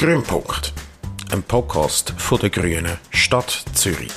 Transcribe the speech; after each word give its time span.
Grünpunkt, 0.00 0.72
ein 1.30 1.42
Podcast 1.42 2.14
von 2.16 2.38
der 2.40 2.48
Grünen 2.48 2.96
Stadt 3.10 3.64
Zürich. 3.74 4.10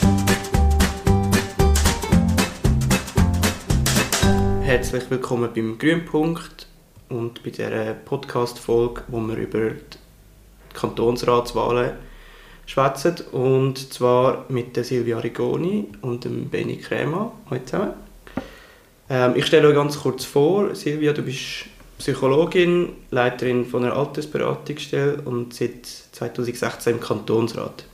Herzlich 4.62 5.04
willkommen 5.10 5.50
beim 5.54 5.78
Grünpunkt 5.78 6.68
und 7.10 7.44
bei 7.44 7.50
dieser 7.50 7.96
Podcast-Folge, 7.96 9.02
wo 9.10 9.20
wir 9.20 9.36
über 9.36 9.72
die 9.72 10.74
Kantonsratswahlen 10.74 11.98
schwätzen. 12.66 13.16
Und 13.34 13.92
zwar 13.92 14.46
mit 14.48 14.78
der 14.78 14.86
Silvia 14.86 15.20
Rigoni 15.20 15.90
und 16.02 16.24
dem 16.24 16.48
Benny 16.48 16.78
Krämer. 16.78 17.34
Hallo 17.50 17.62
zusammen. 17.66 17.94
Ähm, 19.10 19.34
ich 19.36 19.46
stelle 19.48 19.68
euch 19.68 19.76
ganz 19.76 20.00
kurz 20.00 20.24
vor. 20.24 20.74
Silvia, 20.76 21.12
du 21.12 21.24
bist 21.24 21.66
Psychologin, 22.04 22.90
Leiterin 23.12 23.66
von 23.66 23.86
einer 23.86 23.96
Altersberatungsstelle 23.96 25.22
und 25.24 25.54
seit 25.54 25.86
2016 25.86 26.96
im 26.96 27.00
Kantonsrat. 27.00 27.86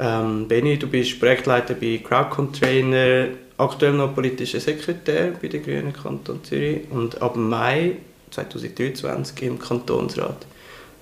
Ähm, 0.00 0.48
Benny, 0.48 0.76
du 0.76 0.88
bist 0.88 1.20
Projektleiter 1.20 1.74
bei 1.74 2.02
Crowdcontainer, 2.02 3.28
aktuell 3.58 3.92
noch 3.92 4.12
politischer 4.12 4.58
Sekretär 4.58 5.34
bei 5.40 5.46
der 5.46 5.60
Grünen 5.60 5.92
Kanton 5.92 6.42
Zürich 6.42 6.80
und 6.90 7.22
ab 7.22 7.36
Mai 7.36 7.98
2023 8.32 9.40
im 9.42 9.60
Kantonsrat. 9.60 10.44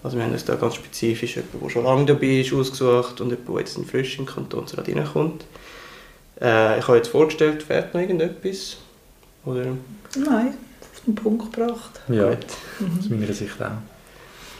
Also 0.02 0.18
wir 0.18 0.24
haben 0.24 0.32
uns 0.32 0.44
da 0.44 0.56
ganz 0.56 0.74
spezifisch 0.74 1.36
jemanden, 1.36 1.60
der 1.62 1.70
schon 1.70 1.84
lange 1.84 2.04
dabei 2.04 2.40
ist, 2.40 2.52
ausgesucht 2.52 3.22
und 3.22 3.30
jemanden, 3.30 3.50
der 3.50 3.60
jetzt 3.60 3.78
frisch 3.90 4.18
in 4.18 4.26
den 4.26 4.34
Kantonsrat 4.34 4.88
reinkommt. 4.90 5.46
Äh, 6.38 6.80
ich 6.80 6.86
habe 6.86 6.98
jetzt 6.98 7.08
vorgestellt, 7.08 7.62
fährt 7.62 7.94
noch 7.94 8.00
irgendetwas? 8.02 8.76
Oder? 9.46 9.68
Nein 10.18 10.54
den 11.06 11.14
Punkt 11.14 11.52
gebracht. 11.52 12.00
Ja, 12.08 12.30
Gut. 12.30 12.46
aus 12.98 13.08
meiner 13.08 13.32
Sicht 13.32 13.60
auch. 13.62 13.70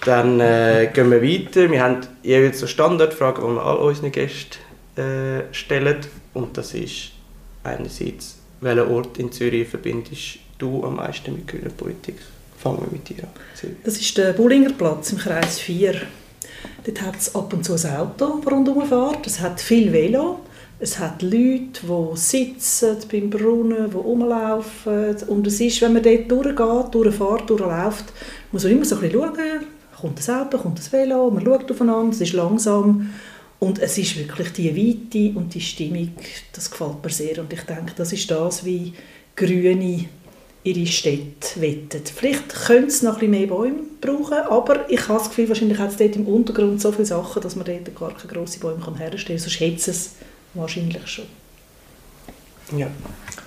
Dann 0.04 0.41
äh, 0.41 0.90
gehen 0.93 1.10
wir 1.10 1.23
weiter. 1.23 1.71
Wir 1.71 1.82
haben 1.82 2.01
jeweils 2.23 2.60
so 2.60 2.66
Standardfragen, 2.66 3.45
die 3.45 3.54
wir 3.54 3.65
all 3.65 3.76
unseren 3.79 4.12
Gästen 4.12 4.59
äh, 4.96 5.52
stellen. 5.52 5.98
Und 6.34 6.56
das 6.56 6.74
ist 6.74 7.12
einerseits, 7.65 8.37
welchen 8.60 8.88
Ort 8.88 9.18
in 9.18 9.32
Zürich 9.32 9.68
verbindest 9.68 10.38
du 10.59 10.84
am 10.84 10.96
meisten 10.96 11.34
mit 11.34 11.48
grüner 11.48 11.71
Politik? 11.71 12.16
Fangen 12.59 12.80
wir 12.80 12.88
mit 12.93 13.09
dir 13.09 13.24
an. 13.24 13.30
Silvia. 13.54 13.76
Das 13.84 13.96
ist 13.96 14.16
der 14.16 14.32
Bullinger 14.32 14.73
Platz 14.73 15.12
im 15.12 15.18
Kreis 15.18 15.59
4. 15.59 15.95
Dort 16.84 17.02
hat 17.02 17.16
es 17.18 17.34
ab 17.34 17.52
und 17.52 17.65
zu 17.65 17.74
ein 17.74 17.96
Auto, 17.96 18.40
das 18.43 18.52
rundherum 18.52 18.87
fährt. 18.87 19.26
Es 19.26 19.40
hat 19.40 19.60
viel 19.60 19.93
Velo. 19.93 20.40
Es 20.79 20.99
hat 20.99 21.23
Leute, 21.23 21.80
die 21.82 22.16
sitzen 22.16 22.96
beim 23.10 23.30
Brunnen, 23.30 23.91
die 23.91 23.96
rumlaufen. 23.96 25.16
Und 25.27 25.46
es 25.46 25.59
ist, 25.59 25.80
wenn 25.80 25.95
man 25.95 26.02
dort 26.02 26.30
durchgeht, 26.30 26.95
durchfährt, 26.95 27.49
durchläuft, 27.49 28.13
muss 28.52 28.65
man 28.65 28.73
immer 28.73 28.85
so 28.85 28.96
ein 28.96 29.01
bisschen 29.01 29.21
schauen, 29.21 29.66
kommt 29.99 30.18
das 30.18 30.29
Auto, 30.29 30.59
kommt 30.59 30.79
das 30.79 30.93
Velo, 30.93 31.30
man 31.30 31.45
schaut 31.45 31.71
aufeinander, 31.71 32.13
es 32.13 32.21
ist 32.21 32.35
langsam. 32.35 33.10
Und 33.59 33.79
es 33.79 33.96
ist 33.96 34.18
wirklich 34.18 34.52
die 34.52 34.77
Weite 34.77 35.38
und 35.38 35.55
die 35.55 35.63
Stimmung, 35.63 36.13
das 36.52 36.71
gefällt 36.71 37.02
mir 37.02 37.11
sehr. 37.11 37.38
Und 37.38 37.51
ich 37.51 37.63
denke, 37.63 37.93
das 37.96 38.13
ist 38.13 38.30
das, 38.30 38.63
wie 38.66 38.93
Grüne 39.35 40.05
ihre 40.63 40.87
Städte 40.87 41.59
wettet. 41.61 42.11
Vielleicht 42.11 42.51
könnte 42.66 42.88
es 42.88 43.02
noch 43.02 43.15
ein 43.15 43.21
bisschen 43.21 43.30
mehr 43.30 43.46
Bäume 43.46 43.83
brauchen, 44.01 44.35
aber 44.51 44.90
ich 44.90 45.09
habe 45.09 45.21
das 45.21 45.29
Gefühl, 45.29 45.49
wahrscheinlich 45.49 45.79
hat 45.79 45.93
es 45.93 45.96
dort 45.96 46.16
im 46.16 46.27
Untergrund 46.27 46.83
so 46.83 46.93
viele 46.93 47.07
Sachen, 47.07 47.40
dass 47.40 47.57
man 47.57 47.65
dort 47.65 47.95
gar 47.99 48.15
keine 48.15 48.33
grossen 48.33 48.61
Bäume 48.61 48.99
herstellen 48.99 49.38
kann. 49.38 49.49
Sonst 49.49 49.61
hätte 49.61 49.90
es 49.90 50.11
Wahrscheinlich 50.57 51.07
schon. 51.07 51.26
Ja. 52.76 52.88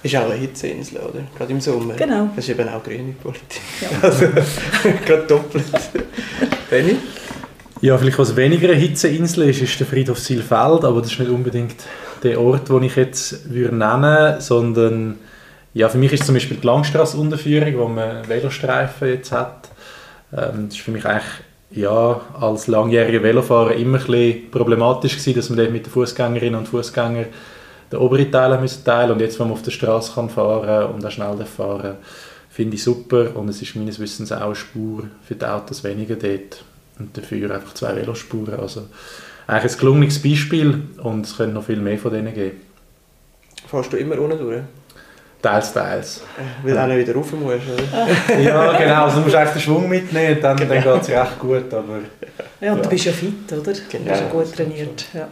Ist 0.02 0.15
auch 0.15 0.29
eine 0.29 0.35
Hitzeinsel, 0.35 0.99
oder? 0.99 1.21
Gerade 1.38 1.52
im 1.52 1.59
Sommer. 1.59 1.95
Genau. 1.95 2.29
Das 2.35 2.47
ist 2.47 2.57
eben 2.57 2.69
auch 2.69 2.83
grüne 2.83 3.13
Politik. 3.13 3.61
Ja. 3.81 3.89
Also, 4.02 4.27
gerade 5.05 5.27
doppelt. 5.27 5.65
Benni? 6.69 6.95
Ja, 7.81 7.97
vielleicht 7.97 8.19
was 8.19 8.35
weniger 8.35 8.69
eine 8.69 8.77
Hitzeinsel 8.77 9.49
ist, 9.49 9.61
ist 9.61 9.80
der 9.80 9.87
Friedhof 9.87 10.19
Silfeld, 10.19 10.83
aber 10.83 11.02
das 11.02 11.11
ist 11.11 11.20
nicht 11.20 11.31
unbedingt 11.31 11.75
der 12.23 12.39
Ort, 12.39 12.70
den 12.70 12.83
ich 12.83 12.95
jetzt 12.95 13.49
würde 13.49 13.76
nennen 13.76 14.41
sondern 14.41 15.17
ja, 15.73 15.87
für 15.87 15.97
mich 15.97 16.11
ist 16.11 16.26
zum 16.26 16.36
Beispiel 16.36 16.58
die 16.58 16.65
Langstrasse-Unterführung, 16.65 17.77
wo 17.77 17.87
man 17.87 18.27
Velostreifen 18.27 19.08
jetzt 19.08 19.31
hat. 19.31 19.70
Ähm, 20.33 20.65
das 20.67 20.76
ist 20.76 20.81
für 20.81 20.91
mich 20.91 21.05
eigentlich 21.05 21.31
ja, 21.71 22.21
als 22.39 22.67
langjähriger 22.67 23.21
Velofahrer 23.21 23.75
immer 23.75 23.99
ein 23.99 24.05
bisschen 24.05 24.52
problematisch 24.52 25.17
gewesen, 25.17 25.35
dass 25.35 25.49
man 25.49 25.71
mit 25.71 25.85
den 25.85 25.91
Fußgängerinnen 25.91 26.59
und 26.59 26.67
Fußgängern 26.67 27.27
den 27.91 27.99
oberen 27.99 28.31
Teil 28.31 28.59
müssen 28.59 28.83
teilen 28.83 29.11
und 29.11 29.21
jetzt, 29.21 29.39
wenn 29.39 29.47
man 29.47 29.53
auf 29.53 29.63
der 29.63 29.71
Straße 29.71 30.13
kann 30.13 30.29
fahren 30.29 30.93
und 30.93 31.05
auch 31.05 31.11
schnell 31.11 31.45
fahren 31.45 31.97
finde 32.59 32.75
ich 32.75 32.83
super 32.83 33.35
und 33.37 33.47
es 33.47 33.61
ist 33.61 33.77
meines 33.77 33.99
Wissens 33.99 34.33
auch 34.33 34.41
eine 34.41 34.55
Spur 34.55 35.05
für 35.23 35.35
die 35.35 35.45
Autos 35.45 35.81
weniger 35.85 36.15
dort 36.15 36.63
und 36.99 37.15
dafür 37.15 37.55
einfach 37.55 37.73
zwei 37.73 37.95
Velospuren. 37.95 38.59
Also 38.59 38.87
eigentlich 39.47 39.73
ein 39.73 39.79
gelungenes 39.79 40.21
Beispiel 40.21 40.81
und 41.02 41.25
es 41.25 41.37
können 41.37 41.53
noch 41.53 41.63
viel 41.63 41.79
mehr 41.79 41.97
von 41.97 42.11
denen 42.11 42.33
geben. 42.33 42.58
Fährst 43.65 43.93
du 43.93 43.97
immer 43.97 44.19
unten 44.19 44.39
durch? 44.39 44.61
Teils, 45.42 45.72
teils. 45.72 46.22
Weil 46.64 46.73
du 46.73 46.83
auch 46.83 46.88
nicht 46.88 47.08
wieder 47.08 47.16
rauf 47.16 47.32
musst, 47.32 47.61
oder? 47.67 48.39
ja, 48.39 48.77
genau. 48.77 49.05
Also 49.05 49.17
du 49.17 49.23
musst 49.23 49.36
eigentlich 49.36 49.54
den 49.54 49.61
Schwung 49.61 49.88
mitnehmen, 49.88 50.38
dann, 50.42 50.58
genau. 50.58 50.73
dann 50.73 50.83
geht 50.83 51.02
es 51.04 51.10
recht 51.10 51.39
gut. 51.39 51.73
Aber, 51.73 52.00
ja, 52.60 52.72
und 52.73 52.77
ja. 52.77 52.83
du 52.83 52.89
bist 52.89 53.05
ja 53.05 53.11
fit, 53.14 53.52
oder? 53.52 53.72
Genau. 53.72 54.04
Du 54.04 54.10
bist 54.10 54.22
ja 54.22 54.30
gut 54.30 54.55
trainiert. 54.55 55.05
Ja. 55.14 55.27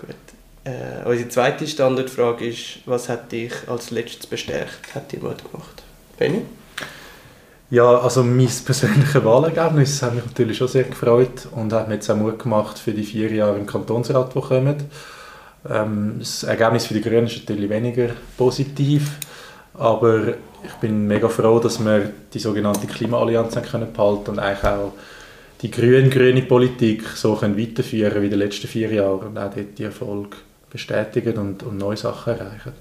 Gut. 0.00 0.14
Äh, 0.64 1.08
unsere 1.08 1.28
zweite 1.28 1.66
Standardfrage 1.66 2.46
ist, 2.46 2.78
was 2.86 3.08
hat 3.08 3.32
dich 3.32 3.52
als 3.66 3.90
letztes 3.90 4.28
bestärkt? 4.28 4.94
Hat 4.94 5.10
dir 5.10 5.18
Mut 5.18 5.38
gemacht? 5.50 5.82
Benny? 6.18 6.42
Ja, 7.70 7.98
also 7.98 8.22
mein 8.22 8.50
persönliches 8.64 9.24
Wahlergebnis 9.24 10.02
hat 10.02 10.14
mich 10.14 10.24
natürlich 10.24 10.58
schon 10.58 10.68
sehr 10.68 10.84
gefreut 10.84 11.48
und 11.50 11.72
hat 11.72 11.88
mir 11.88 11.94
jetzt 11.94 12.08
auch 12.10 12.16
Mut 12.16 12.38
gemacht 12.38 12.78
für 12.78 12.92
die 12.92 13.02
vier 13.02 13.32
Jahre 13.32 13.58
im 13.58 13.66
Kantonsrat, 13.66 14.34
die 14.34 14.40
kommen. 14.40 14.76
Ähm, 15.68 16.16
das 16.18 16.44
Ergebnis 16.44 16.86
für 16.86 16.94
die 16.94 17.00
Grünen 17.00 17.26
ist 17.26 17.48
natürlich 17.48 17.70
weniger 17.70 18.10
positiv. 18.36 19.12
Aber 19.74 20.34
ich 20.64 20.72
bin 20.80 21.06
mega 21.06 21.28
froh, 21.28 21.58
dass 21.58 21.84
wir 21.84 22.12
die 22.32 22.38
sogenannte 22.38 22.86
Klimaallianz 22.86 23.54
können 23.70 23.92
behalten 23.92 24.30
und 24.30 24.38
eigentlich 24.38 24.64
auch 24.64 24.92
die 25.62 25.70
grün-grüne 25.70 26.42
Politik 26.42 27.06
so 27.08 27.34
können 27.36 27.58
weiterführen 27.58 28.20
wie 28.20 28.26
in 28.26 28.30
den 28.30 28.38
letzten 28.40 28.66
vier 28.66 28.92
Jahren 28.92 29.28
und 29.28 29.38
auch 29.38 29.52
dort 29.54 29.78
die 29.78 29.84
Erfolg 29.84 30.36
bestätigen 30.70 31.38
und, 31.38 31.62
und 31.62 31.78
neue 31.78 31.96
Sachen 31.96 32.38
erreichen. 32.38 32.72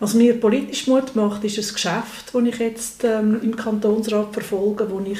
Was 0.00 0.14
mir 0.14 0.38
politisch 0.38 0.86
Mut 0.86 1.16
macht, 1.16 1.42
ist 1.42 1.58
ein 1.58 1.74
Geschäft, 1.74 2.32
das 2.32 2.42
ich 2.44 2.58
jetzt 2.58 3.04
ähm, 3.04 3.40
im 3.42 3.56
Kantonsrat 3.56 4.32
verfolge, 4.32 4.84
das 4.84 5.08
ich 5.12 5.18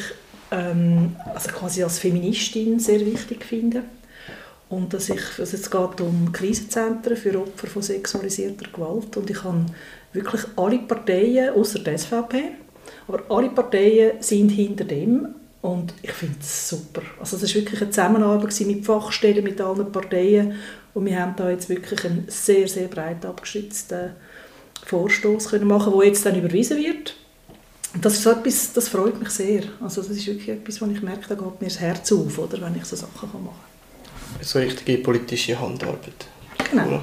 ähm, 0.52 1.16
also 1.34 1.50
quasi 1.50 1.82
als 1.82 1.98
Feministin 1.98 2.78
sehr 2.78 3.04
wichtig 3.04 3.44
finde. 3.44 3.82
Und 4.70 4.92
dass 4.92 5.08
ich, 5.08 5.22
also 5.38 5.56
es 5.56 5.70
geht 5.70 6.00
um 6.00 6.30
Krisenzentren 6.32 7.16
für 7.16 7.40
Opfer 7.40 7.66
von 7.68 7.82
sexualisierter 7.82 8.70
Gewalt 8.70 9.16
und 9.16 9.30
ich 9.30 9.42
habe 9.42 9.64
wirklich 10.12 10.42
alle 10.56 10.78
Parteien, 10.80 11.54
außer 11.54 11.78
der 11.78 11.98
SVP, 11.98 12.42
aber 13.06 13.22
alle 13.30 13.48
Parteien 13.48 14.22
sind 14.22 14.50
hinter 14.50 14.84
dem 14.84 15.34
und 15.62 15.94
ich 16.02 16.12
finde 16.12 16.36
es 16.40 16.68
super. 16.68 17.02
Also 17.18 17.36
es 17.36 17.42
war 17.42 17.62
wirklich 17.62 17.80
eine 17.80 17.90
Zusammenarbeit 17.90 18.60
mit 18.60 18.84
Fachstellen, 18.84 19.42
mit 19.42 19.60
allen 19.60 19.90
Parteien 19.90 20.54
und 20.92 21.06
wir 21.06 21.18
haben 21.18 21.34
da 21.36 21.50
jetzt 21.50 21.70
wirklich 21.70 22.04
einen 22.04 22.26
sehr, 22.28 22.68
sehr 22.68 22.88
breit 22.88 23.24
abgestützten 23.24 24.12
Vorstoß 24.84 25.48
können 25.48 25.66
machen, 25.66 25.94
der 25.96 26.06
jetzt 26.06 26.24
dann 26.26 26.38
überwiesen 26.38 26.76
wird. 26.78 27.16
Und 27.94 28.04
das 28.04 28.14
ist 28.14 28.22
so 28.22 28.30
etwas, 28.30 28.72
das 28.74 28.88
freut 28.88 29.18
mich 29.18 29.30
sehr. 29.30 29.62
Also 29.80 30.02
das 30.02 30.10
ist 30.10 30.26
wirklich 30.26 30.48
etwas, 30.50 30.80
wo 30.80 30.86
ich 30.86 31.02
merke, 31.02 31.26
da 31.28 31.34
geht 31.34 31.60
mir 31.60 31.68
das 31.68 31.80
Herz 31.80 32.12
auf, 32.12 32.38
oder, 32.38 32.60
wenn 32.60 32.76
ich 32.76 32.84
so 32.84 32.96
Sachen 32.96 33.28
machen 33.32 33.44
kann 33.44 33.77
so 34.40 34.58
richtige 34.58 34.98
politische 34.98 35.60
Handarbeit. 35.60 36.26
Genau. 36.70 36.84
Cool. 36.84 37.02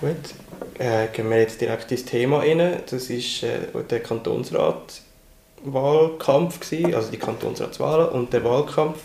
Gut. 0.00 0.34
Äh, 0.78 1.08
gehen 1.08 1.28
wir 1.30 1.38
jetzt 1.38 1.60
direkt 1.60 1.90
ins 1.90 2.04
Thema 2.04 2.38
rein. 2.38 2.80
Das 2.88 3.08
war 3.08 3.16
äh, 3.16 3.84
der 3.88 4.00
Kantonsratwahlkampf, 4.00 6.60
also 6.94 7.10
die 7.10 7.18
Kantonsratswahlen 7.18 8.10
und 8.10 8.32
der 8.32 8.44
Wahlkampf. 8.44 8.98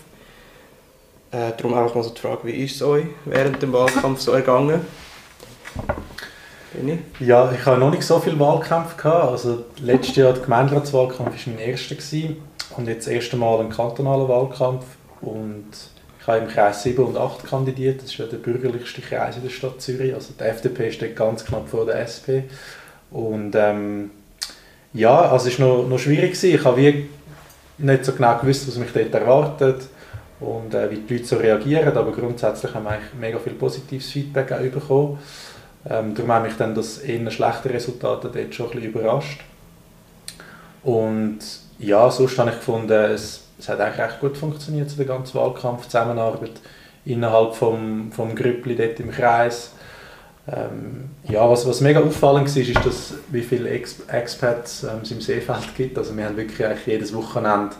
Äh, 1.31 1.53
darum 1.55 1.73
einfach 1.73 1.95
mal 1.95 2.03
so 2.03 2.09
die 2.09 2.19
Frage, 2.19 2.39
wie 2.43 2.51
ist 2.51 2.75
es 2.75 2.81
euch 2.81 3.05
während 3.23 3.61
dem 3.61 3.71
Wahlkampf 3.71 4.19
so 4.19 4.33
ergangen? 4.33 4.81
Ja, 7.19 7.51
ich 7.51 7.65
habe 7.65 7.79
noch 7.79 7.91
nicht 7.91 8.03
so 8.03 8.19
viel 8.19 8.39
Wahlkampf 8.39 8.97
gehabt. 8.97 9.31
Also 9.31 9.65
letztes 9.81 10.17
Jahr 10.17 10.33
der 10.33 10.43
Gemeinderatswahlkampf 10.43 11.47
war 11.47 11.53
mein 11.53 11.59
erster 11.59 11.95
gewesen. 11.95 12.43
und 12.75 12.87
jetzt 12.87 13.07
das 13.07 13.13
erste 13.13 13.37
Mal 13.37 13.61
ein 13.61 13.69
kantonaler 13.69 14.27
Wahlkampf 14.27 14.83
und 15.21 15.71
ich 16.21 16.27
habe 16.27 16.37
im 16.37 16.47
Kreis 16.47 16.83
7 16.83 17.03
und 17.03 17.17
8 17.17 17.45
kandidiert, 17.45 18.03
das 18.03 18.11
ist 18.11 18.17
ja 18.19 18.25
der 18.27 18.37
bürgerlichste 18.37 19.01
Kreis 19.01 19.37
in 19.37 19.41
der 19.41 19.49
Stadt 19.49 19.81
Zürich. 19.81 20.13
Also 20.13 20.33
die 20.39 20.43
FDP 20.43 20.91
steht 20.91 21.15
ganz 21.15 21.43
knapp 21.43 21.67
vor 21.67 21.87
der 21.87 22.01
SP. 22.05 22.45
Und 23.09 23.55
ähm, 23.55 24.11
ja, 24.93 25.19
also 25.19 25.47
es 25.49 25.59
war 25.59 25.67
noch, 25.67 25.87
noch 25.87 25.97
schwierig. 25.97 26.33
Gewesen. 26.33 26.53
Ich 26.55 26.63
habe 26.63 26.77
wie 26.77 27.09
nicht 27.79 28.05
so 28.05 28.11
genau 28.11 28.37
gewusst, 28.37 28.67
was 28.67 28.77
mich 28.77 28.91
dort 28.93 29.11
erwartet 29.15 29.81
und 30.39 30.75
äh, 30.75 30.91
wie 30.91 30.97
die 30.97 31.15
Leute 31.15 31.25
so 31.25 31.37
reagieren. 31.37 31.97
Aber 31.97 32.11
grundsätzlich 32.11 32.71
haben 32.71 32.83
wir 32.83 32.91
eigentlich 32.91 33.13
mega 33.19 33.39
viel 33.39 33.53
positives 33.53 34.11
Feedback 34.11 34.51
auch 34.51 34.59
bekommen. 34.59 35.17
Ähm, 35.89 36.13
darum 36.13 36.31
hat 36.33 36.43
mich 36.43 36.53
dann 36.55 36.75
das 36.75 36.99
eher 36.99 37.31
schlechte 37.31 37.71
Resultat 37.71 38.25
dort 38.25 38.53
schon 38.53 38.67
ein 38.67 38.71
bisschen 38.73 38.91
überrascht. 38.91 39.41
Und 40.83 41.39
ja, 41.79 42.11
sonst 42.11 42.37
habe 42.37 42.51
ich 42.51 42.57
gefunden, 42.57 42.91
es 42.91 43.47
es 43.61 43.69
hat 43.69 43.79
eigentlich 43.79 43.99
recht 43.99 44.19
gut 44.19 44.37
funktioniert, 44.37 44.89
so 44.89 44.97
der 44.97 45.05
ganze 45.05 45.35
Wahlkampf, 45.35 45.85
Zusammenarbeit 45.85 46.59
innerhalb 47.05 47.55
vom, 47.55 48.11
vom 48.11 48.35
Grüppli 48.35 48.75
dort 48.75 48.99
im 48.99 49.11
Kreis. 49.11 49.73
Ähm, 50.47 51.11
ja, 51.29 51.47
was, 51.47 51.67
was 51.67 51.79
mega 51.79 51.99
auffallend 51.99 52.53
war, 52.53 52.61
ist, 52.61 52.85
dass, 52.85 53.13
wie 53.29 53.43
viele 53.43 53.69
Ex 53.69 53.99
Expats 54.07 54.83
ähm, 54.83 55.01
es 55.03 55.11
im 55.11 55.21
Seefeld 55.21 55.75
gibt. 55.77 55.97
Also 55.97 56.17
wir 56.17 56.25
haben 56.25 56.37
wirklich 56.37 56.65
eigentlich 56.65 56.87
jedes 56.87 57.13
Wochenende 57.13 57.75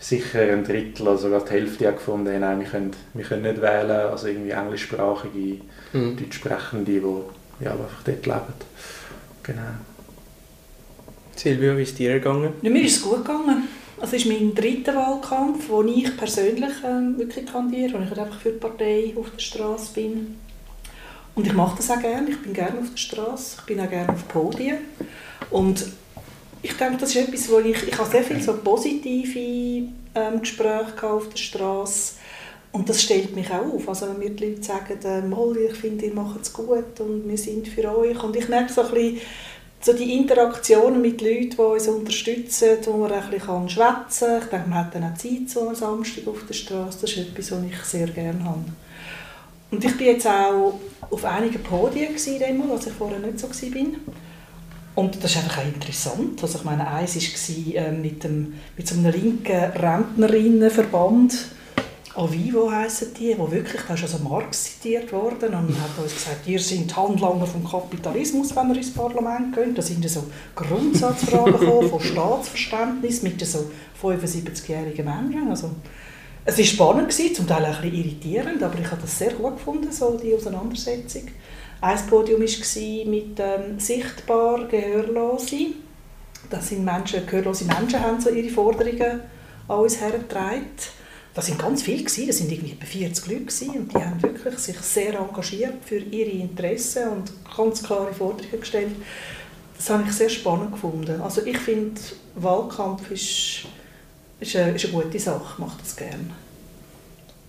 sicher 0.00 0.40
ein 0.40 0.64
Drittel, 0.64 1.06
also 1.06 1.28
sogar 1.28 1.44
die 1.44 1.52
Hälfte 1.52 1.92
gefunden, 1.92 2.38
nein, 2.40 2.60
wir 2.60 2.66
können, 2.66 2.92
wir 3.14 3.24
können 3.24 3.42
nicht 3.42 3.60
wählen, 3.60 4.10
also 4.10 4.28
irgendwie 4.28 4.50
englischsprachige, 4.50 5.60
mhm. 5.92 6.16
Deutschsprechende, 6.16 6.92
die 6.92 7.64
ja, 7.64 7.72
einfach 7.72 8.02
dort 8.04 8.26
leben. 8.26 8.54
Genau. 9.42 9.62
Silvia, 11.34 11.76
wie 11.76 11.82
ist 11.82 11.98
dir 11.98 12.14
gegangen? 12.14 12.52
Ja, 12.62 12.70
mir 12.70 12.84
ist 12.84 12.96
es 12.96 13.02
gut 13.02 13.24
gegangen. 13.24 13.68
Also 14.00 14.16
es 14.16 14.24
ist 14.24 14.28
mein 14.28 14.54
dritter 14.54 14.94
Wahlkampf, 14.94 15.68
wo 15.68 15.82
ich 15.82 16.16
persönlich 16.16 16.72
ähm, 16.84 17.18
wirklich 17.18 17.46
kandidiere, 17.46 17.94
wo 17.94 18.04
ich 18.04 18.18
einfach 18.18 18.40
für 18.40 18.52
die 18.52 18.58
Partei 18.58 19.12
auf 19.16 19.30
der 19.30 19.38
Straße 19.40 19.92
bin. 19.94 20.36
Und 21.34 21.46
ich 21.46 21.52
mache 21.52 21.76
das 21.76 21.90
auch 21.90 22.00
gerne. 22.00 22.30
Ich 22.30 22.40
bin 22.42 22.52
gerne 22.52 22.78
auf 22.78 22.90
der 22.90 22.96
Straße, 22.96 23.56
ich 23.58 23.66
bin 23.66 23.80
auch 23.80 23.90
gerne 23.90 24.12
auf 24.12 24.26
Podien. 24.28 24.78
Und 25.50 25.84
ich 26.62 26.76
denke, 26.76 26.98
das 26.98 27.14
ist 27.14 27.28
etwas, 27.28 27.50
wo 27.50 27.58
ich, 27.58 27.82
ich 27.88 27.98
habe 27.98 28.10
sehr 28.10 28.22
viele 28.22 28.40
so 28.40 28.54
positive 28.54 29.88
ähm, 30.14 30.40
Gespräche 30.40 31.02
auf 31.02 31.28
der 31.28 31.36
Straße 31.36 32.14
und 32.70 32.88
das 32.88 33.02
stellt 33.02 33.34
mich 33.34 33.50
auch 33.50 33.72
auf. 33.72 33.88
Also 33.88 34.08
wenn 34.08 34.18
mir 34.18 34.30
die 34.30 34.46
Leute 34.46 34.62
sagen, 34.62 34.98
äh, 35.02 35.66
ich 35.66 35.76
finde, 35.76 36.06
ihr 36.06 36.14
macht 36.14 36.42
es 36.42 36.52
gut 36.52 37.00
und 37.00 37.28
wir 37.28 37.38
sind 37.38 37.66
für 37.66 37.96
euch. 37.96 38.22
Und 38.22 38.36
ich 38.36 38.48
merke 38.48 38.72
so 38.72 38.82
ein 38.82 38.90
bisschen, 38.90 39.20
so 39.80 39.92
die 39.92 40.16
Interaktionen 40.16 41.00
mit 41.00 41.20
Leuten, 41.20 41.50
die 41.50 41.56
uns 41.56 41.88
unterstützen, 41.88 42.78
wo 42.84 42.96
man 42.96 43.12
ein 43.12 43.30
bisschen 43.30 43.68
schwätzen 43.68 44.28
kann. 44.28 44.42
Ich 44.42 44.48
denke, 44.48 44.68
man 44.68 44.78
hat 44.78 44.94
dann 44.94 45.04
auch 45.04 45.16
Zeit 45.16 45.48
so 45.48 45.68
am 45.68 45.74
Samstag 45.74 46.26
auf 46.26 46.44
der 46.46 46.54
Straße. 46.54 46.98
Das 47.00 47.12
ist 47.12 47.18
etwas, 47.18 47.52
was 47.52 47.62
ich 47.62 47.84
sehr 47.84 48.08
gerne 48.08 48.44
habe. 48.44 48.64
Und 49.70 49.84
ich 49.84 50.00
war 50.00 50.06
jetzt 50.06 50.26
auch 50.26 50.80
auf 51.10 51.24
einigen 51.24 51.62
Podien, 51.62 52.08
gewesen, 52.08 52.62
was 52.68 52.86
ich 52.86 52.92
vorher 52.92 53.18
nicht 53.18 53.38
so 53.38 53.48
war. 53.48 53.86
Und 54.94 55.22
das 55.22 55.30
ist 55.30 55.36
einfach 55.36 55.58
auch 55.58 55.66
interessant. 55.66 56.42
Also 56.42 56.58
ich 56.58 56.64
meine, 56.64 56.88
eins 56.88 57.14
war 57.14 57.74
äh, 57.74 57.92
mit, 57.92 58.24
dem, 58.24 58.54
mit 58.76 58.88
so 58.88 58.96
einem 58.96 59.12
linken 59.12 59.52
Rentnerinnenverband, 59.56 61.34
Avivo 62.14 62.70
heissen 62.70 63.14
die, 63.14 63.36
wo 63.38 63.50
wirklich, 63.50 63.82
da 63.86 63.94
ist 63.94 64.02
also 64.02 64.18
Marx 64.18 64.64
zitiert 64.64 65.12
worden 65.12 65.54
und 65.54 65.80
hat 65.80 66.02
uns 66.02 66.14
gesagt, 66.14 66.46
ihr 66.46 66.58
seid 66.58 66.94
Handlanger 66.96 67.46
vom 67.46 67.68
Kapitalismus, 67.68 68.54
wenn 68.56 68.70
ihr 68.70 68.76
ins 68.76 68.92
Parlament 68.92 69.54
geht. 69.54 69.76
Da 69.76 69.82
sind 69.82 70.08
so 70.08 70.24
Grundsatzfragen 70.54 71.58
gekommen, 71.58 71.88
von 71.88 72.00
Staatsverständnis 72.00 73.22
mit 73.22 73.44
so 73.46 73.70
75-jährigen 74.02 75.04
Menschen. 75.04 75.48
Also, 75.48 75.70
es 76.44 76.56
war 76.56 76.64
spannend, 76.64 77.10
gewesen, 77.10 77.34
zum 77.34 77.46
Teil 77.46 77.64
ein 77.64 77.72
bisschen 77.72 77.94
irritierend, 77.94 78.62
aber 78.62 78.78
ich 78.78 78.90
habe 78.90 79.02
das 79.02 79.18
sehr 79.18 79.32
gut 79.32 79.56
gefunden, 79.56 79.92
so 79.92 80.16
die 80.16 80.34
Auseinandersetzung. 80.34 81.28
Ein 81.80 82.06
Podium 82.06 82.40
war 82.40 83.10
mit 83.10 83.38
ähm, 83.38 83.78
sichtbar 83.78 84.66
Gehörlose. 84.66 85.66
Das 86.50 86.70
sind 86.70 86.84
Menschen, 86.84 87.26
gehörlose 87.26 87.66
Menschen 87.66 88.00
haben 88.00 88.20
so 88.20 88.30
ihre 88.30 88.48
Forderungen 88.48 89.20
an 89.68 89.78
uns 89.78 90.00
hergetragen. 90.00 90.64
Das 91.38 91.46
sind 91.46 91.60
ganz 91.60 91.82
viele 91.82 91.98
gewesen, 91.98 92.26
das 92.26 92.38
sind 92.38 92.50
irgendwie 92.50 92.72
etwa 92.72 92.84
40 92.84 93.26
Leute 93.28 93.40
gewesen, 93.42 93.70
und 93.70 93.94
die 93.94 93.96
haben 93.96 94.20
wirklich 94.20 94.58
sich 94.58 94.76
sehr 94.78 95.16
engagiert 95.20 95.74
für 95.84 95.98
ihre 95.98 96.30
Interessen 96.30 97.10
und 97.10 97.30
ganz 97.56 97.80
klare 97.80 98.12
Forderungen 98.12 98.58
gestellt. 98.58 98.90
Das 99.76 99.88
habe 99.88 100.02
ich 100.04 100.12
sehr 100.14 100.30
spannend 100.30 100.72
gefunden. 100.72 101.20
Also 101.20 101.42
ich 101.46 101.56
finde, 101.58 102.00
Wahlkampf 102.34 103.08
ist, 103.12 103.68
ist, 104.40 104.56
eine, 104.56 104.72
ist 104.72 104.86
eine 104.86 104.94
gute 104.94 105.20
Sache, 105.20 105.44
ich 105.52 105.58
mache 105.60 105.78
das 105.80 105.94
gerne. 105.94 106.24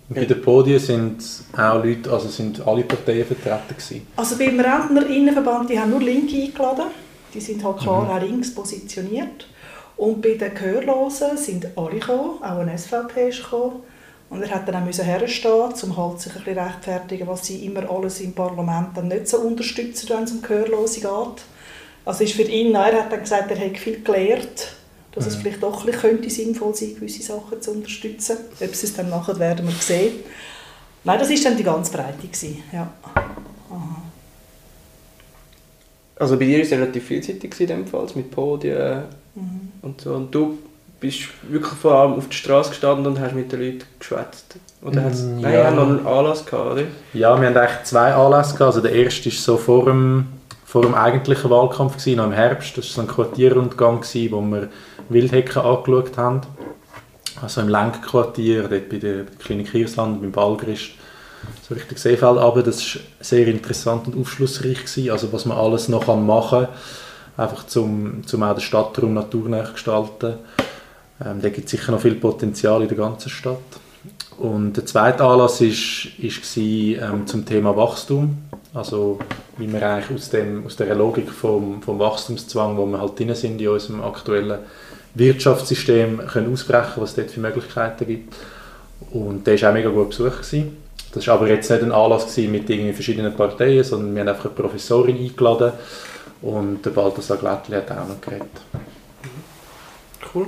Bei 0.10 0.26
den 0.26 0.40
Podien 0.40 0.78
sind 0.78 1.24
auch 1.58 1.84
Leute, 1.84 2.12
also 2.12 2.28
sind 2.28 2.62
alle 2.68 2.84
Parteien 2.84 3.26
vertreten 3.26 3.76
gewesen? 3.76 4.06
Also 4.18 4.38
beim 4.38 4.60
Rentnerinnenverband, 4.60 5.68
die 5.68 5.80
haben 5.80 5.90
nur 5.90 6.02
Linke 6.02 6.36
eingeladen. 6.36 6.92
Die 7.34 7.42
sind 7.42 7.64
halt 7.64 7.80
klar 7.80 8.04
mhm. 8.04 8.10
auch 8.12 8.22
links 8.22 8.54
positioniert. 8.54 9.48
Und 10.00 10.22
bei 10.22 10.36
den 10.36 10.54
Gehörlosen 10.54 11.36
sind 11.36 11.68
alle 11.76 12.00
gekommen, 12.00 12.42
auch 12.42 12.60
ein 12.60 12.78
SVP 12.78 13.28
ist 13.28 13.44
gekommen. 13.44 13.82
Und 14.30 14.42
er 14.42 14.50
hat 14.52 14.66
dann 14.66 14.76
auch 14.76 15.04
herstehen, 15.04 15.74
um 15.84 15.98
halt 15.98 16.22
sich 16.22 16.34
ein 16.36 16.44
bisschen 16.44 16.58
rechtfertigen, 16.58 17.28
was 17.28 17.46
sie 17.46 17.66
immer 17.66 17.90
alles 17.90 18.22
im 18.22 18.32
Parlament 18.32 18.96
dann 18.96 19.10
nicht 19.10 19.28
so 19.28 19.40
unterstützen, 19.40 20.08
wenn 20.10 20.24
es 20.24 20.32
um 20.32 20.42
Gehörlose 20.42 21.02
geht. 21.02 21.44
Also 22.06 22.24
ist 22.24 22.34
für 22.34 22.44
ihn, 22.44 22.74
er 22.76 23.04
hat 23.04 23.12
dann 23.12 23.20
gesagt, 23.20 23.52
er 23.52 23.58
hätte 23.58 23.78
viel 23.78 24.02
gelernt 24.02 24.76
dass 25.12 25.26
es 25.26 25.38
mhm. 25.38 25.42
vielleicht 25.42 25.64
doch 25.64 25.80
ein 25.80 25.86
bisschen 25.88 26.02
könnte 26.02 26.30
sinnvoll 26.30 26.76
sein 26.76 26.96
gewisse 26.96 27.24
Sachen 27.24 27.62
zu 27.62 27.72
unterstützen. 27.72 28.38
Ob 28.60 28.76
sie 28.76 28.86
es 28.86 28.96
dann 28.96 29.10
machen, 29.10 29.40
werden 29.40 29.66
wir 29.66 29.74
sehen. 29.74 30.14
Nein, 31.04 31.20
das 31.20 31.30
war 31.30 31.38
dann 31.44 31.58
die 31.58 31.64
ganz 31.64 31.90
Breite. 31.90 32.28
Gewesen. 32.28 32.64
Ja. 32.72 32.94
Also 36.16 36.38
bei 36.38 36.46
dir 36.46 36.58
war 36.58 36.66
es 36.66 36.72
relativ 36.72 37.06
vielseitig 37.06 37.60
in 37.60 37.68
dem 37.68 37.88
Fall, 37.88 38.08
mit 38.16 38.30
Podien 38.30 39.04
mhm. 39.40 39.72
und 39.82 40.02
so. 40.02 40.14
Und 40.14 40.34
du 40.34 40.58
bist 41.00 41.30
wirklich 41.44 41.74
vor 41.74 41.94
allem 41.96 42.14
auf 42.14 42.28
der 42.28 42.36
Straße 42.36 42.70
gestanden 42.72 43.08
und 43.08 43.20
hast 43.20 43.34
mit 43.34 43.52
den 43.52 43.62
Leuten 43.62 43.84
geschwätzt. 43.98 44.56
Oder 44.82 45.04
hat's, 45.04 45.22
mm, 45.22 45.40
nein, 45.42 45.54
ja. 45.54 45.66
haben 45.66 45.76
noch 45.76 45.88
einen 45.88 46.08
Anlass 46.08 46.46
gehabt, 46.46 46.72
oder? 46.72 46.84
Ja, 47.14 47.40
wir 47.40 47.48
haben 47.48 47.58
eigentlich 47.58 47.84
zwei 47.84 48.14
Anlässe 48.14 48.54
gehabt. 48.54 48.76
Also 48.76 48.82
der 48.82 48.94
erste 48.94 49.30
ist 49.30 49.44
so 49.44 49.58
vor 49.58 49.86
dem, 49.86 50.28
vor 50.66 50.82
dem 50.82 50.96
eigentlichen 50.96 51.50
Wahlkampf 51.50 51.98
gewesen, 51.98 52.18
noch 52.18 52.26
im 52.26 52.32
Herbst. 52.32 52.78
Das 52.78 52.86
war 52.86 52.94
so 52.96 53.02
ein 53.02 53.08
Quartierrundgang, 53.08 54.02
gewesen, 54.02 54.32
wo 54.32 54.42
wir 54.42 54.70
Wildhecken 55.10 55.62
angeschaut 55.62 56.18
haben. 56.18 56.42
Also 57.42 57.62
im 57.62 57.70
Lenkquartier, 57.70 58.68
dort 58.68 58.90
bei 58.90 58.98
der 58.98 59.26
Klinik 59.40 59.70
Hirsland, 59.70 60.22
beim 60.22 60.32
Ballgrist, 60.32 60.92
so 61.68 61.74
Richtung 61.74 61.98
Seefeld 61.98 62.38
aber 62.38 62.64
Das 62.64 62.96
war 62.96 63.02
sehr 63.22 63.48
interessant 63.48 64.08
und 64.08 64.20
aufschlussreich. 64.20 64.80
Gewesen, 64.80 65.12
also 65.12 65.32
was 65.32 65.46
man 65.46 65.58
alles 65.58 65.88
noch 65.88 66.08
machen 66.08 66.66
kann, 66.66 66.76
einfach 67.40 67.66
zum, 67.66 68.26
zum 68.26 68.44
auch 68.44 68.54
den 68.54 68.62
Stadtraum 68.62 69.14
naturnah 69.14 69.72
gestalten. 69.72 70.36
Ähm, 71.26 71.42
da 71.42 71.50
gibt 71.50 71.66
es 71.66 71.72
sicher 71.72 71.92
noch 71.92 72.02
viel 72.02 72.16
Potenzial 72.16 72.82
in 72.82 72.88
der 72.88 72.98
ganzen 72.98 73.30
Stadt. 73.30 73.58
Und 74.38 74.74
der 74.74 74.86
zweite 74.86 75.24
Anlass 75.24 75.60
war 75.60 75.68
ist, 75.68 76.08
ist 76.20 76.58
ähm, 76.58 77.26
zum 77.26 77.46
Thema 77.46 77.76
Wachstum. 77.76 78.38
Also 78.74 79.20
wie 79.58 79.72
wir 79.72 79.82
eigentlich 79.82 80.18
aus, 80.18 80.30
dem, 80.30 80.66
aus 80.66 80.76
der 80.76 80.94
Logik 80.96 81.30
vom, 81.30 81.82
vom 81.82 82.00
Wachstumszwang, 82.00 82.78
wo 82.78 82.86
wir 82.86 83.02
halt 83.02 83.20
drin 83.20 83.34
sind 83.36 83.60
in 83.60 83.68
unserem 83.68 84.02
aktuellen 84.02 84.60
Wirtschaftssystem 85.16 86.20
können 86.28 86.54
ausbrechen 86.54 86.94
was 86.98 87.10
es 87.10 87.16
dort 87.16 87.32
für 87.32 87.40
Möglichkeiten 87.40 88.06
gibt. 88.06 88.36
Und 89.12 89.48
der 89.48 89.62
war 89.62 89.70
auch 89.70 89.74
mega 89.74 89.90
gut 89.90 90.10
besucht. 90.10 90.44
Gewesen. 90.44 90.78
Das 91.14 91.26
war 91.28 91.36
aber 91.36 91.50
jetzt 91.50 91.70
nicht 91.72 91.82
ein 91.82 91.92
Anlass 91.92 92.38
mit 92.38 92.70
irgendwie 92.70 92.94
verschiedenen 92.94 93.34
Parteien, 93.34 93.84
sondern 93.84 94.14
wir 94.14 94.22
haben 94.22 94.30
einfach 94.30 94.46
eine 94.46 94.54
Professorin 94.54 95.18
eingeladen 95.18 95.74
und 96.42 96.86
der 96.86 96.92
Balthasar 96.92 97.38
Glättli 97.38 97.76
hat 97.76 97.92
auch 97.92 98.08
noch 98.08 98.22
geredet. 98.22 98.62
Cool. 100.34 100.48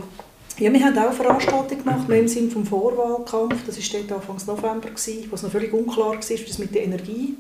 Ja, 0.58 0.72
wir 0.72 0.84
haben 0.84 0.98
auch 0.98 1.08
eine 1.08 1.14
Veranstaltung 1.14 1.78
gemacht, 1.80 2.10
im 2.10 2.28
Sinne 2.28 2.52
vom 2.52 2.66
Vorwahlkampf. 2.66 3.66
Das 3.66 3.78
war 3.78 4.00
dort 4.02 4.30
Anfang 4.30 4.56
November, 4.56 4.90
wo 4.90 5.36
es 5.36 5.44
noch 5.44 5.52
völlig 5.52 5.74
unklar 5.74 6.12
war, 6.12 6.30
wie 6.30 6.34
es 6.34 6.58
mit 6.60 6.76
der 6.76 6.84
Energie 6.84 7.36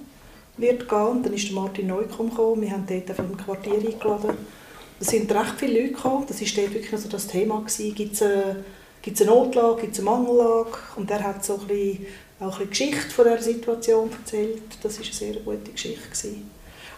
wird 0.57 0.89
gehen. 0.89 1.07
Und 1.07 1.25
dann 1.25 1.33
ist 1.33 1.51
Martin 1.51 1.87
Neukomm 1.87 2.29
gekommen. 2.29 2.61
Wir 2.61 2.71
haben 2.71 2.85
dort 2.87 3.15
vom 3.15 3.37
Quartier 3.37 3.75
eingeladen 3.75 4.37
es 5.01 5.07
sind 5.07 5.31
recht 5.31 5.55
viele 5.57 5.81
Leute 5.81 5.93
gekommen. 5.93 6.25
Das 6.27 6.39
war 6.39 6.63
wirklich 6.73 6.93
also 6.93 7.09
das 7.09 7.25
Thema. 7.25 7.65
Gibt 7.65 8.13
es 8.13 8.21
eine, 8.21 8.63
eine 9.03 9.25
Notlage, 9.25 9.81
gibt 9.81 9.93
es 9.93 9.99
eine 9.99 10.09
Mangellage? 10.11 10.77
Und 10.95 11.09
er 11.09 11.23
hat 11.23 11.43
so 11.43 11.55
ein 11.55 11.67
bisschen, 11.67 12.05
auch 12.39 12.59
ein 12.59 12.67
bisschen 12.67 12.91
Geschichte 12.91 13.09
von 13.09 13.25
dieser 13.25 13.41
Situation 13.41 14.11
erzählt. 14.11 14.61
Das 14.83 14.99
war 14.99 15.05
eine 15.05 15.13
sehr 15.13 15.33
gute 15.41 15.71
Geschichte. 15.71 16.07
Gewesen. 16.07 16.51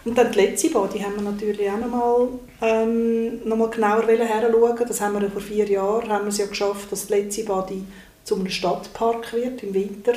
Und 0.04 0.18
dann 0.18 0.30
die 0.32 0.38
letzte 0.38 0.68
die 0.68 1.02
haben 1.02 1.16
wir 1.16 1.22
natürlich 1.22 1.70
auch 1.70 1.78
nochmal 1.78 2.28
ähm, 2.60 3.48
noch 3.48 3.56
mal 3.56 3.70
genauer 3.70 4.06
heranschauen. 4.06 4.86
Das 4.86 5.00
haben 5.00 5.20
wir 5.20 5.30
vor 5.30 5.40
vier 5.40 5.66
Jahren 5.66 6.10
haben 6.10 6.24
wir 6.24 6.28
es 6.28 6.38
ja 6.38 6.46
geschafft, 6.46 6.92
dass 6.92 7.06
die 7.06 7.14
letzte 7.14 7.44
Body 7.44 7.84
zu 8.22 8.34
einem 8.34 8.48
Stadtpark 8.48 9.32
wird 9.32 9.62
im 9.62 9.72
Winter 9.72 10.12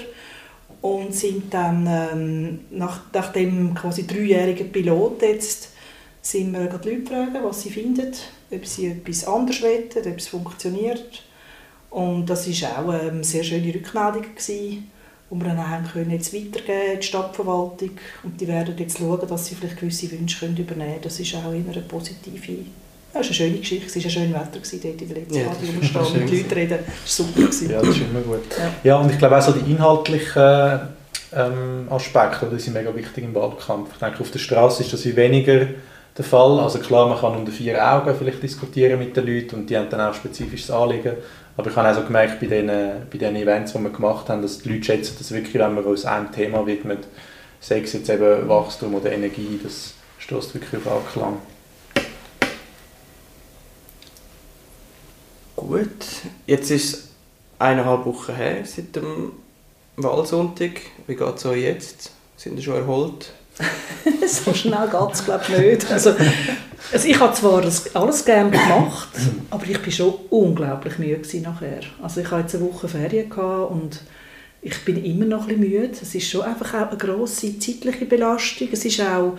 und 0.82 1.14
sind 1.14 1.54
dann 1.54 1.88
ähm, 1.88 2.60
nach, 2.72 3.02
nach 3.14 3.32
dem 3.32 3.74
quasi 3.74 4.06
dreijährigen 4.06 4.72
Pilot 4.72 5.22
jetzt 5.22 5.70
sind 6.22 6.52
wir 6.52 6.68
die 6.68 6.90
Leute 6.90 7.06
fragen, 7.06 7.44
was 7.44 7.62
sie 7.62 7.70
finden, 7.70 8.12
ob 8.52 8.66
sie 8.66 8.88
etwas 8.88 9.26
anderes 9.26 9.62
wollen, 9.62 9.90
ob 9.96 10.18
es 10.18 10.28
funktioniert. 10.28 11.24
Und 11.90 12.26
das 12.26 12.48
war 12.62 12.80
auch 12.80 12.90
eine 12.90 13.24
sehr 13.24 13.44
schöne 13.44 13.74
Rückmeldung, 13.74 14.24
gewesen, 14.36 14.92
die 15.30 15.36
wir 15.36 15.46
dann 15.46 15.70
haben 15.70 15.88
können 15.88 16.12
jetzt 16.12 16.34
weitergeben 16.34 16.94
in 16.94 17.00
die 17.00 17.06
Stadtverwaltung. 17.06 17.92
Und 18.24 18.40
die 18.40 18.48
werden 18.48 18.76
jetzt 18.78 18.98
schauen, 18.98 19.28
dass 19.28 19.46
sie 19.46 19.56
vielleicht 19.56 19.80
gewisse 19.80 20.12
Wünsche 20.12 20.40
können 20.40 20.58
übernehmen 20.58 20.92
können. 20.92 21.02
Das 21.04 21.20
ist 21.20 21.36
auch 21.36 21.52
immer 21.52 21.74
eine 21.74 21.82
positive 21.82 22.58
ja, 23.14 23.22
es 23.22 23.28
war 23.28 23.46
eine 23.46 23.52
schöne 23.52 23.58
Geschichte, 23.60 23.88
es 23.88 23.96
war 23.96 24.04
ein 24.04 24.10
schönes 24.12 24.34
Wetter 24.34 24.60
dort 24.84 25.02
in 25.02 25.08
der 25.08 25.18
letzten 25.18 25.36
ja, 25.36 25.82
Stadion 25.82 26.22
und 26.22 26.30
die 26.30 26.38
Leute 26.42 26.56
reden. 26.56 26.80
Das 26.86 27.20
war 27.20 27.26
super. 27.26 27.42
Gewesen. 27.42 27.70
Ja, 27.72 27.80
das 27.80 27.90
ist 27.90 28.02
immer 28.02 28.20
gut. 28.20 28.42
Ja, 28.58 28.72
ja 28.84 28.98
und 28.98 29.12
ich 29.12 29.18
glaube 29.18 29.38
auch 29.38 29.42
so 29.42 29.54
die 29.54 29.72
inhaltlichen 29.72 30.80
ähm, 31.34 31.88
Aspekte, 31.90 32.50
die 32.52 32.60
sind 32.60 32.74
mega 32.74 32.94
wichtig 32.94 33.24
im 33.24 33.34
Wahlkampf. 33.34 33.92
Ich 33.94 34.00
denke, 34.00 34.20
auf 34.20 34.32
der 34.32 34.40
Straße 34.40 34.84
ist 34.84 34.94
das 34.94 35.06
weniger 35.16 35.68
der 36.18 36.26
Fall. 36.26 36.60
Also 36.60 36.80
klar, 36.80 37.08
man 37.08 37.18
kann 37.18 37.36
unter 37.36 37.52
vier 37.52 37.84
Augen 37.84 38.14
vielleicht 38.18 38.44
diskutieren 38.44 39.00
mit 39.00 39.16
den 39.16 39.26
Leuten 39.26 39.56
und 39.56 39.70
die 39.70 39.78
haben 39.78 39.90
dann 39.90 40.02
auch 40.02 40.14
spezifisches 40.14 40.70
Anliegen. 40.72 41.14
Aber 41.58 41.72
ich 41.72 41.76
habe 41.76 41.90
auch 41.90 41.96
so 41.96 42.04
gemerkt 42.04 42.40
bei 42.40 42.46
den, 42.46 42.68
bei 42.68 43.18
den 43.18 43.36
Events, 43.36 43.74
die 43.74 43.80
wir 43.80 43.90
gemacht 43.90 44.30
haben, 44.30 44.44
dass 44.44 44.60
die 44.60 44.70
Leute 44.70 44.84
schätzen 44.84 45.16
das 45.18 45.32
wirklich, 45.32 45.56
wenn 45.56 45.74
man 45.74 45.84
uns 45.84 46.06
einem 46.06 46.32
Thema 46.32 46.66
widmet, 46.68 47.08
sei 47.60 47.82
es 47.82 47.94
jetzt 47.94 48.10
eben 48.10 48.48
Wachstum 48.48 48.94
oder 48.94 49.12
Energie, 49.12 49.60
das 49.62 49.96
stößt 50.20 50.54
wirklich 50.54 50.86
auf 50.86 50.92
Anklang. 50.92 51.40
Gut, 55.56 56.06
jetzt 56.46 56.70
ist 56.70 56.94
es 56.94 57.08
eineinhalb 57.58 58.06
Wochen 58.06 58.36
her 58.36 58.64
seit 58.64 58.96
dem 58.96 59.32
Wahlsonntag. 59.96 60.80
Wie 61.08 61.16
geht 61.16 61.36
es 61.36 61.46
euch 61.48 61.64
jetzt? 61.64 62.12
Sind 62.36 62.58
ihr 62.58 62.64
schon 62.64 62.76
erholt? 62.76 63.34
so 64.28 64.54
schnell 64.54 64.88
geht 64.90 65.14
es 65.14 65.26
glaube 65.26 65.44
ich 65.50 65.58
nicht. 65.58 65.92
Also, 65.92 66.14
also 66.92 67.08
ich 67.08 67.20
habe 67.20 67.34
zwar 67.34 67.64
alles 67.94 68.26
gerne 68.26 68.52
gemacht, 68.52 69.10
aber 69.50 69.66
ich 69.66 69.84
war 69.84 69.92
schon 69.92 70.14
unglaublich 70.30 70.98
müde 71.00 71.42
nachher. 71.42 71.82
Also 72.02 72.22
ich 72.22 72.32
hatte 72.32 72.42
jetzt 72.42 72.56
eine 72.56 72.66
Woche 72.66 72.88
Ferien 72.88 73.32
und 73.32 74.02
ich 74.62 74.86
bin 74.86 75.04
immer 75.04 75.26
noch 75.26 75.48
ein 75.48 75.60
bisschen 75.60 75.82
müde. 75.82 75.90
Es 76.02 76.14
ist 76.14 76.30
schon 76.30 76.42
einfach 76.42 76.74
auch 76.74 76.90
eine 76.90 76.98
grosse 76.98 77.58
zeitliche 77.60 78.06
Belastung. 78.06 78.70
Es 78.72 78.86
ist 78.86 79.02
auch 79.02 79.38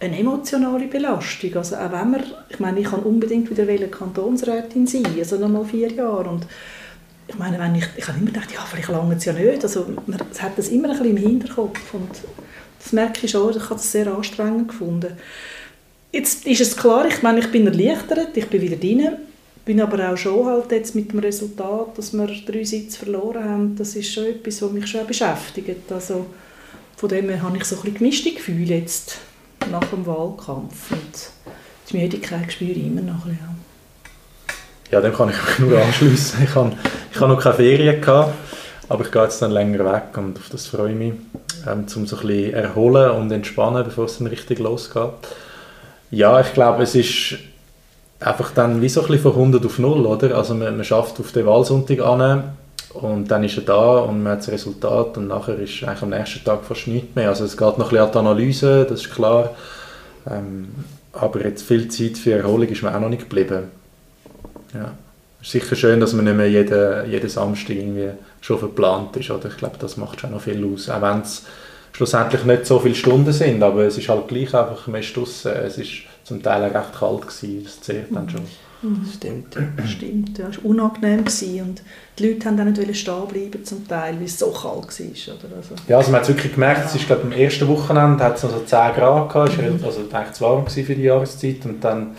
eine 0.00 0.18
emotionale 0.18 0.86
Belastung. 0.86 1.54
Also 1.56 1.76
auch 1.76 1.92
wenn 1.92 2.10
man, 2.10 2.24
ich 2.48 2.60
meine, 2.60 2.80
ich 2.80 2.86
kann 2.86 3.00
unbedingt 3.00 3.50
wieder 3.50 3.86
Kantonsrätin 3.86 4.86
sein, 4.86 5.06
also 5.18 5.38
noch 5.38 5.48
mal 5.48 5.64
vier 5.64 5.92
Jahre. 5.92 6.28
Und 6.28 6.46
ich 7.28 7.38
meine, 7.38 7.58
wenn 7.58 7.74
ich, 7.74 7.84
ich 7.96 8.06
habe 8.08 8.18
immer 8.18 8.30
gedacht, 8.30 8.52
ja, 8.52 8.60
vielleicht 8.68 8.88
lange 8.88 9.14
es 9.14 9.24
ja 9.24 9.32
nicht. 9.32 9.62
Also 9.62 9.86
man 10.06 10.18
hat 10.18 10.58
das 10.58 10.68
immer 10.68 10.90
ein 10.90 10.98
bisschen 10.98 11.16
im 11.16 11.22
Hinterkopf 11.22 11.94
und 11.94 12.10
das 12.82 12.92
merke 12.92 13.24
ich 13.24 13.30
schon, 13.30 13.50
ich 13.50 13.62
habe 13.62 13.74
das 13.74 13.92
sehr 13.92 14.12
anstrengend 14.12 14.68
gefunden. 14.68 15.16
Jetzt 16.10 16.46
ist 16.46 16.60
es 16.60 16.76
klar, 16.76 17.06
ich 17.06 17.22
meine, 17.22 17.40
ich 17.40 17.50
bin 17.50 17.66
erleichtert, 17.66 18.36
ich 18.36 18.46
bin 18.48 18.60
wieder 18.60 18.76
drin, 18.76 19.16
bin 19.64 19.80
aber 19.80 20.12
auch 20.12 20.16
schon 20.16 20.46
halt 20.46 20.70
jetzt 20.72 20.94
mit 20.94 21.12
dem 21.12 21.20
Resultat, 21.20 21.96
dass 21.96 22.12
wir 22.12 22.26
drei 22.26 22.64
Sitze 22.64 22.98
verloren 22.98 23.44
haben, 23.44 23.76
das 23.76 23.94
ist 23.94 24.12
schon 24.12 24.26
etwas, 24.26 24.60
was 24.60 24.72
mich 24.72 24.86
schon 24.86 25.06
beschäftigt. 25.06 25.90
Also 25.90 26.26
von 26.96 27.08
dem 27.08 27.28
her 27.28 27.42
habe 27.42 27.56
ich 27.56 27.64
so 27.64 27.76
ein 27.76 27.82
bisschen 27.82 27.98
gemischte 27.98 28.32
Gefühle 28.32 28.76
jetzt 28.76 29.18
nach 29.70 29.84
dem 29.84 30.04
Wahlkampf 30.04 30.90
und 30.90 31.30
die 31.90 31.96
Müdigkeit 31.96 32.52
spüre 32.52 32.72
ich 32.72 32.86
immer 32.86 33.00
noch. 33.00 33.26
Ja. 33.26 33.54
Ja, 34.90 35.00
dem 35.00 35.14
kann 35.14 35.30
ich 35.30 35.36
mich 35.36 35.58
nur 35.60 35.80
anschließen. 35.80 36.44
Ich 36.44 36.54
habe, 36.54 36.76
ich 37.10 37.18
habe 37.18 37.32
noch 37.32 37.42
keine 37.42 37.54
Ferien 37.54 38.00
gehabt, 38.00 38.34
aber 38.88 39.04
ich 39.04 39.10
gehe 39.10 39.22
jetzt 39.22 39.40
dann 39.40 39.50
länger 39.50 39.84
weg 39.84 40.16
und 40.16 40.38
auf 40.38 40.48
das 40.50 40.66
freue 40.66 40.92
ich 40.92 40.98
mich, 40.98 41.14
ähm, 41.66 41.86
um 41.94 42.06
so 42.06 42.16
ein 42.16 42.26
bisschen 42.26 42.54
erholen 42.54 43.10
und 43.12 43.30
entspannen, 43.30 43.84
bevor 43.84 44.06
es 44.06 44.18
dann 44.18 44.26
richtig 44.26 44.58
losgeht. 44.58 45.10
Ja, 46.10 46.40
ich 46.40 46.52
glaube, 46.52 46.82
es 46.82 46.94
ist 46.94 47.38
einfach 48.20 48.50
dann 48.52 48.82
wie 48.82 48.88
so 48.88 49.00
ein 49.02 49.06
bisschen 49.06 49.22
von 49.22 49.32
100 49.32 49.64
auf 49.64 49.78
0, 49.78 50.06
oder? 50.06 50.36
Also 50.36 50.54
man, 50.54 50.76
man 50.76 50.84
schafft 50.84 51.18
auf 51.20 51.32
den 51.32 51.46
Wahlsonntag 51.46 52.00
an 52.00 52.52
und 52.94 53.30
dann 53.30 53.44
ist 53.44 53.56
er 53.56 53.64
da 53.64 53.98
und 54.00 54.22
man 54.22 54.32
hat 54.32 54.40
das 54.40 54.50
Resultat 54.50 55.16
und 55.16 55.28
nachher 55.28 55.58
ist 55.58 55.82
eigentlich 55.84 56.02
am 56.02 56.10
nächsten 56.10 56.44
Tag 56.44 56.64
fast 56.64 56.86
nichts 56.86 57.14
mehr. 57.14 57.28
Also 57.28 57.44
es 57.44 57.56
geht 57.56 57.78
noch 57.78 57.78
ein 57.78 57.90
bisschen 57.90 57.98
an 57.98 58.12
die 58.12 58.18
Analyse, 58.18 58.86
das 58.88 59.00
ist 59.02 59.14
klar. 59.14 59.50
Ähm, 60.30 60.68
aber 61.12 61.44
jetzt 61.44 61.62
viel 61.62 61.88
Zeit 61.88 62.16
für 62.16 62.32
Erholung 62.32 62.68
ist 62.68 62.82
mir 62.82 62.94
auch 62.94 63.00
noch 63.00 63.08
nicht 63.08 63.22
geblieben. 63.22 63.64
Ja. 64.74 64.92
Es 65.42 65.48
ist 65.48 65.52
sicher 65.52 65.74
schön, 65.74 66.00
dass 66.00 66.12
man 66.12 66.24
nicht 66.24 66.36
mehr 66.36 66.48
jeden, 66.48 67.10
jeden 67.10 67.28
Samstag 67.28 67.70
irgendwie 67.70 68.10
schon 68.40 68.60
verplant 68.60 69.16
ist. 69.16 69.30
Oder? 69.30 69.48
Ich 69.48 69.56
glaube, 69.56 69.76
das 69.78 69.96
macht 69.96 70.20
schon 70.20 70.30
noch 70.30 70.40
viel 70.40 70.64
aus. 70.64 70.88
Auch 70.88 71.02
wenn 71.02 71.20
es 71.20 71.44
schlussendlich 71.92 72.44
nicht 72.44 72.66
so 72.66 72.78
viele 72.78 72.94
Stunden 72.94 73.32
sind, 73.32 73.62
aber 73.62 73.84
es 73.84 73.98
ist 73.98 74.08
halt 74.08 74.28
gleich 74.28 74.54
einfach, 74.54 74.86
man 74.86 75.00
ist 75.00 75.16
draussen, 75.16 75.52
es 75.52 75.78
ist 75.78 75.90
zum 76.24 76.42
Teil 76.42 76.70
auch 76.70 76.74
recht 76.74 76.94
kalt 76.98 77.22
gewesen, 77.22 77.64
das 77.64 77.80
zählt 77.80 78.06
dann 78.14 78.30
schon. 78.30 78.42
Mhm. 78.82 79.06
Stimmt, 79.14 79.54
ja. 79.54 79.86
Stimmt, 79.86 80.38
ja. 80.38 80.48
Es 80.48 80.58
war 80.58 80.70
unangenehm 80.70 81.24
gewesen 81.24 81.60
und 81.62 81.82
die 82.18 82.28
Leute 82.28 82.48
haben 82.48 82.60
auch 82.60 82.64
nicht 82.64 82.96
stehen 82.96 83.28
bleiben 83.28 83.64
zum 83.64 83.86
Teil, 83.86 84.16
weil 84.16 84.24
es 84.24 84.38
so 84.38 84.50
kalt 84.50 84.64
war. 84.64 85.34
Oder? 85.34 85.56
Also. 85.56 85.74
Ja, 85.86 85.98
also 85.98 86.10
man 86.10 86.20
hat 86.20 86.28
es 86.28 86.34
wirklich 86.34 86.54
gemerkt, 86.54 86.86
es 86.86 86.94
ist 86.94 87.06
glaube 87.06 87.22
am 87.22 87.32
ersten 87.32 87.68
Wochenende 87.68 88.24
hat 88.24 88.36
es 88.36 88.42
noch 88.42 88.50
so 88.50 88.58
10 88.58 88.68
Grad 88.68 89.32
gehabt, 89.32 89.58
mhm. 89.58 89.84
also 89.84 90.00
eigentlich 90.12 90.32
zu 90.32 90.44
warm 90.44 90.66
für 90.66 90.82
die 90.82 91.02
Jahreszeit 91.02 91.64
und 91.64 91.82
dann 91.82 92.16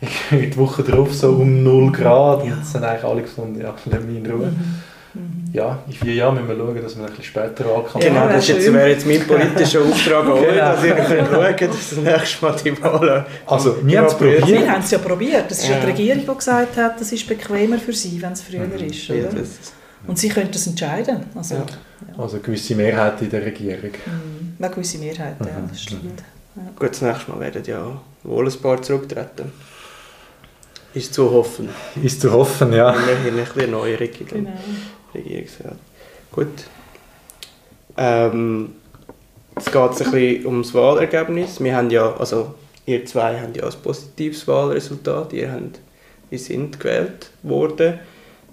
die 0.30 0.56
Woche 0.56 0.82
drauf 0.82 1.12
so 1.12 1.30
um 1.32 1.62
0 1.62 1.92
Grad 1.92 2.44
ja. 2.44 2.54
und 2.54 2.62
es 2.62 2.74
haben 2.74 2.84
eigentlich 2.84 3.04
alle 3.04 3.22
gefunden, 3.22 3.60
ja, 3.60 3.74
lass 3.84 4.02
mich 4.02 4.16
in 4.16 4.26
Ruhe. 4.30 4.46
Mhm. 4.46 4.80
Mhm. 5.12 5.50
Ja, 5.52 5.82
in 5.88 5.92
vier 5.92 6.14
Jahren 6.14 6.34
müssen 6.34 6.48
wir 6.48 6.56
schauen, 6.56 6.82
dass 6.82 6.96
wir 6.96 7.02
ein 7.02 7.10
bisschen 7.10 7.24
später 7.24 7.64
ankommen. 7.64 8.04
Genau, 8.04 8.28
das 8.28 8.46
jetzt, 8.46 8.72
wäre 8.72 8.88
jetzt 8.90 9.06
mein 9.06 9.26
politischer 9.26 9.80
Auftrag 9.80 10.26
auch, 10.26 10.40
genau. 10.40 10.54
dass 10.54 10.84
ihr 10.84 10.96
schauen 10.96 11.56
dass 11.58 11.90
das 11.90 11.98
nächste 11.98 12.44
Mal 12.44 12.56
die 12.64 12.82
Wahlen... 12.82 13.24
Also, 13.46 13.76
wir 13.82 13.98
haben 13.98 14.06
es 14.06 14.14
probiert. 14.14 14.46
Wir 14.46 14.70
haben 14.70 14.82
es 14.82 14.90
ja 14.92 14.98
probiert. 14.98 15.50
Das 15.50 15.58
ist 15.58 15.68
ja. 15.68 15.80
die 15.80 15.86
Regierung, 15.86 16.20
die 16.20 16.36
gesagt 16.36 16.76
hat, 16.76 17.00
das 17.00 17.10
ist 17.10 17.26
bequemer 17.26 17.78
für 17.78 17.92
sie, 17.92 18.22
wenn 18.22 18.32
es 18.32 18.42
früher 18.42 18.60
mhm. 18.60 18.86
ist. 18.86 19.10
Oder? 19.10 19.18
Ja, 19.18 19.42
und 20.06 20.18
sie 20.18 20.28
können 20.28 20.50
das 20.52 20.66
entscheiden. 20.66 21.24
Also, 21.34 21.56
ja. 21.56 21.64
also 22.16 22.36
eine 22.36 22.44
gewisse 22.44 22.74
Mehrheit 22.76 23.20
in 23.20 23.30
der 23.30 23.44
Regierung. 23.44 23.90
Mhm. 23.90 24.54
Eine 24.58 24.72
gewisse 24.72 24.98
Mehrheit, 24.98 25.40
mhm. 25.40 25.46
ja, 25.46 25.52
das 25.68 25.82
stimmt. 25.82 26.22
Ja. 26.54 26.62
Gut, 26.78 26.90
das 26.90 27.02
nächste 27.02 27.32
Mal 27.32 27.40
werden 27.40 27.62
ja 27.64 28.00
wohl 28.22 28.46
ein 28.46 28.60
paar 28.60 28.80
zurücktreten. 28.80 29.52
Ist 30.92 31.14
zu 31.14 31.30
hoffen. 31.30 31.68
Ist 32.02 32.20
zu 32.20 32.32
hoffen, 32.32 32.72
ja. 32.72 32.90
Immerhin 32.90 33.38
ein 33.38 33.44
bisschen 33.44 33.60
Erneuerung 33.60 34.08
in 34.08 34.26
genau. 34.26 34.50
Regierungsrat. 35.14 35.76
Gut. 36.32 36.48
Ähm, 37.96 38.74
jetzt 39.56 39.72
geht 39.72 39.90
es 39.92 40.02
ein 40.02 40.10
bisschen 40.10 40.46
ums 40.46 40.74
Wahlergebnis. 40.74 41.62
Wir 41.62 41.76
haben 41.76 41.90
ja, 41.90 42.16
also 42.16 42.54
ihr 42.86 43.04
zwei 43.06 43.40
haben 43.40 43.54
ja 43.54 43.64
ein 43.64 43.74
positives 43.82 44.46
Wahlresultat. 44.48 45.32
Ihr, 45.32 45.52
habt, 45.52 45.78
ihr 46.30 46.38
sind 46.38 46.80
gewählt 46.80 47.30
worden. 47.42 48.00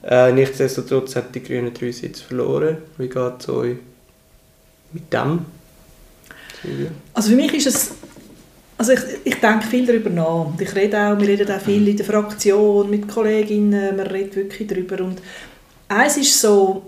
Äh, 0.04 0.32
nichtsdestotrotz 0.32 1.16
hat 1.16 1.34
die 1.34 1.44
Grünen 1.44 1.74
drei 1.74 1.92
Sitze 1.92 2.24
verloren. 2.24 2.78
Wie 2.98 3.10
geht 3.10 3.34
es 3.40 3.50
euch 3.50 3.78
mit 4.94 5.12
dem? 5.12 5.46
Also 7.14 7.30
für 7.30 7.36
mich 7.36 7.54
ist 7.54 7.68
es 7.68 7.92
also 8.78 8.92
ich, 8.92 9.00
ich 9.24 9.36
denke 9.40 9.66
viel 9.66 9.86
darüber 9.86 10.10
nach. 10.10 10.48
Ich 10.60 10.76
rede 10.76 10.98
auch, 11.00 11.20
wir 11.20 11.28
reden 11.28 11.52
auch 11.52 11.62
viel 11.62 11.88
in 11.88 11.98
der 11.98 12.06
Fraktion 12.06 12.90
mit 12.90 13.08
Kolleginnen, 13.08 13.96
man 13.96 14.08
redet 14.08 14.36
wirklich 14.36 14.68
darüber. 14.68 15.04
Und 15.04 15.22
eins 15.88 16.18
ist 16.18 16.40
so, 16.40 16.84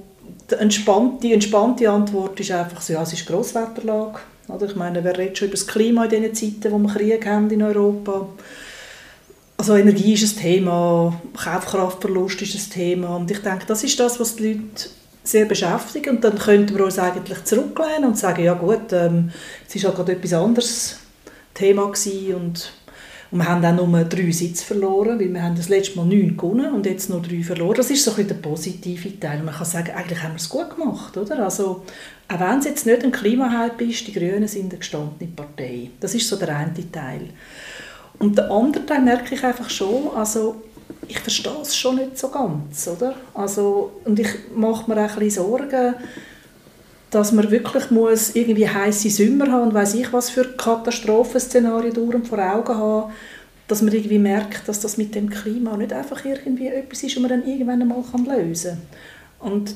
die 0.49 0.55
entspannte, 0.55 1.33
entspannte 1.33 1.89
Antwort 1.89 2.39
ist 2.39 2.51
einfach 2.51 2.81
so, 2.81 2.93
ja, 2.93 3.01
es 3.01 3.13
ist 3.13 3.25
Grosswetterlage. 3.25 4.19
Oder? 4.47 4.65
Ich 4.67 4.75
meine, 4.75 5.03
wer 5.03 5.17
redet 5.17 5.37
schon 5.37 5.47
über 5.47 5.57
das 5.57 5.67
Klima 5.67 6.05
in 6.05 6.31
diesen 6.31 6.61
Zeiten, 6.61 6.71
wo 6.71 6.77
wir 6.77 6.93
Krieg 6.93 7.25
haben 7.25 7.49
in 7.49 7.63
Europa? 7.63 8.27
Also 9.57 9.75
Energie 9.75 10.13
ist 10.13 10.37
ein 10.37 10.41
Thema, 10.41 11.19
Kaufkraftverlust 11.35 12.41
ist 12.43 12.55
ein 12.55 12.71
Thema. 12.71 13.15
Und 13.15 13.29
ich 13.29 13.41
denke, 13.41 13.65
das 13.67 13.83
ist 13.83 13.99
das, 13.99 14.19
was 14.19 14.35
die 14.35 14.53
Leute 14.53 14.89
sehr 15.23 15.45
beschäftigt. 15.45 16.07
Und 16.07 16.23
dann 16.23 16.37
könnten 16.37 16.77
wir 16.77 16.85
uns 16.85 16.99
eigentlich 16.99 17.43
zurücklehnen 17.43 18.05
und 18.05 18.17
sagen, 18.17 18.43
ja 18.43 18.53
gut, 18.53 18.93
ähm, 18.93 19.31
es 19.67 19.75
ist 19.75 19.85
halt 19.85 19.95
gerade 19.95 20.13
etwas 20.13 20.33
anderes 20.33 20.99
Thema 21.59 21.91
gewesen 21.91 22.35
und, 22.35 22.71
und 23.31 23.37
wir 23.37 23.47
haben 23.47 23.65
auch 23.65 23.85
nur 23.85 24.03
drei 24.05 24.31
Sitze 24.31 24.65
verloren, 24.65 25.19
weil 25.19 25.31
wir 25.31 25.43
haben 25.43 25.55
das 25.55 25.69
letzte 25.69 25.97
Mal 25.97 26.05
neun 26.05 26.37
gewonnen 26.37 26.73
und 26.73 26.85
jetzt 26.85 27.09
nur 27.09 27.21
drei 27.21 27.43
verloren. 27.43 27.75
Das 27.75 27.91
ist 27.91 28.03
so 28.03 28.13
ein 28.15 28.27
der 28.27 28.35
positive 28.35 29.19
Teil. 29.19 29.43
man 29.43 29.53
kann 29.53 29.65
sagen, 29.65 29.91
eigentlich 29.95 30.23
haben 30.23 30.33
wir 30.33 30.37
es 30.37 30.49
gut 30.49 30.75
gemacht, 30.75 31.15
oder? 31.17 31.43
Also, 31.43 31.83
auch 32.27 32.39
wenn 32.39 32.59
es 32.59 32.65
jetzt 32.65 32.85
nicht 32.85 33.03
ein 33.03 33.11
Klimahype 33.11 33.83
ist, 33.83 34.07
die 34.07 34.13
Grünen 34.13 34.47
sind 34.47 34.71
eine 34.71 34.79
gestandene 34.79 35.31
Partei. 35.35 35.89
Das 35.99 36.15
ist 36.15 36.27
so 36.27 36.37
der 36.37 36.55
eine 36.55 36.91
Teil. 36.91 37.29
Und 38.19 38.37
der 38.37 38.49
andere 38.49 38.85
Teil 38.85 39.01
merke 39.01 39.35
ich 39.35 39.43
einfach 39.43 39.69
schon, 39.69 40.09
also 40.15 40.63
ich 41.07 41.19
verstehe 41.19 41.61
es 41.61 41.75
schon 41.75 41.95
nicht 41.95 42.17
so 42.17 42.29
ganz, 42.29 42.87
oder? 42.87 43.15
Also, 43.33 43.91
und 44.05 44.19
ich 44.19 44.29
mache 44.55 44.89
mir 44.89 44.97
auch 45.05 45.09
ein 45.09 45.19
bisschen 45.19 45.43
Sorgen, 45.43 45.95
dass 47.09 47.31
man 47.31 47.49
wirklich 47.49 47.89
muss 47.91 48.35
irgendwie 48.35 48.69
heiße 48.69 49.09
Sommer 49.09 49.51
haben 49.51 49.69
und 49.69 49.73
weiß 49.73 49.95
ich 49.95 50.13
was 50.13 50.29
für 50.29 50.45
Katastrophenszenarien 50.45 51.93
dauernd 51.93 52.27
vor 52.27 52.39
Augen 52.39 52.75
haben, 52.75 53.13
dass 53.67 53.81
man 53.81 53.93
irgendwie 53.93 54.19
merkt, 54.19 54.67
dass 54.67 54.79
das 54.79 54.97
mit 54.97 55.15
dem 55.15 55.29
Klima 55.29 55.77
nicht 55.77 55.93
einfach 55.93 56.25
irgendwie 56.25 56.67
etwas 56.67 57.03
ist, 57.03 57.15
was 57.15 57.21
man 57.21 57.29
dann 57.29 57.47
irgendwann 57.47 57.81
einmal 57.81 58.03
lösen 58.37 58.77
kann. 59.39 59.51
Und 59.51 59.75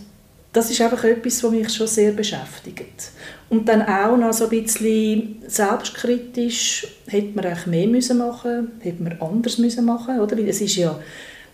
das 0.51 0.69
ist 0.69 0.81
einfach 0.81 1.03
etwas, 1.03 1.43
was 1.43 1.51
mich 1.51 1.73
schon 1.73 1.87
sehr 1.87 2.11
beschäftigt. 2.11 3.11
Und 3.49 3.67
dann 3.67 3.81
auch 3.81 4.15
noch 4.15 4.33
so 4.33 4.45
ein 4.45 4.49
bisschen 4.51 5.41
selbstkritisch, 5.47 6.87
hätte 7.07 7.35
man 7.35 7.45
eigentlich 7.45 7.65
mehr 7.65 7.87
müssen 7.87 8.19
machen 8.19 8.71
hätte 8.79 9.01
man 9.01 9.19
anders 9.19 9.57
müssen 9.57 9.89
oder? 9.89 10.37
Weil 10.37 10.49
es 10.49 10.61
ist 10.61 10.75
ja, 10.75 10.99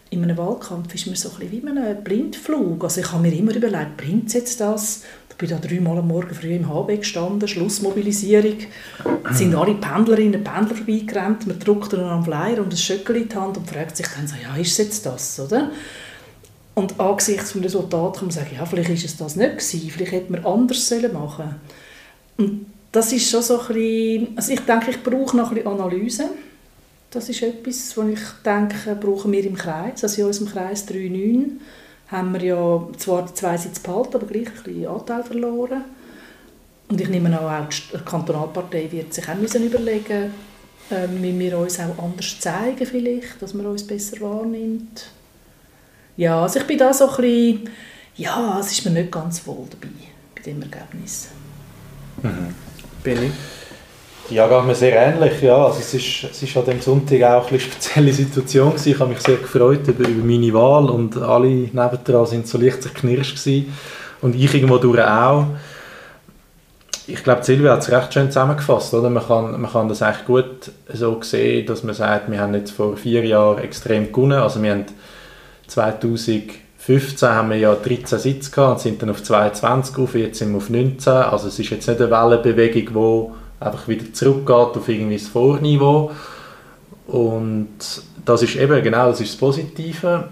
in 0.09 0.23
einem 0.23 0.37
Wahlkampf 0.37 0.93
ist 0.95 1.05
man 1.07 1.15
so 1.15 1.29
ein 1.29 1.39
bisschen 1.39 1.75
wie 1.75 1.79
ein 1.79 2.03
Blindflug. 2.03 2.83
Also 2.83 3.01
ich 3.01 3.11
habe 3.11 3.21
mir 3.21 3.33
immer 3.33 3.55
überlegt, 3.55 3.97
bringt 3.97 4.27
es 4.27 4.33
jetzt 4.33 4.59
das? 4.59 5.03
Bin 5.39 5.49
da 5.49 5.55
dreimal 5.55 5.97
am 5.97 6.09
Morgen 6.09 6.35
früh 6.35 6.53
im 6.53 6.69
HB 6.69 6.97
gestanden, 6.97 7.47
Schlussmobilisierung. 7.47 8.57
Es 9.31 9.37
sind 9.37 9.55
alle 9.55 9.73
Pendlerinnen 9.73 10.35
und 10.35 10.43
Pendler 10.43 10.75
vorbeigerannt, 10.75 11.47
man 11.47 11.57
drückt 11.57 11.93
ihnen 11.93 12.03
einen 12.03 12.23
Flyer 12.23 12.59
und 12.59 12.73
ein 12.73 12.77
Schöckchen 12.77 13.15
in 13.15 13.29
die 13.29 13.35
Hand 13.35 13.57
und 13.57 13.67
fragt 13.67 13.95
sich 13.95 14.05
dann 14.15 14.27
so, 14.27 14.35
ja, 14.35 14.55
ist 14.57 14.71
es 14.71 14.77
jetzt 14.77 15.05
das, 15.05 15.39
oder? 15.39 15.71
Und 16.75 16.99
angesichts 16.99 17.53
des 17.53 17.63
Resultats 17.63 18.19
kann 18.19 18.27
man 18.27 18.35
sagen, 18.35 18.51
ja, 18.53 18.65
vielleicht 18.65 18.89
ist 18.89 19.05
es 19.05 19.17
das 19.17 19.37
nicht 19.37 19.57
gewesen, 19.57 19.89
vielleicht 19.89 20.11
hätte 20.11 20.31
man 20.31 20.45
anders 20.45 20.91
machen 20.91 21.05
sollen. 21.07 21.55
Und 22.37 22.65
das 22.91 23.13
ist 23.13 23.29
schon 23.29 23.41
so 23.41 23.61
ein 23.61 23.67
bisschen, 23.67 24.27
also 24.35 24.53
ich 24.53 24.59
denke, 24.59 24.91
ich 24.91 25.03
brauche 25.03 25.37
noch 25.37 25.51
ein 25.51 25.55
bisschen 25.55 25.71
Analyse 25.71 26.29
Das 27.11 27.29
ist 27.29 27.41
etwas, 27.41 27.95
was 27.95 28.07
ich 28.07 28.19
denke, 28.45 28.95
brauchen 28.95 29.31
wir 29.31 29.45
im 29.45 29.55
Kreis. 29.55 30.03
Also 30.03 30.21
in 30.21 30.27
unserem 30.27 30.49
Kreis 30.49 30.85
3.9 30.87 31.59
haben 32.11 32.33
wir 32.33 32.43
ja 32.43 32.87
zwar 32.97 33.33
zwei 33.33 33.57
Sitze 33.57 33.81
behalten, 33.81 34.15
aber 34.15 34.25
gleich 34.25 34.47
ein 34.47 34.63
bisschen 34.63 34.87
Anteil 34.87 35.23
verloren. 35.23 35.83
Und 36.87 36.99
ich 36.99 37.09
nehme 37.09 37.39
auch, 37.39 37.51
auch 37.51 37.69
die 37.69 37.97
Kantonalpartei 38.03 38.91
wird 38.91 39.13
sich 39.13 39.29
auch 39.29 39.35
müssen 39.35 39.63
überlegen 39.63 40.31
ähm, 40.91 41.21
wie 41.21 41.37
wir 41.37 41.57
uns 41.57 41.79
auch 41.79 42.03
anders 42.03 42.39
zeigen 42.39 42.85
vielleicht, 42.85 43.41
dass 43.41 43.53
man 43.53 43.67
uns 43.67 43.85
besser 43.85 44.19
wahrnimmt. 44.21 45.11
Ja, 46.17 46.41
also 46.41 46.59
ich 46.59 46.65
bin 46.65 46.77
da 46.77 46.93
so 46.93 47.09
ein 47.09 47.15
bisschen, 47.17 47.69
ja, 48.15 48.59
es 48.59 48.71
ist 48.71 48.85
mir 48.85 48.91
nicht 48.91 49.11
ganz 49.11 49.45
wohl 49.45 49.67
dabei, 49.69 49.93
bei 50.35 50.41
dem 50.41 50.61
Ergebnis. 50.61 51.29
Mhm. 52.23 52.55
Ich? 53.05 53.31
Ja, 54.29 54.47
geht 54.47 54.67
mir 54.67 54.75
sehr 54.75 54.95
ähnlich. 54.95 55.41
Ja. 55.41 55.65
Also 55.65 55.79
es, 55.79 55.93
ist, 55.93 56.25
es 56.31 56.43
ist 56.43 56.55
an 56.55 56.65
dem 56.65 56.81
Sonntag 56.81 57.23
auch 57.23 57.49
eine 57.49 57.59
spezielle 57.59 58.13
Situation. 58.13 58.71
Gewesen. 58.71 58.91
Ich 58.91 58.99
habe 58.99 59.09
mich 59.09 59.21
sehr 59.21 59.37
gefreut 59.37 59.87
über, 59.87 60.07
über 60.07 60.23
meine 60.23 60.53
Wahl 60.53 60.89
und 60.89 61.17
alle 61.17 61.47
nebendran 61.47 62.25
sind 62.27 62.47
so 62.47 62.59
leicht 62.59 62.83
zerknirscht 62.83 63.43
gewesen. 63.43 63.73
Und 64.21 64.35
ich 64.35 64.53
irgendwo 64.53 64.77
durch 64.77 65.01
auch. 65.01 65.45
Ich 67.07 67.23
glaube, 67.23 67.43
Silvia 67.43 67.71
hat 67.71 67.79
es 67.79 67.91
recht 67.91 68.13
schön 68.13 68.27
zusammengefasst. 68.27 68.93
Oder? 68.93 69.09
Man, 69.09 69.25
kann, 69.25 69.59
man 69.59 69.71
kann 69.71 69.89
das 69.89 70.01
echt 70.01 70.27
gut 70.27 70.71
so 70.93 71.19
sehen, 71.23 71.65
dass 71.65 71.83
man 71.83 71.95
sagt, 71.95 72.29
wir 72.29 72.39
haben 72.39 72.53
jetzt 72.53 72.71
vor 72.71 72.95
vier 72.97 73.25
Jahren 73.25 73.57
extrem 73.57 74.11
gewonnen. 74.11 74.39
Also 74.39 74.61
wir 74.61 74.71
haben 74.71 74.85
2015 75.65 77.29
haben 77.29 77.49
wir 77.49 77.57
ja 77.57 77.73
13 77.73 78.19
Sitze 78.19 78.51
gehabt 78.51 78.73
und 78.73 78.79
sind 78.79 79.01
dann 79.01 79.09
auf 79.09 79.23
22 79.23 79.97
auf, 79.97 80.13
jetzt 80.13 80.37
sind 80.37 80.51
wir 80.51 80.57
auf 80.57 80.69
19. 80.69 81.11
Also 81.11 81.47
es 81.47 81.57
ist 81.57 81.71
jetzt 81.71 81.87
nicht 81.87 81.99
eine 81.99 82.11
Wellenbewegung, 82.11 82.93
die 82.93 83.48
einfach 83.59 83.87
wieder 83.87 84.11
zurückgeht 84.13 84.77
auf 84.77 84.87
irgendwie 84.87 85.17
das 85.17 85.27
Vorniveau. 85.27 86.11
Und 87.07 87.69
das 88.25 88.43
ist 88.43 88.55
eben, 88.55 88.83
genau, 88.83 89.09
das 89.09 89.21
ist 89.21 89.33
das 89.33 89.39
Positive. 89.39 90.25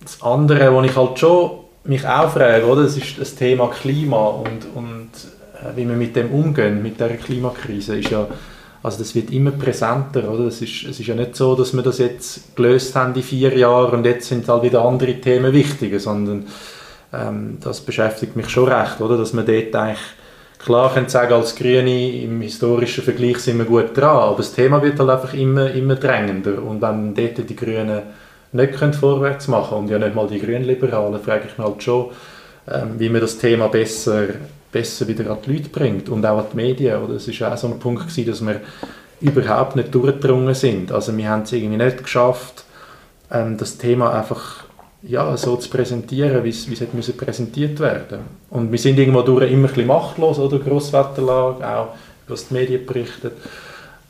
Das 0.00 0.22
andere, 0.22 0.74
was 0.74 0.86
ich 0.86 0.96
halt 0.96 1.18
schon 1.18 1.50
mich 1.84 2.06
auch 2.06 2.30
frage, 2.30 2.66
oder, 2.66 2.82
das 2.82 2.96
ist 2.96 3.18
das 3.18 3.34
Thema 3.34 3.68
Klima 3.68 4.26
und, 4.26 4.66
und 4.74 5.10
äh, 5.54 5.76
wie 5.76 5.88
wir 5.88 5.96
mit 5.96 6.16
dem 6.16 6.30
umgehen, 6.30 6.82
mit 6.82 7.00
der 7.00 7.16
Klimakrise, 7.16 7.98
ist 7.98 8.10
ja, 8.10 8.26
also 8.82 8.98
das 8.98 9.14
wird 9.14 9.30
immer 9.30 9.50
präsenter, 9.50 10.30
oder? 10.30 10.44
Es 10.44 10.60
ist, 10.60 10.84
es 10.84 11.00
ist 11.00 11.06
ja 11.06 11.14
nicht 11.14 11.34
so, 11.34 11.54
dass 11.54 11.74
wir 11.74 11.82
das 11.82 11.98
jetzt 11.98 12.56
gelöst 12.56 12.94
haben 12.94 13.14
in 13.14 13.22
vier 13.22 13.56
Jahren 13.56 13.98
und 13.98 14.06
jetzt 14.06 14.28
sind 14.28 14.48
halt 14.48 14.62
wieder 14.62 14.84
andere 14.84 15.14
Themen 15.14 15.52
wichtiger, 15.52 15.98
sondern 15.98 16.46
ähm, 17.12 17.58
das 17.60 17.80
beschäftigt 17.80 18.36
mich 18.36 18.48
schon 18.50 18.68
recht, 18.68 19.00
oder? 19.00 19.16
Dass 19.16 19.32
man 19.32 19.46
dort 19.46 19.74
eigentlich 19.74 19.98
Klar 20.58 20.92
können 20.92 21.08
sagen, 21.08 21.32
als 21.34 21.54
Grüne 21.54 22.22
im 22.22 22.40
historischen 22.40 23.04
Vergleich 23.04 23.38
sind 23.38 23.58
wir 23.58 23.64
gut 23.64 23.96
dran, 23.96 24.16
aber 24.16 24.38
das 24.38 24.52
Thema 24.52 24.82
wird 24.82 24.98
halt 24.98 25.08
einfach 25.08 25.32
immer, 25.34 25.70
immer 25.70 25.94
drängender. 25.94 26.62
Und 26.62 26.82
wenn 26.82 27.14
dort 27.14 27.48
die 27.48 27.56
Grünen 27.56 28.02
nicht 28.52 28.72
können 28.74 28.92
vorwärts 28.92 29.46
machen 29.48 29.78
und 29.78 29.90
ja 29.90 29.98
nicht 29.98 30.14
mal 30.14 30.26
die 30.26 30.40
Grünliberalen, 30.40 31.20
frage 31.20 31.44
ich 31.46 31.58
mich 31.58 31.66
halt 31.66 31.82
schon, 31.82 32.10
ähm, 32.68 32.94
wie 32.98 33.08
man 33.08 33.20
das 33.20 33.38
Thema 33.38 33.68
besser, 33.68 34.26
besser 34.72 35.06
wieder 35.06 35.30
an 35.30 35.38
die 35.46 35.52
Leute 35.52 35.68
bringt 35.68 36.08
und 36.08 36.26
auch 36.26 36.38
an 36.38 36.46
die 36.52 36.56
Medien. 36.56 37.02
Oder? 37.02 37.14
Es 37.14 37.40
war 37.40 37.52
auch 37.52 37.56
so 37.56 37.68
ein 37.68 37.78
Punkt, 37.78 38.02
gewesen, 38.02 38.26
dass 38.26 38.44
wir 38.44 38.60
überhaupt 39.20 39.76
nicht 39.76 39.94
durchgedrungen 39.94 40.54
sind. 40.54 40.92
Also 40.92 41.16
wir 41.16 41.28
haben 41.28 41.42
es 41.42 41.52
irgendwie 41.52 41.76
nicht 41.76 42.02
geschafft, 42.02 42.64
ähm, 43.30 43.56
das 43.56 43.78
Thema 43.78 44.12
einfach 44.12 44.64
ja, 45.02 45.36
so 45.36 45.56
zu 45.56 45.70
präsentieren, 45.70 46.42
wie 46.44 46.48
es, 46.48 46.66
müssen 46.66 47.16
präsentiert 47.16 47.78
werden 47.80 48.20
Und 48.50 48.72
wir 48.72 48.78
sind 48.78 48.98
irgendwo 48.98 49.22
durch 49.22 49.50
immer 49.50 49.68
ein 49.72 49.86
machtlos, 49.86 50.38
oder? 50.38 50.58
Grosswetterlage, 50.58 51.66
auch 51.68 51.88
was 52.26 52.48
die 52.48 52.54
Medien 52.54 52.84
berichten. 52.84 53.30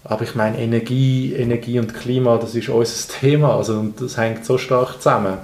Aber 0.05 0.23
ich 0.23 0.35
meine, 0.35 0.59
Energie, 0.59 1.35
Energie 1.35 1.79
und 1.79 1.95
Klima, 1.95 2.39
das 2.39 2.55
ist 2.55 2.69
unser 2.69 3.13
Thema, 3.21 3.57
also 3.57 3.75
und 3.75 4.01
das 4.01 4.17
hängt 4.17 4.45
so 4.45 4.57
stark 4.57 4.97
zusammen. 4.97 5.39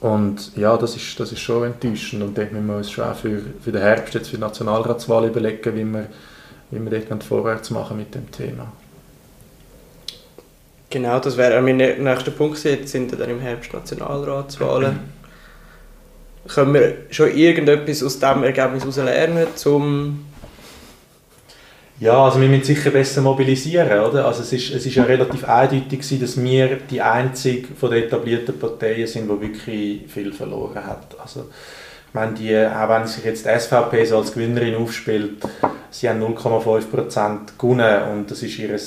Und 0.00 0.56
ja, 0.56 0.76
das 0.76 0.96
ist, 0.96 1.18
das 1.20 1.30
ist 1.30 1.40
schon 1.40 1.64
enttäuschend 1.64 2.22
und 2.22 2.36
dort 2.36 2.52
müssen 2.52 2.66
wir 2.66 2.76
uns 2.76 2.90
schon 2.90 3.04
auch 3.04 3.14
für, 3.14 3.40
für 3.60 3.70
den 3.70 3.82
Herbst, 3.82 4.14
jetzt 4.14 4.30
für 4.30 4.36
die 4.36 4.42
Nationalratswahl 4.42 5.26
überlegen, 5.26 5.76
wie 5.76 5.84
wir, 5.84 6.06
wie 6.72 6.90
wir 6.90 7.00
dort 7.00 7.22
vorwärts 7.22 7.70
machen 7.70 7.98
mit 7.98 8.12
dem 8.14 8.28
Thema. 8.30 8.72
Genau, 10.92 11.18
das 11.20 11.38
wäre 11.38 11.62
mein 11.62 11.78
nächster 11.78 12.30
Punkt. 12.30 12.62
Jetzt 12.64 12.92
sind 12.92 13.18
dann 13.18 13.30
im 13.30 13.40
Herbst 13.40 13.72
Nationalratswahlen. 13.72 15.00
Können 16.46 16.74
wir 16.74 16.96
schon 17.08 17.34
irgendetwas 17.34 18.02
aus 18.02 18.18
diesem 18.18 18.44
Ergebnis 18.44 18.82
heraus 18.82 18.96
lernen, 18.96 19.46
um 19.64 20.26
ja, 21.98 22.24
also 22.24 22.40
wir 22.40 22.48
müssen 22.48 22.64
sicher 22.64 22.90
besser 22.90 23.22
mobilisieren, 23.22 24.00
oder? 24.00 24.26
Also 24.26 24.42
es 24.42 24.52
ist, 24.52 24.74
es 24.74 24.84
ist 24.84 24.96
ja 24.96 25.04
relativ 25.04 25.44
eindeutig 25.44 26.00
gewesen, 26.00 26.20
dass 26.20 26.42
wir 26.42 26.78
die 26.90 27.00
einzige 27.00 27.68
von 27.74 27.92
den 27.92 28.02
etablierten 28.02 28.58
Parteien 28.58 29.06
sind, 29.06 29.30
die 29.30 29.40
wirklich 29.40 30.12
viel 30.12 30.32
verloren 30.32 30.84
hat. 30.84 31.16
Also 31.22 31.46
meine, 32.14 32.32
die, 32.32 32.56
auch 32.56 32.88
wenn 32.88 33.06
sich 33.06 33.24
jetzt 33.24 33.46
die 33.46 33.58
SVP 33.58 34.04
so 34.04 34.18
als 34.18 34.32
Gewinnerin 34.32 34.76
aufspielt, 34.76 35.42
sie 35.90 36.08
haben 36.08 36.22
0,5% 36.22 37.58
gewonnen 37.58 38.02
und 38.12 38.30
das 38.30 38.42
ist 38.42 38.58
ihr 38.58 38.78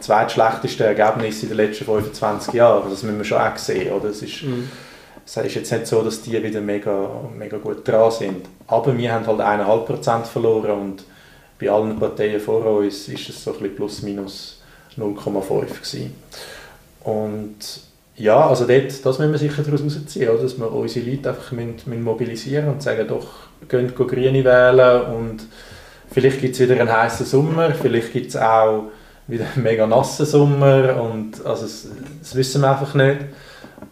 zweitschlechteste 0.00 0.84
Ergebnis 0.84 1.42
in 1.42 1.48
den 1.48 1.56
letzten 1.56 1.84
25 1.84 2.54
Jahren. 2.54 2.88
Das 2.90 3.02
müssen 3.02 3.18
wir 3.18 3.24
schon 3.24 3.38
auch 3.38 3.56
sehen. 3.56 3.92
Oder? 3.92 4.10
Es, 4.10 4.22
ist, 4.22 4.42
mhm. 4.42 4.68
es 5.24 5.36
ist 5.36 5.54
jetzt 5.54 5.72
nicht 5.72 5.86
so, 5.86 6.02
dass 6.02 6.22
die 6.22 6.42
wieder 6.42 6.60
mega, 6.60 7.08
mega 7.36 7.58
gut 7.58 7.86
dran 7.86 8.10
sind. 8.10 8.46
Aber 8.66 8.96
wir 8.96 9.12
haben 9.12 9.26
halt 9.26 9.40
1,5% 9.40 10.24
verloren 10.24 10.70
und 10.70 11.04
bei 11.58 11.70
allen 11.70 11.98
Parteien 11.98 12.40
vor 12.40 12.64
uns 12.64 13.08
ist 13.08 13.28
es 13.28 13.42
so 13.42 13.52
ein 13.52 13.58
bisschen 13.58 13.76
plus 13.76 14.02
minus 14.02 14.62
0,5 14.96 15.66
gewesen. 15.66 16.14
Und 17.02 17.87
ja, 18.18 18.48
also 18.48 18.66
dort, 18.66 19.04
das 19.04 19.18
müssen 19.18 19.32
wir 19.32 19.38
sicher 19.38 19.62
daraus 19.62 19.80
herausziehen, 19.80 20.28
dass 20.42 20.58
wir 20.58 20.72
unsere 20.72 21.08
Leute 21.08 21.28
einfach 21.30 21.52
mobilisieren 21.52 22.68
und 22.68 22.82
sagen, 22.82 23.06
doch, 23.06 23.26
geht 23.68 23.94
Grüne 23.94 24.44
wählen 24.44 25.02
und 25.14 25.46
vielleicht 26.10 26.40
gibt 26.40 26.54
es 26.54 26.60
wieder 26.60 26.80
einen 26.80 26.92
heißen 26.92 27.24
Sommer, 27.24 27.70
vielleicht 27.70 28.12
gibt 28.12 28.28
es 28.28 28.36
auch 28.36 28.84
wieder 29.28 29.46
einen 29.54 29.62
mega 29.62 29.86
nassen 29.86 30.26
Sommer 30.26 31.00
und 31.00 31.44
also 31.46 31.62
das, 31.62 31.88
das 32.20 32.34
wissen 32.34 32.62
wir 32.62 32.70
einfach 32.70 32.94
nicht. 32.94 33.20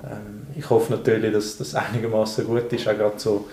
Ähm, 0.02 0.46
ich 0.56 0.68
hoffe 0.70 0.92
natürlich, 0.92 1.32
dass 1.32 1.58
das 1.58 1.74
einigermaßen 1.74 2.46
gut 2.46 2.72
ist, 2.72 2.88
auch 2.88 2.96
gerade 2.96 3.18
so 3.18 3.46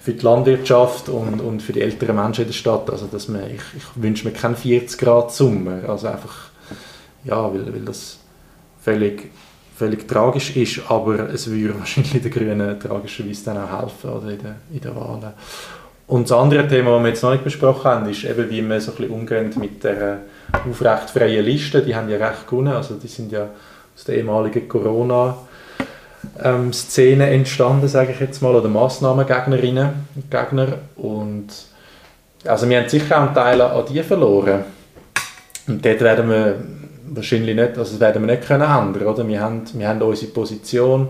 für 0.00 0.12
die 0.12 0.24
Landwirtschaft 0.24 1.08
und, 1.08 1.40
und 1.40 1.62
für 1.62 1.72
die 1.72 1.80
älteren 1.80 2.16
Menschen 2.16 2.42
in 2.42 2.48
der 2.48 2.54
Stadt. 2.54 2.90
Also 2.90 3.06
dass 3.06 3.28
man, 3.28 3.46
ich, 3.46 3.62
ich 3.76 3.84
wünsche 4.02 4.26
mir 4.26 4.34
keinen 4.34 4.56
40 4.56 5.00
Grad 5.00 5.32
Sommer, 5.32 5.88
also 5.88 6.06
einfach, 6.08 6.50
ja, 7.24 7.52
weil, 7.52 7.72
weil 7.72 7.84
das 7.84 8.18
völlig 8.80 9.30
völlig 9.82 10.06
tragisch 10.06 10.56
ist, 10.56 10.80
aber 10.88 11.30
es 11.30 11.50
würde 11.50 11.74
wahrscheinlich 11.78 12.22
den 12.22 12.30
Grünen 12.30 12.78
tragischerweise 12.78 13.44
dann 13.46 13.58
auch 13.58 13.82
helfen 13.82 14.10
oder 14.10 14.30
in, 14.30 14.38
den, 14.38 14.54
in 14.72 14.80
den 14.80 14.94
Wahlen. 14.94 15.32
Und 16.06 16.30
das 16.30 16.38
andere 16.38 16.68
Thema, 16.68 16.92
das 16.92 17.02
wir 17.02 17.08
jetzt 17.08 17.22
noch 17.22 17.32
nicht 17.32 17.44
besprochen 17.44 17.84
haben, 17.84 18.08
ist 18.08 18.24
eben, 18.24 18.48
wie 18.48 18.62
wir 18.62 18.80
so 18.80 18.92
ein 18.92 18.96
bisschen 18.96 19.12
umgehen 19.12 19.50
mit 19.58 19.82
der 19.82 20.18
aufrecht 20.68 21.10
freien 21.10 21.44
Liste. 21.44 21.82
Die 21.82 21.96
haben 21.96 22.08
ja 22.08 22.16
recht 22.16 22.46
gewonnen, 22.46 22.74
also 22.74 22.94
die 22.94 23.08
sind 23.08 23.32
ja 23.32 23.48
aus 23.96 24.04
der 24.04 24.16
ehemaligen 24.16 24.68
Corona- 24.68 25.36
ähm, 26.40 26.72
Szene 26.72 27.30
entstanden, 27.30 27.88
sage 27.88 28.12
ich 28.12 28.20
jetzt 28.20 28.40
mal, 28.40 28.54
oder 28.54 28.68
Massnahmengegnerinnen 28.68 29.88
und 30.14 30.30
Gegner. 30.30 30.78
Und 30.94 31.48
also 32.44 32.68
wir 32.68 32.78
haben 32.78 32.88
sicher 32.88 33.16
auch 33.16 33.26
einen 33.26 33.34
Teil 33.34 33.60
an 33.60 33.84
die 33.90 34.02
verloren. 34.04 34.62
Und 35.66 35.84
dort 35.84 36.00
werden 36.00 36.30
wir 36.30 36.56
wahrscheinlich 37.14 37.54
nicht, 37.54 37.78
also 37.78 37.92
das 37.92 38.00
werden 38.00 38.26
wir 38.26 38.34
nicht 38.34 38.46
können 38.46 38.62
ändern, 38.62 39.06
oder? 39.06 39.26
Wir 39.26 39.40
haben, 39.40 39.62
wir 39.74 39.88
haben 39.88 40.02
unsere 40.02 40.32
Position 40.32 41.08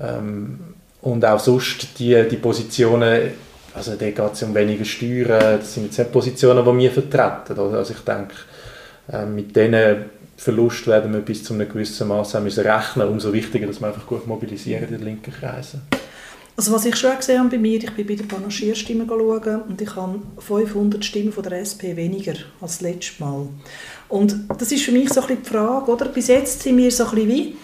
ähm, 0.00 0.58
und 1.02 1.24
auch 1.24 1.40
sonst 1.40 1.98
die, 1.98 2.22
die 2.28 2.36
Positionen, 2.36 3.30
also 3.74 3.94
da 3.94 4.10
geht 4.10 4.32
es 4.32 4.42
um 4.42 4.54
weniger 4.54 4.84
Steuern, 4.84 5.58
das 5.58 5.74
sind 5.74 5.84
jetzt 5.84 5.98
nicht 5.98 6.12
Positionen, 6.12 6.64
die 6.64 6.82
wir 6.82 6.90
vertreten? 6.90 7.58
Also 7.58 7.92
ich 7.92 8.00
denke, 8.00 8.34
äh, 9.12 9.24
mit 9.26 9.54
diesen 9.54 10.04
Verlust 10.36 10.86
werden 10.86 11.12
wir 11.12 11.20
bis 11.20 11.44
zu 11.44 11.52
einem 11.52 11.68
gewissen 11.68 12.08
Maß 12.08 12.40
müssen 12.40 12.66
rechnen. 12.66 13.08
Umso 13.08 13.30
wichtiger, 13.30 13.66
dass 13.66 13.78
wir 13.78 13.88
einfach 13.88 14.06
gut 14.06 14.26
mobilisieren 14.26 14.84
in 14.84 14.94
den 14.94 15.02
linken 15.02 15.32
Kreisen. 15.32 15.82
Also 16.56 16.72
was 16.72 16.84
ich 16.84 16.96
schon 16.96 17.16
gesehen 17.16 17.40
habe 17.40 17.50
bei 17.50 17.58
mir, 17.58 17.76
ich 17.76 17.90
bin 17.92 18.06
bei 18.06 18.14
den 18.14 18.26
Panagierstimmen 18.26 19.08
und 19.08 19.80
ich 19.80 19.96
habe 19.96 20.20
500 20.38 21.04
Stimmen 21.04 21.32
von 21.32 21.42
der 21.42 21.60
SP 21.60 21.96
weniger 21.96 22.34
als 22.60 22.80
letztes 22.80 23.20
Mal. 23.20 23.48
Und 24.10 24.36
das 24.58 24.72
ist 24.72 24.84
für 24.84 24.92
mich 24.92 25.08
so 25.12 25.20
ein 25.20 25.28
bisschen 25.28 25.42
die 25.44 25.48
Frage, 25.48 25.90
oder? 25.90 26.06
Bis 26.06 26.26
jetzt 26.26 26.62
sind 26.62 26.76
wir 26.76 26.90
so 26.90 27.04
ein 27.04 27.10
bisschen 27.14 27.28
wie, 27.28 27.56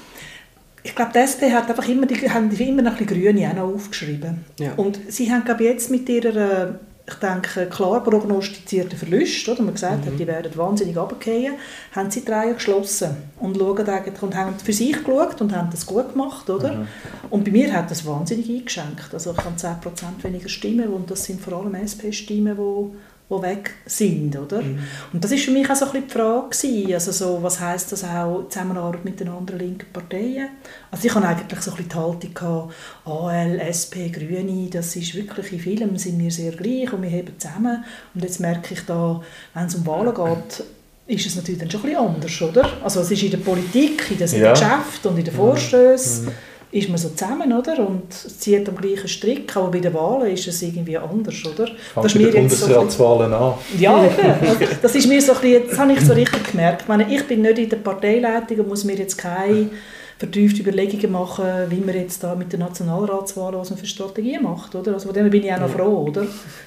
ich 0.84 0.94
glaube, 0.94 1.10
die 1.12 1.18
SP 1.18 1.50
hat 1.50 1.68
einfach 1.68 1.88
immer, 1.88 2.06
die, 2.06 2.30
haben 2.30 2.50
immer 2.50 2.82
noch 2.82 2.92
ein 2.92 3.04
bisschen 3.04 3.22
Grüne 3.22 3.50
auch 3.50 3.54
noch 3.54 3.74
aufgeschrieben. 3.74 4.44
Ja. 4.60 4.72
Und 4.76 5.00
sie 5.08 5.30
haben, 5.30 5.44
glaube 5.44 5.64
ich, 5.64 5.70
jetzt 5.70 5.90
mit 5.90 6.08
ihrer, 6.08 6.78
ich 7.04 7.14
denke, 7.14 7.66
klar 7.66 8.04
prognostizierten 8.04 8.96
Verlust, 8.96 9.48
oder 9.48 9.62
man 9.62 9.74
gesagt 9.74 10.04
mhm. 10.04 10.10
hat, 10.10 10.20
die 10.20 10.26
werden 10.28 10.56
wahnsinnig 10.56 10.96
runterfallen, 10.96 11.54
haben 11.90 12.10
sie 12.12 12.24
die 12.24 12.30
Reihe 12.30 12.54
geschlossen 12.54 13.16
und, 13.40 13.56
schauen 13.56 13.88
eigentlich, 13.88 14.22
und 14.22 14.36
haben 14.36 14.54
für 14.60 14.72
sich 14.72 14.92
geschaut 15.04 15.40
und 15.40 15.56
haben 15.56 15.70
das 15.70 15.84
gut 15.84 16.12
gemacht, 16.12 16.48
oder? 16.48 16.74
Mhm. 16.74 16.88
Und 17.30 17.44
bei 17.44 17.50
mir 17.50 17.72
hat 17.72 17.90
das 17.90 18.06
wahnsinnig 18.06 18.48
eingeschenkt. 18.48 19.12
Also 19.12 19.32
ich 19.32 19.38
habe 19.38 19.56
10% 19.56 19.74
weniger 20.22 20.48
Stimmen 20.48 20.88
und 20.90 21.10
das 21.10 21.24
sind 21.24 21.40
vor 21.40 21.54
allem 21.58 21.74
SP-Stimmen, 21.74 22.56
die 22.56 22.96
die 23.28 23.42
weg 23.42 23.74
sind, 23.86 24.36
oder? 24.36 24.62
Mhm. 24.62 24.78
Und 25.12 25.24
das 25.24 25.32
ist 25.32 25.44
für 25.44 25.50
mich 25.50 25.68
auch 25.68 25.74
so 25.74 25.86
ein 25.86 25.92
bisschen 25.92 26.06
die 26.06 26.12
Frage 26.12 26.48
gewesen. 26.48 26.94
also 26.94 27.12
so, 27.12 27.42
was 27.42 27.58
heißt 27.58 27.90
das 27.90 28.04
auch 28.04 28.48
Zusammenarbeit 28.48 29.04
mit 29.04 29.18
den 29.18 29.28
anderen 29.28 29.58
linken 29.58 29.92
Parteien? 29.92 30.48
Also 30.92 31.08
ich 31.08 31.14
habe 31.14 31.26
eigentlich 31.26 31.60
so 31.60 31.72
ein 31.72 31.76
bisschen 31.76 31.90
die 31.90 31.96
Haltung 31.96 32.34
gehabt, 32.34 32.74
AL, 33.04 33.58
SP, 33.66 34.10
Grüne, 34.10 34.70
das 34.70 34.94
ist 34.94 35.14
wirklich 35.14 35.52
in 35.52 35.58
vielen 35.58 35.98
sind 35.98 36.18
wir 36.20 36.30
sehr 36.30 36.52
gleich 36.52 36.92
und 36.92 37.02
wir 37.02 37.10
heben 37.10 37.38
zusammen 37.38 37.84
und 38.14 38.22
jetzt 38.22 38.38
merke 38.38 38.74
ich 38.74 38.82
da, 38.86 39.20
wenn 39.54 39.66
es 39.66 39.74
um 39.74 39.84
Wahlen 39.86 40.14
geht, 40.14 40.64
ist 41.08 41.26
es 41.26 41.36
natürlich 41.36 41.60
dann 41.60 41.70
schon 41.70 41.80
ein 41.80 41.86
bisschen 41.86 42.06
anders, 42.06 42.42
oder? 42.42 42.72
Also 42.82 43.00
es 43.00 43.10
ist 43.10 43.22
in 43.22 43.30
der 43.30 43.38
Politik, 43.38 44.10
in 44.10 44.18
den 44.18 44.40
ja. 44.40 44.52
Geschäften 44.52 45.10
und 45.10 45.18
in 45.18 45.24
den. 45.24 45.34
Vorstößen 45.34 46.26
mhm 46.26 46.32
ist 46.76 46.88
man 46.88 46.98
so 46.98 47.08
zusammen, 47.08 47.52
oder? 47.52 47.78
Und 47.86 48.12
zieht 48.12 48.68
am 48.68 48.76
gleichen 48.76 49.08
Strick, 49.08 49.56
aber 49.56 49.70
bei 49.70 49.80
den 49.80 49.94
Wahlen 49.94 50.32
ist 50.32 50.46
es 50.46 50.60
irgendwie 50.62 50.96
anders, 50.96 51.34
oder? 51.46 51.66
Fangt 51.66 52.04
das 52.04 52.14
ist 52.14 52.20
mir 52.20 52.30
Bundesratswahlen 52.30 53.30
so 53.30 53.36
an. 53.36 53.54
Ja, 53.78 54.04
eben. 54.04 54.68
das 54.82 54.94
ist 54.94 55.08
mir 55.08 55.22
so 55.22 55.32
ein 55.32 55.40
bisschen, 55.40 55.68
das 55.68 55.78
habe 55.78 55.92
ich 55.92 56.00
so 56.00 56.12
richtig 56.12 56.50
gemerkt. 56.50 56.82
Ich, 56.82 56.88
meine, 56.88 57.12
ich 57.12 57.26
bin 57.26 57.42
nicht 57.42 57.58
in 57.58 57.68
der 57.68 57.78
Parteileitung 57.78 58.60
und 58.60 58.68
muss 58.68 58.84
mir 58.84 58.96
jetzt 58.96 59.16
keine 59.16 59.70
vertiefte 60.18 60.62
Überlegungen 60.62 61.12
machen, 61.12 61.44
wie 61.68 61.80
man 61.80 61.94
jetzt 61.94 62.22
da 62.22 62.34
mit 62.34 62.52
den 62.52 62.60
Nationalratswahlen, 62.60 63.58
was 63.58 63.70
man 63.70 63.78
für 63.78 63.86
Strategie 63.86 64.38
macht, 64.38 64.74
oder? 64.74 64.94
Also 64.94 65.06
von 65.06 65.14
dem 65.14 65.30
bin 65.30 65.44
ich 65.44 65.52
auch 65.52 65.60
noch 65.60 65.70
froh, 65.70 66.06
oder? 66.08 66.26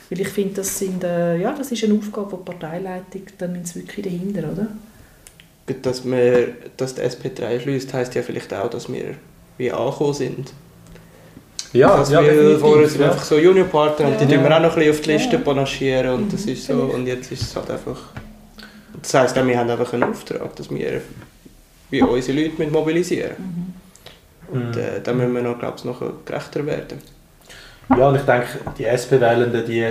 Weil 0.10 0.22
ich 0.22 0.30
finde, 0.30 0.56
das, 0.56 0.78
sind, 0.78 1.04
äh, 1.04 1.38
ja, 1.38 1.54
das 1.56 1.72
ist 1.72 1.84
eine 1.84 1.96
Aufgabe 1.96 2.38
der 2.38 2.52
Parteileitung, 2.52 3.24
dann 3.38 3.54
sind 3.54 3.68
sie 3.68 3.80
wirklich 3.82 4.06
dahinter, 4.06 4.52
oder? 4.52 4.68
Dass, 5.84 6.04
wir, 6.04 6.50
dass 6.78 6.96
der 6.96 7.12
SP3 7.12 7.60
schließt, 7.60 7.94
heisst 7.94 8.16
ja 8.16 8.24
vielleicht 8.24 8.52
auch, 8.54 8.72
dass 8.72 8.92
wir 8.92 9.16
wie 9.60 9.72
angekommen 9.72 10.14
sind. 10.14 10.54
Ja, 11.74 11.94
also 11.94 12.14
ja, 12.14 12.24
wir 12.24 12.58
vorher 12.58 12.90
sind 12.90 13.02
ja. 13.02 13.12
einfach 13.12 13.24
so 13.24 13.38
Juniorpartner 13.38 14.08
und 14.08 14.14
ja. 14.14 14.26
die 14.26 14.34
tun 14.34 14.44
wir 14.44 14.56
auch 14.56 14.60
noch 14.60 14.70
ein 14.70 14.76
bisschen 14.76 14.92
auf 14.92 15.02
die 15.02 15.12
Liste 15.12 15.36
ja. 15.36 15.42
panaschieren 15.42 16.14
und 16.16 16.34
das 16.34 16.46
ist 16.46 16.66
so 16.66 16.74
und 16.74 17.06
jetzt 17.06 17.32
ist 17.32 17.44
es 17.44 17.56
halt 17.56 17.70
einfach 17.70 17.98
das 19.00 19.14
heisst 19.14 19.38
auch, 19.38 19.46
wir 19.46 19.58
haben 19.58 19.70
einfach 19.70 19.94
einen 19.94 20.04
Auftrag, 20.04 20.56
dass 20.56 20.70
wir 20.72 21.02
wie 21.92 22.02
unsere 22.02 22.42
Leute 22.42 22.56
mit 22.58 22.72
mobilisieren 22.72 23.76
mhm. 24.52 24.56
und 24.56 24.78
äh, 24.78 25.02
da 25.04 25.14
müssen 25.14 25.34
wir 25.36 25.44
noch, 25.44 25.60
glaube 25.60 25.76
ich, 25.78 25.86
noch 25.86 26.02
gerechter 26.26 26.66
werden. 26.66 27.00
Ja, 27.96 28.10
und 28.10 28.16
ich 28.16 28.24
denke, 28.24 28.48
die 28.78 28.86
SP-Wählenden, 28.86 29.66
die 29.66 29.86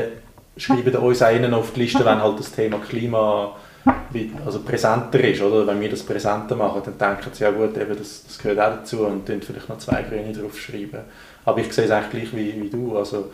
schreiben 0.57 0.95
uns 0.97 1.23
auch 1.23 1.53
auf 1.53 1.73
die 1.73 1.81
Liste, 1.81 2.05
wenn 2.05 2.21
halt 2.21 2.39
das 2.39 2.53
Thema 2.53 2.79
Klima 2.79 3.57
also 4.45 4.61
präsenter 4.61 5.21
ist, 5.21 5.43
oder? 5.43 5.67
Wenn 5.67 5.81
wir 5.81 5.91
das 5.91 6.03
präsenter 6.03 6.57
machen, 6.57 6.83
dann 6.85 6.99
denken 6.99 7.31
sie, 7.33 7.45
ja 7.45 7.51
gut, 7.51 7.77
eben 7.77 7.97
das, 7.97 8.25
das 8.27 8.39
gehört 8.39 8.59
auch 8.59 8.77
dazu 8.79 9.07
und 9.07 9.29
dann 9.29 9.43
vielleicht 9.43 9.69
noch 9.69 9.79
zwei 9.79 10.03
Grüne 10.03 10.33
draufschreiben. 10.33 11.01
Aber 11.45 11.61
ich 11.61 11.73
sehe 11.73 11.85
es 11.85 11.91
eigentlich 11.91 12.31
gleich 12.31 12.37
wie, 12.37 12.63
wie 12.63 12.71
du. 12.71 12.97
Also, 12.97 13.31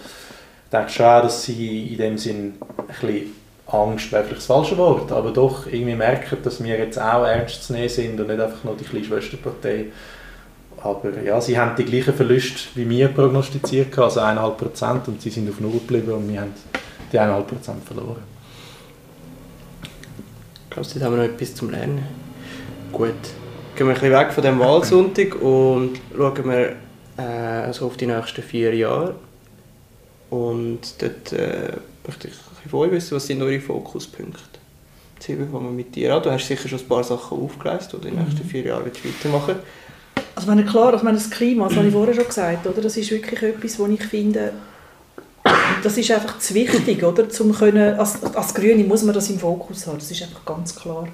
ich 0.64 0.70
denke 0.70 0.90
schon 0.90 1.06
auch, 1.06 1.22
dass 1.22 1.44
sie 1.44 1.92
in 1.92 1.98
dem 1.98 2.18
Sinn 2.18 2.54
ein 2.76 2.86
bisschen 2.86 3.32
Angst 3.66 4.12
wäre 4.12 4.24
vielleicht 4.24 4.40
das 4.40 4.46
falsche 4.46 4.76
Wort, 4.76 5.10
aber 5.10 5.30
doch 5.30 5.66
irgendwie 5.66 5.94
merken, 5.94 6.38
dass 6.42 6.62
wir 6.62 6.78
jetzt 6.78 6.98
auch 6.98 7.24
ernst 7.24 7.64
zu 7.64 7.72
nehmen 7.72 7.88
sind 7.88 8.20
und 8.20 8.28
nicht 8.28 8.40
einfach 8.40 8.62
nur 8.62 8.76
die 8.76 8.84
kleine 8.84 9.04
Schwesterpartei. 9.04 9.86
Aber 10.82 11.18
ja, 11.24 11.40
sie 11.40 11.58
haben 11.58 11.74
die 11.76 11.84
gleichen 11.84 12.12
Verluste 12.12 12.68
wie 12.74 12.88
wir 12.88 13.08
prognostiziert, 13.08 13.98
also 13.98 14.20
1,5% 14.20 15.06
und 15.06 15.22
sie 15.22 15.30
sind 15.30 15.48
auf 15.48 15.60
Null 15.60 15.72
geblieben 15.72 16.12
und 16.12 16.30
wir 16.30 16.42
haben 16.42 16.52
die 17.10 17.18
1,5% 17.18 17.80
verloren. 17.86 18.33
Ich 20.74 20.76
glaube, 20.76 20.88
dort 20.92 21.04
haben 21.04 21.16
wir 21.16 21.28
noch 21.28 21.32
etwas 21.32 21.54
zum 21.54 21.70
Lernen. 21.70 22.02
Gut. 22.90 23.14
Gehen 23.76 23.86
wir 23.86 23.94
ein 23.94 23.94
bisschen 23.94 24.10
weg 24.10 24.32
von 24.32 24.42
dem 24.42 24.58
Wahlsonntag 24.58 25.40
und 25.40 26.00
schauen 26.16 26.50
wir 26.50 26.74
äh, 27.16 27.22
also 27.22 27.86
auf 27.86 27.96
die 27.96 28.06
nächsten 28.06 28.42
vier 28.42 28.74
Jahre. 28.74 29.14
Und 30.30 30.80
dort 31.00 31.32
äh, 31.32 31.74
möchte 32.04 32.26
ich 32.26 32.34
von 32.68 32.80
euch 32.80 32.90
wissen, 32.90 33.14
was 33.14 33.24
sind 33.24 33.40
eure 33.40 33.60
Fokuspunkte? 33.60 34.40
Silvia, 35.20 35.46
fangen 35.46 35.66
wir 35.66 35.70
mit 35.70 35.94
dir 35.94 36.12
an. 36.12 36.24
Du 36.24 36.32
hast 36.32 36.48
sicher 36.48 36.68
schon 36.68 36.80
ein 36.80 36.88
paar 36.88 37.04
Sachen 37.04 37.38
aufgeleistet, 37.38 38.00
die 38.00 38.02
du 38.02 38.08
in 38.08 38.16
den 38.16 38.24
nächsten 38.24 38.44
mhm. 38.44 38.50
vier 38.50 38.62
Jahren 38.64 38.84
weitermachen 38.84 39.54
Also 40.34 40.48
meine, 40.48 40.64
klar, 40.64 40.92
also 40.92 41.04
meine, 41.04 41.18
das 41.18 41.30
Klima, 41.30 41.68
das 41.68 41.76
habe 41.76 41.86
ich 41.86 41.92
vorher 41.92 42.14
schon 42.14 42.26
gesagt, 42.26 42.66
oder? 42.66 42.82
das 42.82 42.96
ist 42.96 43.12
wirklich 43.12 43.40
etwas, 43.40 43.78
was 43.78 43.90
ich 43.90 44.02
finde, 44.02 44.50
das 45.84 45.98
ist 45.98 46.10
einfach 46.10 46.38
zu 46.38 46.54
wichtig, 46.54 47.04
oder? 47.04 47.28
Zum 47.28 47.52
können, 47.52 47.98
als, 47.98 48.22
als 48.22 48.54
Grüne 48.54 48.84
muss 48.84 49.02
man 49.02 49.14
das 49.14 49.28
im 49.30 49.38
Fokus 49.38 49.86
haben, 49.86 49.98
das 49.98 50.10
ist 50.10 50.22
einfach 50.22 50.44
ganz 50.44 50.74
klar. 50.74 51.06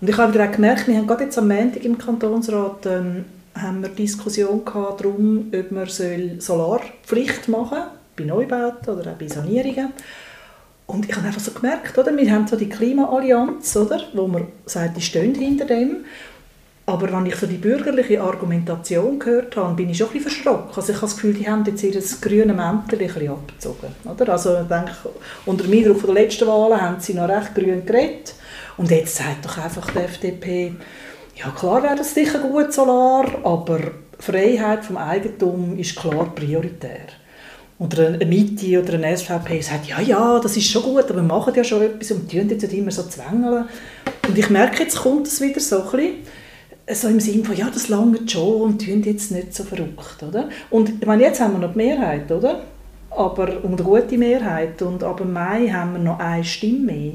Und 0.00 0.08
ich 0.08 0.16
habe 0.16 0.32
wieder 0.32 0.48
auch 0.48 0.52
gemerkt, 0.52 0.88
wir 0.88 0.96
haben 0.96 1.06
gerade 1.06 1.24
jetzt 1.24 1.38
am 1.38 1.48
Montag 1.48 1.84
im 1.84 1.98
Kantonsrat 1.98 2.86
ähm, 2.86 3.24
haben 3.54 3.82
wir 3.82 3.88
Diskussion 3.88 4.64
gehabt 4.64 5.00
darum, 5.00 5.52
ob 5.52 5.70
man 5.72 5.86
Solarpflicht 5.86 7.48
machen 7.48 7.78
soll, 7.78 7.86
bei 8.16 8.24
Neubauten 8.24 8.94
oder 8.94 9.12
auch 9.12 9.16
bei 9.16 9.28
Sanierungen. 9.28 9.92
Und 10.86 11.06
ich 11.06 11.14
habe 11.14 11.26
einfach 11.26 11.40
so 11.40 11.50
gemerkt, 11.50 11.98
oder? 11.98 12.16
wir 12.16 12.30
haben 12.30 12.46
so 12.46 12.56
die 12.56 12.68
Klimaallianz, 12.68 13.76
oder? 13.76 14.00
wo 14.14 14.26
man 14.26 14.46
sagt, 14.64 14.96
die 14.96 15.02
stehen 15.02 15.34
hinter 15.34 15.66
dem. 15.66 16.04
Aber 16.88 17.12
wenn 17.12 17.26
ich 17.26 17.36
so 17.36 17.46
die 17.46 17.58
bürgerliche 17.58 18.22
Argumentation 18.22 19.18
gehört 19.18 19.54
habe, 19.56 19.74
bin 19.74 19.90
ich 19.90 19.98
schon 19.98 20.08
ein 20.14 20.22
verschrocken. 20.22 20.74
Also 20.74 20.90
ich 20.90 20.96
habe 20.96 21.06
das 21.06 21.16
Gefühl, 21.16 21.34
die 21.34 21.46
haben 21.46 21.62
jetzt 21.66 21.82
ihr 21.82 21.92
grünes 21.92 22.56
Mäntel 22.56 23.28
abgezogen. 23.28 23.94
Oder? 24.06 24.32
Also 24.32 24.62
ich 24.62 24.68
denke, 24.68 24.92
unter 25.44 25.64
dem 25.64 25.72
Eindruck 25.74 26.02
der 26.06 26.14
letzten 26.14 26.48
Wahlen 26.48 26.80
haben 26.80 26.98
sie 26.98 27.12
noch 27.12 27.28
recht 27.28 27.54
grün 27.54 27.84
geredet. 27.84 28.32
Und 28.78 28.90
jetzt 28.90 29.16
sagt 29.16 29.44
doch 29.44 29.58
einfach 29.58 29.90
die 29.90 29.98
FDP, 29.98 30.72
ja 31.36 31.50
klar 31.50 31.82
wäre 31.82 31.96
das 31.96 32.14
sicher 32.14 32.38
gut 32.38 32.72
Solar, 32.72 33.26
aber 33.44 33.80
Freiheit 34.18 34.86
vom 34.86 34.96
Eigentum 34.96 35.78
ist 35.78 35.94
klar 35.94 36.34
prioritär. 36.34 37.08
Oder 37.78 38.06
eine 38.06 38.24
Mitte 38.24 38.80
oder 38.80 38.94
eine 38.94 39.14
SVP 39.14 39.60
sagt, 39.60 39.88
ja, 39.88 40.00
ja, 40.00 40.40
das 40.40 40.56
ist 40.56 40.70
schon 40.70 40.84
gut, 40.84 41.04
aber 41.04 41.16
wir 41.16 41.22
machen 41.22 41.52
ja 41.54 41.62
schon 41.62 41.82
etwas 41.82 42.12
und 42.12 42.32
die 42.32 42.38
jetzt 42.38 42.72
immer 42.72 42.90
so 42.90 43.02
zwängeln. 43.02 43.66
Und 44.26 44.38
ich 44.38 44.48
merke, 44.48 44.84
jetzt 44.84 44.96
kommt 44.96 45.26
es 45.26 45.38
wieder 45.42 45.60
so 45.60 45.82
ein 45.82 45.90
bisschen 45.90 46.37
so 46.94 47.08
im 47.08 47.20
Sinne 47.20 47.44
von, 47.44 47.56
ja, 47.56 47.68
das 47.72 47.88
lange 47.88 48.18
schon 48.28 48.60
und 48.60 48.84
tun 48.84 49.02
jetzt 49.02 49.30
nicht 49.30 49.54
so 49.54 49.64
verrückt, 49.64 50.22
oder? 50.26 50.48
Und 50.70 50.90
ich 51.00 51.06
meine, 51.06 51.22
jetzt 51.22 51.40
haben 51.40 51.54
wir 51.54 51.60
noch 51.66 51.72
die 51.72 51.78
Mehrheit, 51.78 52.30
oder? 52.30 52.62
Aber, 53.10 53.64
und 53.64 53.80
eine 53.80 53.82
gute 53.82 54.18
Mehrheit. 54.18 54.80
Und 54.82 55.02
ab 55.02 55.22
Mai 55.24 55.68
haben 55.68 55.94
wir 55.94 56.00
noch 56.00 56.18
eine 56.18 56.44
Stimme 56.44 56.92
mehr. 56.92 57.12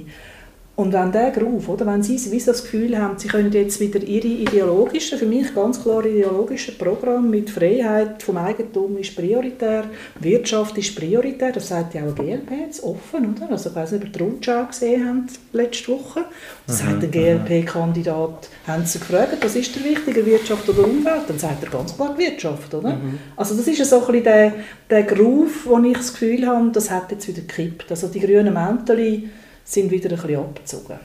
Und 0.76 0.92
wenn 0.92 1.12
der 1.12 1.30
Gruf, 1.30 1.70
oder, 1.70 1.86
wenn 1.86 2.02
Sie 2.02 2.20
wie 2.32 2.40
das 2.40 2.64
Gefühl 2.64 2.98
haben, 2.98 3.20
Sie 3.20 3.28
können 3.28 3.52
jetzt 3.52 3.80
wieder 3.80 4.02
Ihre 4.02 4.28
ideologischen, 4.28 5.20
für 5.20 5.28
mich 5.28 5.54
ganz 5.54 5.84
klar 5.84 6.04
ideologischen 6.04 6.80
Programm 6.80 7.30
mit 7.30 7.52
Freiheit 7.52 8.24
vom 8.24 8.38
Eigentum 8.38 8.98
ist 8.98 9.16
prioritär, 9.16 9.84
Wirtschaft 10.20 10.76
ist 10.80 10.96
prioritär, 10.96 11.52
das 11.52 11.68
sagt 11.68 11.94
ja 11.94 12.02
auch 12.02 12.16
GLP 12.16 12.50
jetzt 12.66 12.84
offen, 12.84 13.36
oder? 13.36 13.52
Also 13.52 13.70
ich 13.70 13.76
weiß 13.76 13.92
nicht, 13.92 14.02
ob 14.02 14.08
ihr 14.08 14.14
die 14.14 14.24
Rundschau 14.24 14.66
gesehen 14.66 15.08
habt 15.08 15.40
letzte 15.54 15.92
Woche. 15.92 16.26
Das 16.66 16.82
mhm, 16.82 16.88
sagt 16.88 17.04
der 17.04 17.10
GLP-Kandidat, 17.10 18.50
haben 18.66 18.86
Sie 18.88 18.98
gefragt, 18.98 19.38
was 19.42 19.56
ist 19.56 19.76
der 19.76 19.84
wichtiger, 19.84 20.26
Wirtschaft 20.26 20.68
oder 20.68 20.86
Umwelt? 20.86 21.26
Dann 21.28 21.38
sagt 21.38 21.64
er 21.64 21.70
ganz 21.70 21.96
klar 21.96 22.18
Wirtschaft, 22.18 22.74
oder? 22.74 22.94
Mhm. 22.94 23.20
Also 23.36 23.54
das 23.54 23.68
ist 23.68 23.86
so 23.88 24.00
ein 24.00 24.06
bisschen 24.08 24.24
der, 24.24 24.54
der 24.90 25.04
Groove, 25.04 25.66
wo 25.66 25.78
ich 25.78 25.98
das 25.98 26.14
Gefühl 26.14 26.48
habe, 26.48 26.72
das 26.72 26.90
hat 26.90 27.12
jetzt 27.12 27.28
wieder 27.28 27.42
gekippt. 27.42 27.92
Also 27.92 28.08
die 28.08 28.20
grünen 28.20 28.56
Mäntel 28.56 29.30
sind 29.64 29.92
wieder 29.92 30.10
ein 30.10 30.16
bisschen 30.16 30.40
abgezogen. 30.40 31.00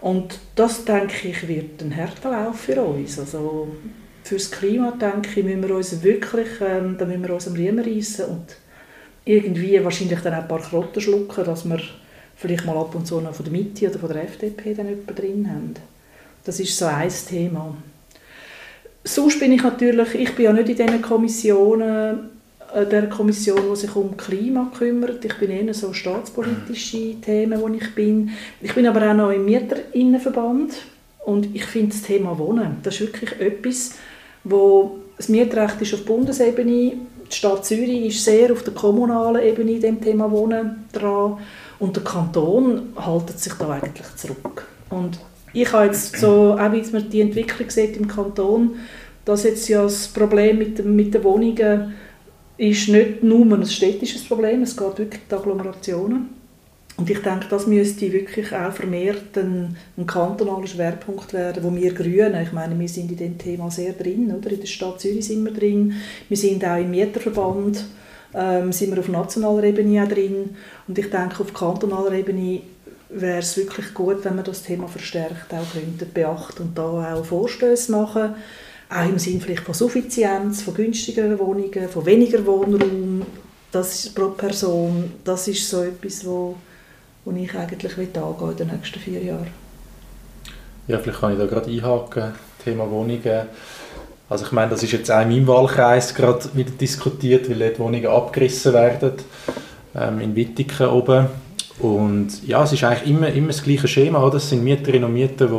Und 0.00 0.38
das, 0.54 0.84
denke 0.84 1.28
ich, 1.28 1.48
wird 1.48 1.80
ein 1.80 1.90
härter 1.90 2.30
Lauf 2.30 2.60
für 2.60 2.80
uns. 2.82 3.18
Also 3.18 3.68
für 4.22 4.34
das 4.34 4.50
Klima, 4.50 4.90
denke 4.92 5.28
ich, 5.40 5.44
müssen 5.44 5.66
wir 5.66 5.74
uns 5.74 6.02
wirklich, 6.02 6.48
ähm, 6.60 6.96
da 6.98 7.06
müssen 7.06 7.22
wir 7.22 7.34
uns 7.34 7.48
am 7.48 7.54
Riemen 7.54 7.84
reissen 7.84 8.26
und 8.26 8.56
irgendwie 9.24 9.82
wahrscheinlich 9.82 10.20
dann 10.20 10.34
auch 10.34 10.42
ein 10.42 10.48
paar 10.48 10.60
Krotten 10.60 11.00
schlucken, 11.00 11.44
dass 11.44 11.64
wir 11.64 11.80
vielleicht 12.36 12.66
mal 12.66 12.76
ab 12.76 12.94
und 12.94 13.06
zu 13.06 13.20
noch 13.20 13.34
von 13.34 13.44
der 13.44 13.52
Mitte 13.52 13.88
oder 13.88 13.98
von 13.98 14.08
der 14.10 14.24
FDP 14.24 14.74
dann 14.74 14.88
jemanden 14.88 15.14
drin 15.14 15.48
haben. 15.48 15.74
Das 16.44 16.60
ist 16.60 16.76
so 16.76 16.86
ein 16.86 17.10
Thema. 17.28 17.74
Sonst 19.04 19.38
bin 19.40 19.52
ich 19.52 19.62
natürlich, 19.62 20.14
ich 20.14 20.34
bin 20.34 20.44
ja 20.46 20.52
nicht 20.52 20.68
in 20.68 20.76
diesen 20.76 21.02
Kommissionen 21.02 22.30
der 22.74 23.08
Kommission, 23.08 23.60
die 23.70 23.76
sich 23.76 23.94
um 23.94 24.16
Klima 24.16 24.70
kümmert. 24.76 25.24
Ich 25.24 25.34
bin 25.38 25.50
eher 25.50 25.72
so 25.74 25.92
staatspolitische 25.92 27.20
Themen, 27.20 27.60
wo 27.60 27.68
ich 27.68 27.94
bin. 27.94 28.30
Ich 28.60 28.74
bin 28.74 28.86
aber 28.86 29.10
auch 29.10 29.14
noch 29.14 29.30
im 29.30 29.44
Mieterinnenverband 29.44 30.74
und 31.24 31.54
ich 31.54 31.64
finde 31.64 31.90
das 31.90 32.02
Thema 32.02 32.38
Wohnen, 32.38 32.78
das 32.82 32.94
ist 32.94 33.00
wirklich 33.00 33.40
etwas, 33.40 33.92
wo 34.42 34.98
das 35.16 35.28
Mietrecht 35.28 35.80
ist 35.80 35.94
auf 35.94 36.04
Bundesebene, 36.04 36.92
die 37.30 37.34
Stadt 37.34 37.64
Zürich 37.64 38.06
ist 38.06 38.24
sehr 38.24 38.52
auf 38.52 38.62
der 38.62 38.74
kommunalen 38.74 39.42
Ebene 39.42 39.72
in 39.72 39.80
dem 39.80 40.00
Thema 40.00 40.30
Wohnen 40.30 40.84
dran 40.92 41.38
und 41.78 41.96
der 41.96 42.04
Kanton 42.04 42.92
haltet 42.96 43.38
sich 43.38 43.54
da 43.54 43.70
eigentlich 43.70 44.16
zurück. 44.16 44.66
Und 44.90 45.18
ich 45.52 45.72
habe 45.72 45.86
jetzt 45.86 46.16
so, 46.16 46.58
auch 46.58 46.72
wie 46.72 46.82
man 46.92 47.08
die 47.08 47.20
Entwicklung 47.20 47.70
sieht 47.70 47.96
im 47.96 48.08
Kanton, 48.08 48.76
dass 49.24 49.44
jetzt 49.44 49.68
ja 49.68 49.82
das 49.82 50.08
Problem 50.08 50.58
mit, 50.58 50.84
mit 50.84 51.14
den 51.14 51.24
Wohnungen 51.24 51.94
ist 52.56 52.88
nicht 52.88 53.22
nur 53.22 53.44
ein 53.52 53.66
städtisches 53.66 54.24
Problem, 54.24 54.62
es 54.62 54.76
geht 54.76 54.98
wirklich 54.98 55.22
um 55.22 55.28
die 55.28 55.34
Agglomerationen. 55.34 56.28
Und 56.96 57.10
ich 57.10 57.18
denke, 57.22 57.46
das 57.50 57.66
müsste 57.66 58.12
wirklich 58.12 58.54
auch 58.54 58.72
vermehrt 58.72 59.36
ein, 59.36 59.76
ein 59.96 60.06
kantonaler 60.06 60.66
Schwerpunkt 60.66 61.32
werden, 61.32 61.64
wo 61.64 61.74
wir 61.74 61.92
Grünen, 61.92 62.40
ich 62.40 62.52
meine, 62.52 62.78
wir 62.78 62.88
sind 62.88 63.10
in 63.10 63.16
dem 63.16 63.36
Thema 63.36 63.68
sehr 63.70 63.94
drin, 63.94 64.32
oder? 64.32 64.52
in 64.52 64.60
der 64.60 64.66
Stadt 64.66 65.00
Zürich 65.00 65.26
sind 65.26 65.44
wir 65.44 65.52
drin, 65.52 65.94
wir 66.28 66.36
sind 66.36 66.64
auch 66.64 66.78
im 66.78 66.92
Mieterverband, 66.92 67.84
ähm, 68.32 68.70
sind 68.70 68.92
wir 68.92 69.00
auf 69.00 69.08
nationaler 69.08 69.64
Ebene 69.64 70.04
auch 70.04 70.08
drin. 70.08 70.50
Und 70.86 70.96
ich 70.96 71.10
denke, 71.10 71.40
auf 71.40 71.52
kantonaler 71.52 72.12
Ebene 72.12 72.60
wäre 73.08 73.38
es 73.38 73.56
wirklich 73.56 73.92
gut, 73.92 74.24
wenn 74.24 74.36
wir 74.36 74.44
das 74.44 74.62
Thema 74.62 74.86
verstärkt 74.86 75.52
auch 75.52 75.72
könnten 75.72 76.12
beachten 76.12 76.62
und 76.62 76.78
da 76.78 77.14
auch 77.14 77.24
Vorstöße 77.24 77.90
machen. 77.90 78.34
Auch 78.94 79.08
im 79.08 79.18
Sinne 79.18 79.40
vielleicht 79.40 79.64
von 79.64 79.74
Suffizienz, 79.74 80.62
von 80.62 80.74
günstigeren 80.74 81.36
Wohnungen, 81.38 81.88
von 81.88 82.06
weniger 82.06 82.46
Wohnraum 82.46 83.22
das 83.72 84.08
pro 84.10 84.28
Person. 84.28 85.12
Das 85.24 85.48
ist 85.48 85.68
so 85.68 85.82
etwas, 85.82 86.24
wo, 86.24 86.54
wo 87.24 87.32
ich 87.32 87.52
eigentlich 87.54 87.96
will 87.96 88.08
in 88.14 88.56
den 88.56 88.68
nächsten 88.68 89.00
vier 89.00 89.22
Jahren. 89.22 89.48
Ja, 90.86 90.98
vielleicht 90.98 91.20
kann 91.20 91.32
ich 91.32 91.38
da 91.38 91.46
gerade 91.46 91.70
einhaken, 91.70 92.32
Thema 92.62 92.88
Wohnungen. 92.88 93.46
Also 94.28 94.44
ich 94.44 94.52
meine, 94.52 94.70
das 94.70 94.82
ist 94.82 94.92
jetzt 94.92 95.10
auch 95.10 95.22
in 95.22 95.28
meinem 95.30 95.46
Wahlkreis 95.48 96.14
gerade 96.14 96.44
wieder 96.54 96.70
diskutiert, 96.70 97.50
weil 97.50 97.58
dort 97.58 97.78
Wohnungen 97.78 98.06
abgerissen 98.06 98.74
werden, 98.74 99.12
ähm, 99.96 100.20
in 100.20 100.36
Wittigen 100.36 100.86
oben. 100.86 101.26
Und 101.80 102.46
ja, 102.46 102.62
es 102.62 102.72
ist 102.72 102.84
eigentlich 102.84 103.10
immer, 103.10 103.28
immer 103.28 103.48
das 103.48 103.62
gleiche 103.62 103.88
Schema. 103.88 104.24
Oder? 104.24 104.36
Es 104.36 104.48
sind 104.48 104.62
Mieterinnen 104.62 105.08
und 105.08 105.14
Mieter, 105.14 105.50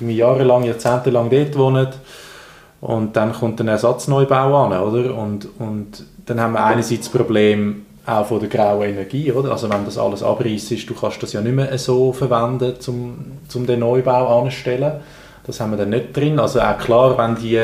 die 0.00 0.16
jahrelang, 0.16 0.64
jahrzehntelang 0.64 1.28
dort 1.28 1.58
wohnen. 1.58 1.88
Und 2.86 3.16
dann 3.16 3.32
kommt 3.32 3.60
ein 3.60 3.66
Ersatzneubau 3.66 4.64
an. 4.64 4.80
Oder? 4.80 5.12
Und, 5.16 5.48
und 5.58 6.04
dann 6.24 6.40
haben 6.40 6.52
wir 6.52 6.64
einerseits 6.64 7.10
das 7.10 7.18
Problem 7.20 7.84
auch 8.06 8.26
von 8.26 8.38
der 8.38 8.48
grauen 8.48 8.90
Energie, 8.90 9.32
oder? 9.32 9.50
Also 9.50 9.68
wenn 9.68 9.84
das 9.84 9.98
alles 9.98 10.22
abreißt 10.22 10.70
ist, 10.70 10.88
du 10.88 10.94
kannst 10.94 11.20
das 11.20 11.32
ja 11.32 11.40
nicht 11.40 11.56
mehr 11.56 11.76
so 11.78 12.12
verwenden, 12.12 12.74
um, 12.86 13.38
um 13.52 13.66
den 13.66 13.80
Neubau 13.80 14.40
anzustellen. 14.40 15.00
Das 15.44 15.58
haben 15.58 15.72
wir 15.72 15.78
dann 15.78 15.90
nicht 15.90 16.16
drin. 16.16 16.38
Also 16.38 16.60
auch 16.60 16.78
klar, 16.78 17.18
wenn 17.18 17.34
die 17.34 17.60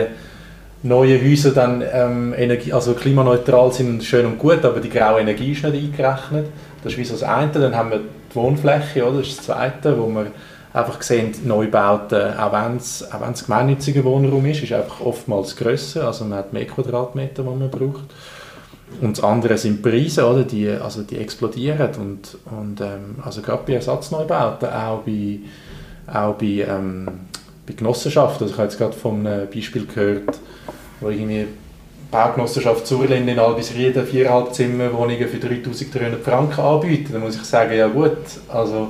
neuen 0.83 1.23
Häuser 1.25 1.53
dann 1.53 1.85
ähm, 1.93 2.35
Energie, 2.37 2.73
also 2.73 2.95
klimaneutral 2.95 3.71
sind, 3.71 4.03
schön 4.03 4.27
und 4.27 4.41
gut, 4.41 4.65
aber 4.65 4.81
die 4.81 4.91
graue 4.91 5.21
Energie 5.21 5.53
ist 5.53 5.63
nicht 5.63 6.01
eingerechnet. 6.01 6.47
Das 6.83 6.95
ist 6.95 6.99
wie 6.99 7.05
so 7.05 7.13
das 7.13 7.23
eine. 7.23 7.53
Dann 7.53 7.77
haben 7.77 7.91
wir 7.93 7.99
die 8.01 8.35
Wohnfläche, 8.35 9.07
oder? 9.07 9.19
das 9.19 9.29
ist 9.29 9.39
das 9.39 9.47
zweite, 9.47 9.97
wo 9.97 10.09
wir 10.09 10.27
einfach 10.73 11.03
sehen, 11.03 11.33
Neubauten, 11.45 12.37
auch 12.39 12.53
wenn 12.53 12.77
es 12.77 13.45
gemeinnütziger 13.45 14.05
Wohnraum 14.05 14.47
ist, 14.47 14.63
ist 14.63 14.73
einfach 14.73 15.01
oftmals 15.01 15.57
grösser, 15.57 16.07
also 16.07 16.25
man 16.25 16.39
hat 16.39 16.53
mehr 16.53 16.67
Quadratmeter, 16.67 17.43
die 17.43 17.49
man 17.49 17.71
braucht. 17.71 18.05
Und 19.01 19.17
das 19.17 19.25
andere 19.25 19.57
sind 19.59 19.83
Preise, 19.83 20.27
oder? 20.27 20.45
Die, 20.45 20.69
also 20.69 21.03
die 21.03 21.19
explodieren. 21.19 21.91
Und, 21.99 22.37
und, 22.51 22.81
ähm, 22.81 23.17
also 23.25 23.41
gerade 23.41 23.63
bei 23.67 23.75
Ersatzneubauten, 23.75 24.69
auch 24.69 25.01
bei, 25.01 25.39
auch 26.13 26.35
bei, 26.35 26.67
ähm, 26.69 27.07
bei 27.67 27.73
Genossenschaften. 27.75 28.45
Also 28.45 28.53
ich 28.53 28.59
habe 28.59 28.69
jetzt 28.69 28.79
gerade 28.79 28.93
von 28.93 29.27
einem 29.27 29.49
Beispiel 29.51 29.87
gehört, 29.87 30.39
wo 31.01 31.09
irgendwie 31.09 31.47
Baugenossenschaft 32.11 32.87
Zurlin 32.87 33.27
in 33.27 33.39
Albisrieden 33.39 34.07
viereinhalb 34.07 34.53
Zimmerwohnungen 34.55 35.27
für 35.27 35.39
3300 35.39 36.23
Franken 36.23 36.61
anbieten. 36.61 37.15
Da 37.15 37.19
muss 37.19 37.37
ich 37.37 37.45
sagen, 37.45 37.75
ja 37.75 37.89
gut, 37.89 38.19
also 38.49 38.89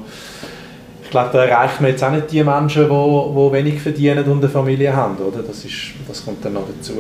glaube, 1.13 1.31
da 1.33 1.45
erreichen 1.45 1.85
wir 1.85 1.91
jetzt 1.91 2.03
auch 2.03 2.11
nicht 2.11 2.33
die 2.33 2.43
Menschen, 2.43 2.83
die, 2.83 2.89
die 2.89 3.53
wenig 3.53 3.81
verdienen 3.81 4.25
und 4.25 4.39
eine 4.39 4.49
Familie 4.49 4.97
haben, 4.97 5.17
oder? 5.19 5.43
Das, 5.43 5.65
ist, 5.65 5.93
das 6.09 6.25
kommt 6.25 6.45
dann 6.45 6.55
noch 6.55 6.67
dazu. 6.67 6.95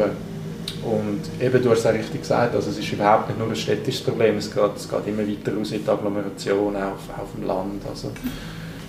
Und 0.85 1.21
eben, 1.41 1.63
du 1.63 1.71
hast 1.71 1.81
es 1.81 1.87
auch 1.87 1.93
richtig 1.93 2.21
gesagt, 2.21 2.55
also 2.55 2.71
es 2.71 2.79
ist 2.79 2.93
überhaupt 2.93 3.29
nicht 3.29 3.39
nur 3.39 3.49
ein 3.49 3.57
städtisches 3.57 4.03
Problem, 4.03 4.37
es 4.37 4.53
geht, 4.53 4.77
es 4.77 4.89
geht 4.89 5.07
immer 5.07 5.27
weiter 5.27 5.57
raus 5.57 5.73
in 5.73 5.85
die 5.85 5.91
Agglomeration, 5.91 6.77
auch 6.77 7.21
auf, 7.21 7.33
dem 7.37 7.47
Land. 7.47 7.83
Also, 7.89 8.11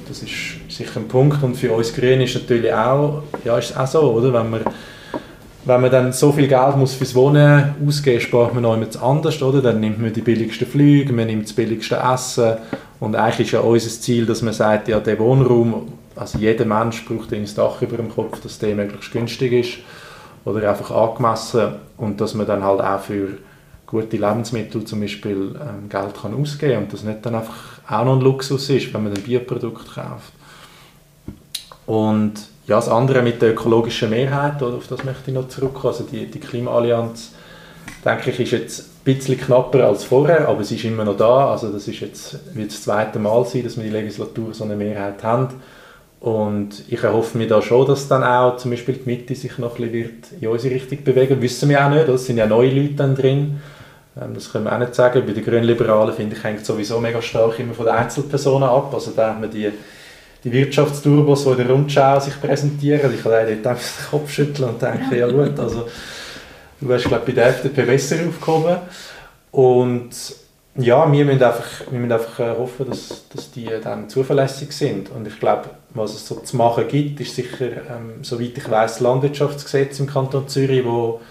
das 0.08 0.24
ist 0.24 0.32
sicher 0.70 1.00
ein 1.00 1.08
Punkt. 1.08 1.42
Und 1.44 1.56
für 1.56 1.72
uns 1.72 1.94
Grüne 1.94 2.24
ist 2.24 2.36
natürlich 2.36 2.74
auch, 2.74 3.24
ja, 3.46 3.58
ist 3.58 3.78
auch 3.78 3.88
so, 3.88 4.02
oder? 4.12 4.34
Wenn 4.34 4.50
man, 4.50 4.62
wenn 5.66 5.82
man 5.82 5.92
dann 5.92 6.12
so 6.12 6.32
viel 6.32 6.48
Geld 6.48 6.76
muss 6.78 6.96
fürs 6.96 7.16
Wohnen 7.16 7.76
ausgeben 7.88 8.18
muss, 8.18 8.24
spart 8.24 8.54
man 8.54 8.64
noch 8.64 8.74
jemand 8.74 9.02
anders, 9.02 9.42
oder? 9.42 9.62
Dann 9.62 9.80
nimmt 9.80 10.02
man 10.02 10.12
die 10.12 10.22
billigsten 10.22 10.68
Flüge, 10.68 11.14
man 11.14 11.28
nimmt 11.28 11.46
das 11.46 11.54
billigste 11.54 11.96
Essen. 11.96 12.56
Und 13.00 13.16
eigentlich 13.16 13.48
ist 13.48 13.52
ja 13.54 13.60
unser 13.60 13.90
Ziel, 13.90 14.26
dass 14.26 14.42
man 14.42 14.54
sagt, 14.54 14.88
ja, 14.88 15.00
der 15.00 15.20
Wohnraum, 15.20 15.94
also 16.16 16.38
jeder 16.38 16.66
Mensch 16.66 17.06
braucht 17.06 17.34
ein 17.34 17.48
Dach 17.56 17.82
über 17.82 17.98
dem 17.98 18.10
Kopf, 18.10 18.40
dass 18.42 18.60
der 18.60 18.76
möglichst 18.76 19.12
günstig 19.12 19.52
ist 19.54 19.78
oder 20.46 20.70
einfach 20.70 20.92
angemessen 20.92 21.76
und 21.98 22.22
dass 22.22 22.34
man 22.34 22.46
dann 22.46 22.64
halt 22.64 22.82
auch 22.82 23.00
für 23.00 23.38
gute 23.88 24.18
Lebensmittel 24.18 24.84
zum 24.86 25.02
Beispiel 25.02 25.56
ähm, 25.56 25.90
Geld 25.90 26.20
kann 26.20 26.34
ausgeben 26.34 26.74
kann 26.74 26.84
und 26.84 26.94
das 26.94 27.04
nicht 27.04 27.26
dann 27.26 27.36
einfach 27.36 27.54
auch 27.88 28.06
noch 28.06 28.16
ein 28.16 28.22
Luxus 28.22 28.70
ist, 28.70 28.94
wenn 28.94 29.04
man 29.04 29.14
ein 29.14 29.22
Bioprodukt 29.22 29.94
kauft. 29.94 30.34
Und 31.86 32.34
ja, 32.66 32.78
das 32.78 32.90
andere 32.90 33.22
mit 33.22 33.42
der 33.42 33.52
ökologischen 33.52 34.10
Mehrheit, 34.10 34.64
auf 34.64 34.88
das 34.88 35.04
möchte 35.04 35.24
ich 35.28 35.34
noch 35.34 35.50
zurückkommen, 35.50 35.94
also 35.94 36.06
die, 36.06 36.26
die 36.26 36.40
Klimaallianz, 36.40 37.33
denke 38.06 38.32
ich, 38.32 38.40
ist 38.40 38.52
jetzt 38.52 38.80
ein 38.80 38.86
bisschen 39.04 39.40
knapper 39.40 39.86
als 39.86 40.04
vorher, 40.04 40.48
aber 40.48 40.64
sie 40.64 40.76
ist 40.76 40.84
immer 40.84 41.06
noch 41.06 41.18
da, 41.18 41.52
also 41.52 41.72
das 41.72 41.88
ist 41.88 42.00
jetzt, 42.00 42.56
wird 42.56 42.72
das 42.72 42.84
zweite 42.84 43.20
Mal 43.20 43.46
sein, 43.46 43.64
dass 43.64 43.78
wir 43.78 43.84
die 43.84 43.90
Legislatur 43.90 44.54
so 44.54 44.64
eine 44.64 44.76
Mehrheit 44.76 45.24
haben 45.24 45.50
und 46.24 46.86
ich 46.88 47.04
erhoffe 47.04 47.38
mir 47.38 47.48
da 47.48 47.62
schon, 47.62 47.86
dass 47.86 48.08
dann 48.08 48.24
auch 48.24 48.56
zum 48.56 48.72
Beispiel 48.72 48.96
die 48.96 49.10
Mitte 49.10 49.36
sich 49.36 49.58
noch 49.58 49.78
ein 49.78 49.92
bisschen 49.92 50.24
in 50.40 50.48
unsere 50.48 50.74
Richtung 50.74 51.04
bewegen 51.04 51.42
Wissen 51.42 51.68
wir 51.68 51.86
auch 51.86 51.90
nicht, 51.90 52.08
es 52.08 52.26
sind 52.26 52.38
ja 52.38 52.48
neue 52.48 52.70
Leute 52.70 52.94
dann 52.94 53.14
drin. 53.14 53.60
Ähm, 54.18 54.34
das 54.34 54.50
können 54.50 54.64
wir 54.64 54.74
auch 54.74 54.80
nicht 54.80 54.96
sagen. 54.96 55.24
Bei 55.28 55.34
den 55.34 55.44
Grünliberalen, 55.44 56.16
finde 56.16 56.38
ich, 56.38 56.42
hängt 56.42 56.66
sowieso 56.66 57.02
mega 57.02 57.22
stark 57.22 57.60
immer 57.60 57.74
von 57.74 57.88
den 57.88 57.96
Einzelpersonen 57.96 58.70
ab. 58.70 58.94
Also 58.94 59.12
da 59.14 59.32
haben 59.34 59.42
wir 59.42 59.50
die, 59.50 59.70
die 60.46 60.52
Wirtschaftsturbos, 60.54 61.44
die 61.44 61.50
in 61.50 61.58
der 61.58 61.70
Rundschau 61.70 62.18
sich 62.22 62.40
präsentieren. 62.40 63.14
Ich 63.14 63.22
kann 63.22 63.34
dort 63.34 63.68
einfach 63.68 63.68
den 63.68 64.10
Kopf 64.10 64.32
schütteln 64.32 64.70
und 64.70 64.82
denke, 64.82 65.18
ja 65.18 65.28
gut, 65.28 65.60
also 65.60 65.88
du 66.84 66.90
wärst 66.90 67.06
glaube 67.06 67.24
ich 67.28 67.36
bei 67.36 67.42
der 67.42 67.50
FDP 67.50 67.84
besser 67.84 68.18
aufgekommen. 68.28 68.78
Und 69.52 70.12
ja, 70.76 71.12
wir 71.12 71.26
müssen 71.26 71.44
einfach, 71.44 71.68
wir 71.90 72.00
müssen 72.00 72.12
einfach 72.12 72.40
äh, 72.40 72.58
hoffen, 72.58 72.90
dass, 72.90 73.28
dass 73.30 73.52
die 73.52 73.70
dann 73.84 74.10
zuverlässig 74.10 74.72
sind. 74.72 75.12
Und 75.12 75.28
ich 75.28 75.40
glaube, 75.40 75.70
was 75.92 76.16
es 76.16 76.28
so 76.28 76.36
zu 76.36 76.58
machen 76.58 76.88
gibt, 76.88 77.20
ist 77.20 77.36
sicher, 77.36 77.68
ähm, 77.68 78.24
soweit 78.24 78.58
ich 78.58 78.70
weiß, 78.70 79.00
Landwirtschaftsgesetz 79.00 80.00
im 80.00 80.08
Kanton 80.08 80.48
Zürich, 80.48 80.84
wo 80.84 81.22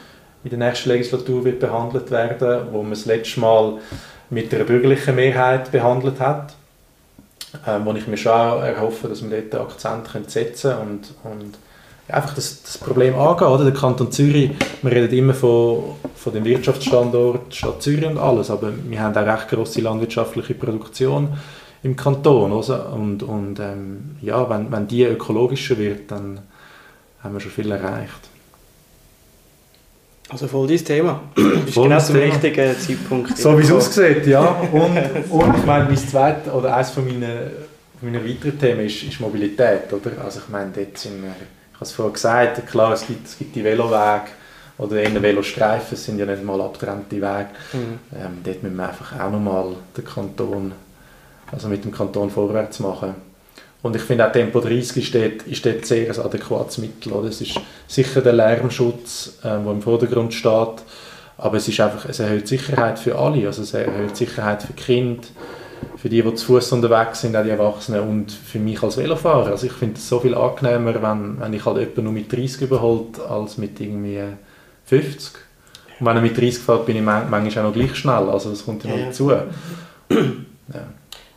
in 0.45 0.51
der 0.51 0.59
nächsten 0.59 0.91
Legislatur 0.91 1.45
wird 1.45 1.61
behandelt 1.61 2.11
werden, 2.11 2.69
wo 2.71 2.83
man 2.83 2.91
das 2.91 3.07
letzte 3.07 3.41
Mal 3.41 3.79
mit 4.31 4.55
einer 4.55 4.65
bürgerlichen 4.65 5.17
Mehrheit 5.17 5.73
behandelt 5.73 6.21
hat, 6.21 6.55
ähm, 7.67 7.85
wo 7.85 7.93
ich 7.95 8.07
mir 8.07 8.17
schon 8.17 8.33
erhoffe, 8.33 9.09
dass 9.09 9.29
wir 9.29 9.43
dort 9.43 9.73
Akzent 9.73 10.31
setzen 10.31 10.73
können 10.73 11.01
und, 11.25 11.31
und 11.31 11.55
einfach 12.13 12.35
das, 12.35 12.63
das 12.63 12.79
Problem 12.79 13.17
angehen. 13.17 13.49
Oder? 13.49 13.65
Der 13.65 13.75
Kanton 13.75 14.13
Zürich, 14.13 14.51
wir 14.83 14.93
reden 14.93 15.17
immer 15.17 15.35
von, 15.35 15.97
von 16.15 16.33
dem 16.33 16.45
Wirtschaftsstandort 16.45 17.55
Stadt 17.55 17.83
Zürich 17.83 18.07
und 18.07 18.19
alles, 18.19 18.51
aber 18.51 18.73
wir 18.89 19.01
haben 19.01 19.17
auch 19.17 19.27
recht 19.27 19.49
grosse 19.49 19.81
landwirtschaftliche 19.81 20.55
Produktion 20.55 21.37
im 21.83 21.97
Kanton. 21.97 22.53
Oder? 22.53 22.93
Und, 22.93 23.23
und 23.23 23.59
ähm, 23.61 24.17
ja, 24.21 24.49
wenn, 24.49 24.71
wenn 24.71 24.87
die 24.87 25.05
ökologischer 25.05 25.79
wird, 25.79 26.11
dann 26.11 26.41
haben 27.23 27.35
wir 27.35 27.41
schon 27.41 27.53
viel 27.53 27.71
erreicht. 27.71 28.29
Also 30.29 30.49
voll 30.49 30.67
dein 30.67 30.85
Thema. 30.85 31.21
Du 31.35 31.61
bist 31.61 31.75
genau 31.75 31.99
zum 31.99 32.17
richtigen 32.17 32.79
Zeitpunkt. 32.79 33.37
So 33.37 33.59
wie 33.59 33.63
es 33.63 33.73
aussieht, 33.73 34.27
ja. 34.27 34.41
Und, 34.73 34.97
und 35.31 35.59
ich 35.59 35.67
meine, 35.67 35.85
mein 35.85 35.97
zweites 35.97 36.53
oder 36.53 36.75
eines 36.75 36.91
von 36.91 37.05
meinen, 37.05 37.51
meiner 38.01 38.25
weiteren 38.25 38.59
Themen 38.59 38.87
ist, 38.87 39.03
ist 39.03 39.21
Mobilität. 39.21 39.93
Oder? 39.93 40.25
Also 40.25 40.41
ich 40.41 40.49
meine, 40.49 40.71
dort 40.75 40.97
sind 40.97 41.23
wir 41.23 41.35
habe 41.83 41.89
es 41.89 41.93
vorhin 41.93 42.13
gesagt, 42.13 42.67
klar, 42.69 42.93
es 42.93 43.07
gibt, 43.07 43.27
es 43.27 43.39
gibt 43.39 43.57
die 43.57 43.65
Velowege 43.65 44.31
oder 44.79 44.97
eher 44.97 45.23
Velostreifen, 45.23 45.95
es 45.95 46.05
sind 46.05 46.19
ja 46.19 46.27
nicht 46.27 46.45
mal 46.45 46.61
abgetrennte 46.61 47.17
Wege. 47.17 47.49
Mhm. 47.73 47.99
Ähm, 48.15 48.39
dort 48.45 48.63
müssen 48.63 48.77
wir 48.77 48.89
einfach 48.89 49.21
auch 49.21 49.31
nochmal 49.31 49.67
den 49.97 50.05
Kanton, 50.05 50.73
also 51.51 51.69
mit 51.69 51.85
dem 51.85 51.93
Kanton 51.93 52.31
vorwärts 52.31 52.81
machen. 52.81 53.15
Und 53.83 53.97
ich 53.97 54.03
finde 54.03 54.27
auch 54.27 54.33
Tempo 54.33 54.61
30 54.61 54.97
ist 54.97 55.15
dort, 55.15 55.43
ist 55.49 55.67
dort 55.67 55.85
sehr 55.85 56.09
ein 56.09 56.21
adäquates 56.25 56.79
Mittel. 56.79 57.13
Oder? 57.13 57.29
Es 57.29 57.41
ist 57.41 57.61
sicher 57.89 58.21
der 58.21 58.33
Lärmschutz, 58.33 59.39
äh, 59.43 59.49
der 59.49 59.73
im 59.73 59.83
Vordergrund 59.83 60.33
steht, 60.33 60.83
aber 61.37 61.57
es, 61.57 61.67
ist 61.67 61.81
einfach, 61.81 62.09
es 62.09 62.21
erhöht 62.21 62.47
Sicherheit 62.47 62.99
für 62.99 63.19
alle. 63.19 63.47
Also 63.47 63.63
es 63.63 63.75
erhöht 63.75 64.17
Sicherheit 64.17 64.63
für 64.63 64.73
Kinder, 64.75 65.27
für 65.97 66.09
die, 66.09 66.23
die 66.23 66.35
zu 66.35 66.47
Fuß 66.47 66.73
unterwegs 66.73 67.21
sind, 67.21 67.37
auch 67.37 67.45
die 67.45 67.51
Erwachsenen 67.51 68.01
und 68.01 68.33
für 68.33 68.59
mich 68.59 68.83
als 68.83 68.97
Velofahrer. 68.97 69.53
Also 69.53 69.67
ich 69.67 69.73
finde 69.73 69.97
es 69.97 70.09
so 70.09 70.21
viel 70.21 70.35
angenehmer, 70.35 71.01
wenn, 71.03 71.41
wenn 71.41 71.53
ich 71.53 71.65
halt 71.65 71.79
jemanden 71.79 72.05
nur 72.05 72.13
mit 72.13 72.33
30 72.33 72.63
überholt, 72.63 73.21
als 73.21 73.59
mit 73.59 73.81
irgendwie 73.81 74.21
50. 74.87 75.33
Und 76.01 76.07
wenn 76.07 76.17
er 76.17 76.23
mit 76.23 76.37
30 76.37 76.59
fährt, 76.59 76.87
bin 76.87 76.97
ich 76.97 77.03
manchmal 77.03 77.49
auch 77.49 77.69
noch 77.69 77.73
gleich 77.73 77.95
schnell, 77.95 78.29
also 78.29 78.51
das 78.51 78.65
kommt 78.65 78.85
ja 78.85 78.91
noch 78.91 79.05
dazu. 79.07 79.31
Ja. 79.31 79.45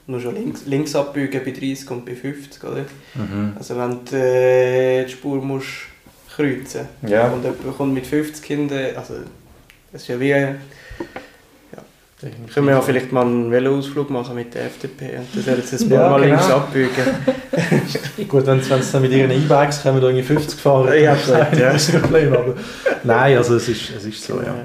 Nur 0.08 0.22
schon 0.22 0.36
links, 0.36 0.66
links 0.68 0.96
abbiegen 0.96 1.44
bei 1.44 1.52
30 1.52 1.90
und 1.90 2.06
bei 2.06 2.16
50, 2.16 2.64
oder? 2.64 2.86
Mhm. 3.16 3.54
Also 3.58 3.76
wenn 3.76 4.06
du 4.06 4.16
äh, 4.16 5.04
die 5.04 5.12
Spur 5.12 5.42
musst 5.42 5.68
kreuzen 6.36 6.88
ja. 7.08 7.28
und 7.30 7.44
jemand 7.44 7.78
kommt 7.78 7.94
mit 7.94 8.06
50 8.06 8.44
Kindern, 8.44 8.96
also 8.96 9.16
das 9.92 10.04
ist 10.04 10.08
ja 10.08 10.20
wie 10.20 10.56
können 12.54 12.68
wir 12.68 12.74
ja 12.74 12.82
vielleicht 12.82 13.12
mal 13.12 13.26
einen 13.26 13.52
Veloausflug 13.52 14.10
machen 14.10 14.36
mit 14.36 14.54
der 14.54 14.66
FDP 14.66 15.18
und 15.18 15.48
dann 15.48 15.58
jetzt 15.58 15.74
ein 15.74 15.90
paar 15.90 16.00
ja, 16.00 16.10
Mal 16.10 16.22
genau. 16.22 16.36
links 16.36 16.50
abbiegen. 16.50 18.28
Gut, 18.28 18.46
wenn 18.46 18.62
sie 18.62 18.70
dann 18.70 19.02
mit 19.02 19.12
ihren 19.12 19.32
E-Bikes 19.32 19.84
kommen, 19.84 20.02
irgendwie 20.02 20.24
50 20.24 20.60
fahren, 20.60 20.88
ja, 20.88 21.16
ja. 21.16 21.16
das 21.52 21.88
ist 21.88 21.96
ein 21.96 22.02
Problem. 22.02 22.34
Aber 22.34 22.56
nein, 23.04 23.38
also 23.38 23.56
es 23.56 23.68
ist, 23.70 23.92
es 23.96 24.06
ist 24.06 24.24
so, 24.24 24.42
ja. 24.42 24.56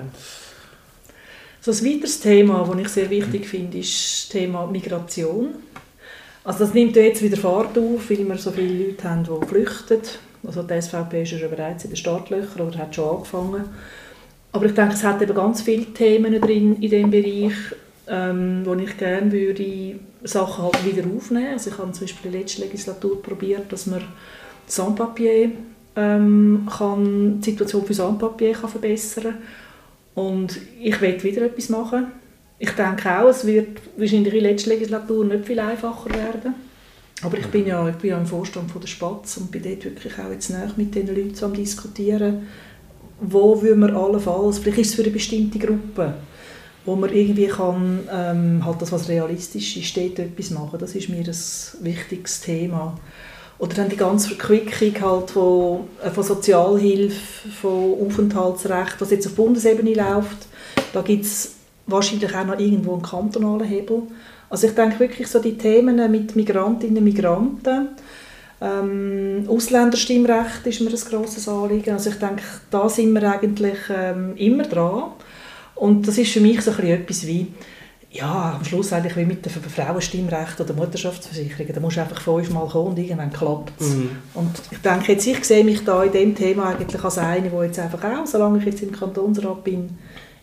So 1.60 1.72
ein 1.72 1.84
weiteres 1.84 2.20
Thema, 2.20 2.66
das 2.66 2.80
ich 2.80 2.88
sehr 2.88 3.10
wichtig 3.10 3.46
finde, 3.46 3.78
ist 3.78 3.92
das 3.92 4.28
Thema 4.30 4.66
Migration. 4.66 5.48
Also 6.42 6.60
das 6.60 6.72
nimmt 6.72 6.96
jetzt 6.96 7.22
wieder 7.22 7.36
Fahrt 7.36 7.76
auf, 7.76 8.08
weil 8.08 8.26
wir 8.26 8.38
so 8.38 8.50
viele 8.50 8.86
Leute 8.86 9.08
haben, 9.08 9.24
die 9.24 9.46
flüchten. 9.46 10.00
Also 10.46 10.62
die 10.62 10.80
SVP 10.80 11.22
ist 11.22 11.32
ja 11.32 11.38
schon 11.38 11.50
bereits 11.50 11.84
in 11.84 11.90
den 11.90 11.96
Startlöchern 11.96 12.66
oder 12.66 12.78
hat 12.78 12.94
schon 12.94 13.16
angefangen. 13.16 13.64
Aber 14.52 14.66
ich 14.66 14.74
denke, 14.74 14.94
es 14.94 15.04
hat 15.04 15.22
eben 15.22 15.34
ganz 15.34 15.62
viele 15.62 15.86
Themen 15.86 16.40
drin 16.40 16.76
in 16.80 16.90
diesem 16.90 17.10
Bereich, 17.10 17.54
ähm, 18.08 18.62
wo 18.64 18.74
ich 18.74 18.96
gerne 18.96 19.30
würde 19.30 20.00
Sachen 20.24 20.64
halt 20.64 20.84
wieder 20.84 21.08
aufnehmen. 21.08 21.52
Also 21.52 21.70
ich 21.70 21.78
habe 21.78 21.92
zum 21.92 22.06
Beispiel 22.06 22.26
in 22.26 22.32
der 22.32 22.40
letzten 22.40 22.62
Legislatur 22.62 23.22
probiert, 23.22 23.72
dass 23.72 23.86
man 23.86 24.02
Sandpapier 24.66 25.52
ähm, 25.96 26.68
kann, 26.76 27.40
die 27.40 27.50
Situation 27.50 27.84
für 27.84 27.94
Sandpapier 27.94 28.52
kann 28.52 28.70
verbessern 28.70 29.34
und 30.14 30.58
ich 30.80 31.00
werde 31.00 31.22
wieder 31.22 31.42
etwas 31.42 31.68
machen. 31.68 32.08
Ich 32.58 32.70
denke 32.70 33.18
auch, 33.18 33.28
es 33.28 33.46
wird 33.46 33.80
wahrscheinlich 33.96 34.34
in 34.34 34.40
der 34.42 34.50
letzten 34.50 34.70
Legislatur 34.70 35.24
nicht 35.24 35.46
viel 35.46 35.58
einfacher 35.58 36.10
werden. 36.10 36.54
Aber 37.22 37.36
ich 37.38 37.46
bin 37.46 37.66
ja, 37.66 37.86
ich 37.88 37.96
bin 37.96 38.10
ja 38.10 38.18
im 38.18 38.26
Vorstand 38.26 38.70
von 38.70 38.80
der 38.80 38.88
Spatz 38.88 39.36
und 39.36 39.50
bin 39.50 39.62
dort 39.62 39.84
wirklich 39.84 40.18
auch 40.18 40.30
jetzt 40.30 40.50
näher 40.50 40.70
mit 40.76 40.94
den 40.94 41.06
Leuten 41.06 41.44
am 41.44 41.54
diskutieren, 41.54 42.46
wo 43.20 43.60
will 43.60 43.76
man 43.76 43.94
allenfalls, 43.94 44.58
vielleicht 44.58 44.78
ist 44.78 44.88
es 44.88 44.94
für 44.94 45.02
eine 45.02 45.10
bestimmte 45.10 45.58
Gruppe, 45.58 46.14
wo 46.84 46.96
man 46.96 47.12
irgendwie 47.12 47.46
kann, 47.46 48.00
ähm, 48.12 48.64
halt 48.64 48.80
das, 48.80 48.92
was 48.92 49.08
realistisch 49.08 49.76
ist, 49.76 49.96
dort 49.96 50.18
etwas 50.18 50.50
machen. 50.50 50.78
Das 50.78 50.94
ist 50.94 51.08
mir 51.08 51.18
ein 51.18 51.84
wichtiges 51.84 52.40
Thema. 52.40 52.98
Oder 53.58 53.74
dann 53.74 53.90
die 53.90 53.96
ganze 53.96 54.34
Verquickung 54.34 55.02
halt 55.02 55.30
von, 55.30 55.80
äh, 56.02 56.10
von 56.10 56.24
Sozialhilfe, 56.24 57.48
von 57.60 57.94
Aufenthaltsrecht, 58.06 58.96
was 58.98 59.10
jetzt 59.10 59.26
auf 59.26 59.34
Bundesebene 59.34 59.92
läuft. 59.92 60.46
Da 60.94 61.02
gibt 61.02 61.26
es 61.26 61.56
wahrscheinlich 61.86 62.34
auch 62.34 62.46
noch 62.46 62.58
irgendwo 62.58 62.94
einen 62.94 63.02
kantonalen 63.02 63.66
Hebel. 63.66 64.02
Also 64.48 64.66
ich 64.66 64.74
denke 64.74 64.98
wirklich 64.98 65.28
so 65.28 65.40
die 65.40 65.58
Themen 65.58 66.10
mit 66.10 66.34
Migrantinnen 66.34 66.98
und 66.98 67.04
Migranten, 67.04 67.88
ähm, 68.60 69.46
Ausländerstimmrecht 69.48 70.66
ist 70.66 70.80
mir 70.80 70.90
ein 70.90 70.96
grosses 70.96 71.48
Anliegen. 71.48 71.92
Also 71.92 72.10
ich 72.10 72.16
denke, 72.16 72.42
da 72.70 72.88
sind 72.88 73.12
wir 73.12 73.30
eigentlich 73.30 73.78
ähm, 73.90 74.36
immer 74.36 74.64
dran. 74.64 75.12
Und 75.74 76.06
das 76.06 76.18
ist 76.18 76.32
für 76.32 76.40
mich 76.40 76.60
so 76.60 76.72
etwas 76.72 77.26
wie, 77.26 77.46
ja, 78.10 78.56
am 78.58 78.64
Schluss 78.64 78.92
eigentlich 78.92 79.16
wie 79.16 79.24
mit 79.24 79.46
dem 79.46 79.52
Frauenstimmrecht 79.52 80.60
oder 80.60 80.74
Mutterschaftsversicherung. 80.74 81.72
Da 81.72 81.80
musst 81.80 81.96
du 81.96 82.02
einfach 82.02 82.20
fünfmal 82.20 82.68
kommen 82.68 82.88
und 82.88 82.98
irgendwann 82.98 83.32
klappt 83.32 83.80
es. 83.80 83.94
Mhm. 83.94 84.10
Und 84.34 84.50
ich 84.70 84.78
denke 84.78 85.12
jetzt, 85.12 85.26
ich 85.26 85.42
sehe 85.44 85.64
mich 85.64 85.82
da 85.84 86.02
in 86.04 86.12
dem 86.12 86.34
Thema 86.34 86.70
eigentlich 86.70 87.02
als 87.02 87.16
eine, 87.16 87.48
die 87.48 87.64
jetzt 87.64 87.78
einfach 87.78 88.04
auch, 88.04 88.26
solange 88.26 88.58
ich 88.58 88.64
jetzt 88.66 88.82
im 88.82 88.92
Kantonsrat 88.92 89.64
bin, 89.64 89.96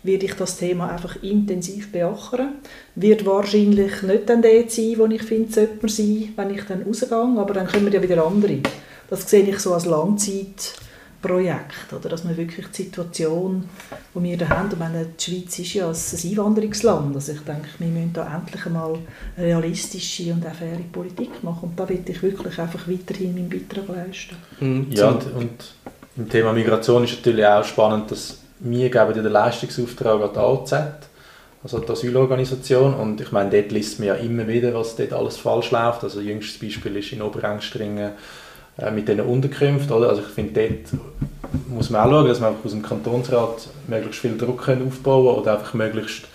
werde 0.04 0.26
ich 0.26 0.34
das 0.34 0.58
Thema 0.58 0.90
einfach 0.90 1.22
intensiv 1.24 1.92
beackern. 1.92 2.56
Wird 2.96 3.26
wahrscheinlich 3.26 4.02
nicht 4.04 4.30
dann 4.30 4.42
der 4.42 4.70
sein, 4.70 4.94
wo 4.98 5.06
ich 5.06 5.24
finde, 5.24 5.52
sollte 5.52 5.78
man 5.82 5.90
sein, 5.90 6.34
wenn 6.36 6.56
ich 6.56 6.64
dann 6.64 6.84
rausgehe, 6.84 7.18
aber 7.18 7.54
dann 7.54 7.68
kommen 7.68 7.92
ja 7.92 8.02
wieder 8.02 8.26
andere. 8.26 8.60
Das 9.10 9.30
sehe 9.30 9.44
ich 9.44 9.60
so 9.60 9.74
als 9.74 9.86
Langzeitprojekt, 9.86 11.94
oder 11.98 12.10
dass 12.10 12.24
man 12.24 12.36
wirklich 12.36 12.68
die 12.68 12.84
Situation, 12.84 13.66
die 14.14 14.24
wir 14.24 14.38
da 14.38 14.50
haben, 14.50 14.70
und 14.70 14.80
meine, 14.80 15.06
die 15.06 15.24
Schweiz 15.24 15.60
ist 15.60 15.74
ja 15.74 15.90
ein 15.90 16.32
Einwanderungsland, 16.32 17.16
also 17.16 17.32
ich 17.32 17.42
denke, 17.42 17.68
wir 17.80 17.88
müssen 17.88 18.14
da 18.14 18.36
endlich 18.36 18.66
einmal 18.66 18.98
realistische 19.38 20.34
und 20.34 20.46
auch 20.46 20.54
faire 20.54 20.80
Politik 20.92 21.44
machen 21.44 21.70
und 21.70 21.80
da 21.80 21.88
will 21.88 22.04
ich 22.06 22.22
wirklich 22.22 22.60
einfach 22.60 22.88
weiterhin 22.88 23.34
meinen 23.34 23.50
Beitrag 23.50 23.88
leisten. 23.88 24.36
Mhm. 24.60 24.88
Ja, 24.92 25.10
und, 25.10 25.34
und 25.34 25.74
im 26.18 26.30
Thema 26.30 26.52
Migration 26.52 27.04
ist 27.04 27.18
natürlich 27.18 27.46
auch 27.46 27.64
spannend, 27.64 28.12
dass 28.12 28.40
wir 28.60 28.90
geben 28.90 29.14
den 29.14 29.26
Leistungsauftrag 29.26 30.22
an 30.22 30.30
die 30.34 30.40
AOZ, 30.40 30.74
also 31.64 31.80
die 31.80 31.92
Asylorganisation. 31.92 32.94
Und 32.94 33.22
ich 33.22 33.32
meine, 33.32 33.50
dort 33.50 33.72
liest 33.72 34.00
man 34.00 34.10
ja 34.10 34.16
immer 34.16 34.48
wieder, 34.48 34.74
was 34.74 34.96
dort 34.96 35.14
alles 35.14 35.38
falsch 35.38 35.72
läuft. 35.72 36.04
Also 36.04 36.22
jüngstes 36.22 36.60
Beispiel 36.60 36.96
ist 36.98 37.12
in 37.12 37.22
Oberengstringen 37.22 38.12
äh, 38.78 38.92
mit 38.92 39.08
diesen 39.08 39.22
Unterkünften. 39.22 39.92
Oder? 39.92 40.10
Also 40.10 40.22
ich 40.22 40.28
finde, 40.28 40.54
dort 40.54 41.02
muss 41.70 41.90
man 41.90 42.02
auch 42.02 42.10
schauen, 42.10 42.28
dass 42.28 42.40
man 42.40 42.56
aus 42.64 42.72
dem 42.72 42.82
Kantonsrat 42.82 43.68
möglichst 43.88 44.22
viel 44.22 44.38
Druck 44.38 44.64
können 44.64 44.88
aufbauen 44.88 45.36
oder 45.36 45.58
einfach 45.58 45.74
möglichst 45.74 46.26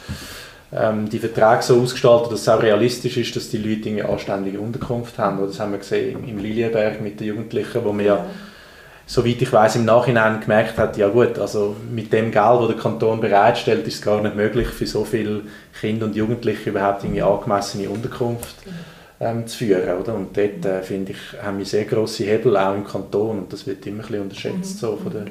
ähm, 0.73 1.09
die 1.09 1.19
Verträge 1.19 1.63
so 1.63 1.81
ausgestalten, 1.81 2.31
dass 2.31 2.41
es 2.41 2.49
auch 2.49 2.63
realistisch 2.63 3.17
ist, 3.17 3.37
dass 3.37 3.51
die 3.51 3.59
Leute 3.59 3.91
eine 3.91 4.09
anständige 4.09 4.61
Unterkunft 4.61 5.19
haben. 5.19 5.39
Oder 5.39 5.49
das 5.49 5.61
haben 5.61 5.73
wir 5.73 5.79
gesehen 5.79 6.27
im 6.27 6.39
Lilienberg 6.39 7.01
mit 7.01 7.21
den 7.21 7.29
Jugendlichen, 7.29 7.85
wo 7.85 7.93
wir 7.93 8.05
ja 8.05 8.27
soweit 9.07 9.43
ich 9.43 9.53
weiß, 9.53 9.77
im 9.77 9.85
Nachhinein 9.85 10.41
gemerkt 10.41 10.79
hat, 10.79 10.97
ja 10.97 11.09
gut, 11.09 11.39
also 11.39 11.77
mit 11.91 12.13
dem 12.13 12.31
Geld, 12.31 12.61
das 12.61 12.67
der 12.69 12.77
Kanton 12.77 13.21
bereitstellt, 13.21 13.87
ist 13.87 13.97
es 13.97 14.03
gar 14.03 14.21
nicht 14.23 14.37
möglich, 14.37 14.69
für 14.69 14.87
so 14.87 15.05
viele 15.05 15.43
Kinder 15.79 16.07
und 16.07 16.17
Jugendliche 16.17 16.71
überhaupt 16.71 17.05
eine 17.05 17.25
angemessene 17.25 17.89
Unterkunft 17.89 18.57
ähm, 19.21 19.47
zu 19.47 19.59
führen. 19.59 20.01
Oder? 20.01 20.15
Und 20.15 20.37
dort, 20.37 20.65
äh, 20.65 20.83
finde 20.83 21.13
ich, 21.13 21.43
haben 21.43 21.59
wir 21.59 21.67
sehr 21.67 21.85
grosse 21.85 22.25
Hebel, 22.25 22.57
auch 22.57 22.75
im 22.75 22.87
Kanton, 22.87 23.39
und 23.41 23.53
das 23.53 23.67
wird 23.67 23.87
immer 23.87 23.99
ein 23.99 24.07
bisschen 24.07 24.23
unterschätzt, 24.23 24.79
so 24.79 24.97
von 24.97 25.13
der, 25.13 25.25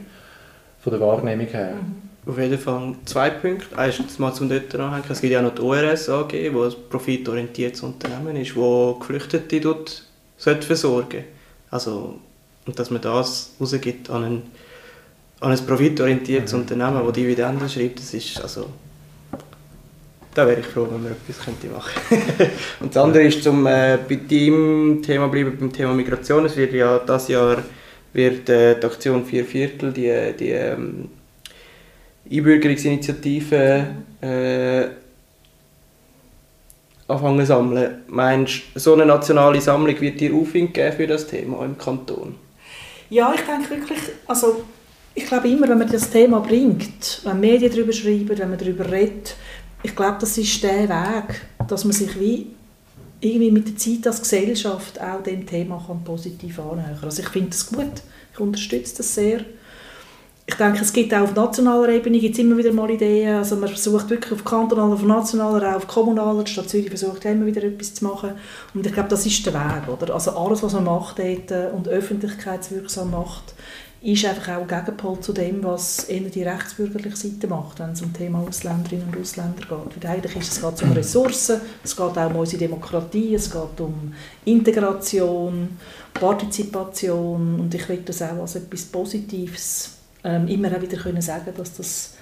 von 0.80 0.92
der 0.92 1.00
Wahrnehmung 1.00 1.48
her. 1.48 1.76
Mhm. 1.76 2.12
Auf 2.24 2.38
jeden 2.38 2.60
Fall 2.60 2.94
zwei 3.06 3.32
Punkte. 3.32 3.76
Erstens 3.76 4.20
mal 4.20 4.32
zum 4.32 4.48
dort 4.48 4.76
anhängen. 4.76 5.04
Es 5.10 5.22
gibt 5.22 5.34
ja 5.34 5.42
noch 5.42 5.56
die 5.56 5.62
ORS 5.62 6.08
AG, 6.08 6.30
die 6.30 6.50
ein 6.50 6.74
profitorientiertes 6.90 7.82
Unternehmen 7.82 8.36
ist, 8.36 8.56
das 8.56 9.00
Geflüchtete 9.00 9.60
dort 9.60 10.04
versorgen 10.38 10.76
sollte. 10.76 11.24
Also 11.72 12.20
und 12.66 12.78
dass 12.78 12.92
man 12.92 13.02
das 13.02 13.52
rausgibt 13.60 14.10
an 14.10 14.24
ein, 14.24 14.42
an 15.40 15.52
ein 15.52 15.66
profitorientiertes 15.66 16.54
mhm. 16.54 16.60
Unternehmen, 16.60 17.02
das 17.06 17.14
Dividenden 17.14 17.70
schreibt, 17.70 18.00
das 18.00 18.14
ist 18.14 18.42
also 18.42 18.68
da 20.34 20.48
wäre 20.48 20.62
ich 20.62 20.66
froh, 20.66 20.88
wenn 20.90 21.04
man 21.04 21.12
etwas 21.12 21.44
könnte 21.44 21.68
machen 21.68 21.92
Und 22.80 22.96
das 22.96 23.04
andere 23.04 23.24
ist, 23.24 23.44
zum 23.44 23.66
äh, 23.68 23.98
bei 24.08 24.16
deinem 24.16 25.02
Thema 25.04 25.28
bleiben, 25.28 25.58
beim 25.60 25.74
Thema 25.74 25.94
Migration. 25.94 26.46
Es 26.46 26.56
wird 26.56 26.74
ja 26.74 27.00
das 27.00 27.28
Jahr 27.28 27.58
wird 28.14 28.50
äh, 28.50 28.80
die 28.80 28.86
Aktion 28.86 29.26
Vier 29.26 29.44
Viertel, 29.46 29.92
die, 29.92 30.34
die 30.40 30.52
ähm, 30.52 31.10
Einbürgerungsinitiative 32.32 33.88
äh, 34.22 34.84
anfangen 37.08 37.40
zu 37.40 37.46
sammeln. 37.48 38.04
Meinst 38.08 38.62
du, 38.74 38.80
so 38.80 38.94
eine 38.94 39.06
nationale 39.06 39.60
Sammlung 39.60 40.00
wird 40.00 40.20
dir 40.20 40.34
Aufwind 40.34 40.74
geben 40.74 40.96
für 40.96 41.08
das 41.08 41.28
Thema 41.28 41.66
im 41.66 41.78
Kanton? 41.78 42.36
Ja, 43.12 43.34
ich 43.36 43.42
denke 43.42 43.70
wirklich, 43.72 44.00
also 44.26 44.64
ich 45.14 45.26
glaube 45.26 45.50
immer, 45.50 45.68
wenn 45.68 45.80
man 45.80 45.92
das 45.92 46.10
Thema 46.10 46.40
bringt, 46.40 47.20
wenn 47.26 47.42
Medien 47.42 47.70
darüber 47.70 47.92
schreiben, 47.92 48.30
wenn 48.30 48.50
man 48.50 48.58
darüber 48.58 48.90
redet, 48.90 49.36
ich 49.84 49.94
glaube, 49.94 50.16
das 50.22 50.38
ist 50.38 50.64
der 50.64 50.88
Weg, 50.88 51.42
dass 51.68 51.84
man 51.84 51.92
sich 51.92 52.18
wie 52.18 52.48
irgendwie 53.20 53.52
mit 53.52 53.68
der 53.68 53.76
Zeit 53.76 54.08
als 54.08 54.22
Gesellschaft 54.22 55.02
auch 55.02 55.22
dem 55.24 55.46
Thema 55.46 55.84
kann 55.86 56.06
positiv 56.06 56.58
annähern 56.60 56.96
kann. 56.96 57.04
Also 57.04 57.22
ich 57.22 57.28
finde 57.28 57.50
das 57.50 57.68
gut, 57.68 58.02
ich 58.34 58.40
unterstütze 58.40 58.96
das 58.98 59.14
sehr. 59.14 59.42
Ich 60.48 60.56
denke, 60.56 60.82
es 60.82 60.92
gibt 60.92 61.14
auch 61.14 61.22
auf 61.22 61.36
nationaler 61.36 61.90
Ebene 61.90 62.20
gibt's 62.20 62.40
immer 62.40 62.58
wieder 62.58 62.74
mal 62.74 62.90
Ideen. 62.90 63.36
Also 63.36 63.56
man 63.56 63.70
versucht 63.70 64.10
wirklich 64.10 64.34
auf 64.34 64.44
kantonaler, 64.44 64.94
auf 64.94 65.04
nationaler, 65.04 65.72
auch 65.72 65.78
auf 65.78 65.88
kommunaler, 65.88 66.44
die 66.44 66.52
Stadt 66.52 66.70
Zürich 66.70 66.90
versucht 66.90 67.24
immer 67.26 67.46
wieder 67.46 67.64
etwas 67.64 67.94
zu 67.94 68.04
machen. 68.04 68.32
Und 68.74 68.86
ich 68.86 68.92
glaube, 68.92 69.10
das 69.10 69.26
ist 69.26 69.46
der 69.46 69.54
Weg. 69.54 69.88
Oder? 69.88 70.14
Also 70.14 70.32
alles, 70.32 70.62
was 70.64 70.74
man 70.74 70.84
macht 70.84 71.20
dort 71.20 71.74
und 71.74 71.88
öffentlichkeitswirksam 71.88 73.12
macht, 73.12 73.54
ist 74.02 74.26
einfach 74.26 74.58
auch 74.58 74.62
ein 74.62 74.68
Gegenpol 74.68 75.20
zu 75.20 75.32
dem, 75.32 75.64
was 75.64 76.06
eher 76.06 76.22
die 76.22 76.42
rechtsbürgerliche 76.42 77.16
Seite 77.16 77.48
macht, 77.48 77.80
wenn 77.80 77.92
es 77.92 78.02
um 78.02 78.12
das 78.12 78.20
Thema 78.20 78.40
Ausländerinnen 78.40 79.10
und 79.10 79.22
Ausländer 79.22 79.60
geht. 79.60 80.04
Weil 80.04 80.12
eigentlich 80.12 80.36
ist 80.38 80.52
es 80.54 80.62
geht 80.62 80.82
um 80.82 80.92
Ressourcen, 80.92 81.62
es 81.84 81.96
geht 81.96 82.18
auch 82.18 82.30
um 82.32 82.36
unsere 82.36 82.58
Demokratie, 82.58 83.36
es 83.36 83.52
geht 83.52 83.80
um 83.80 84.12
Integration, 84.44 85.78
Partizipation 86.16 87.60
und 87.60 87.76
ich 87.76 87.88
will 87.88 88.02
das 88.04 88.24
auch 88.24 88.40
als 88.40 88.56
etwas 88.56 88.86
Positives 88.86 90.01
ähm, 90.24 90.48
immer 90.48 90.76
auch 90.76 90.82
wieder 90.82 90.98
können 90.98 91.22
sagen 91.22 91.52
dass 91.58 91.76
das 91.76 92.14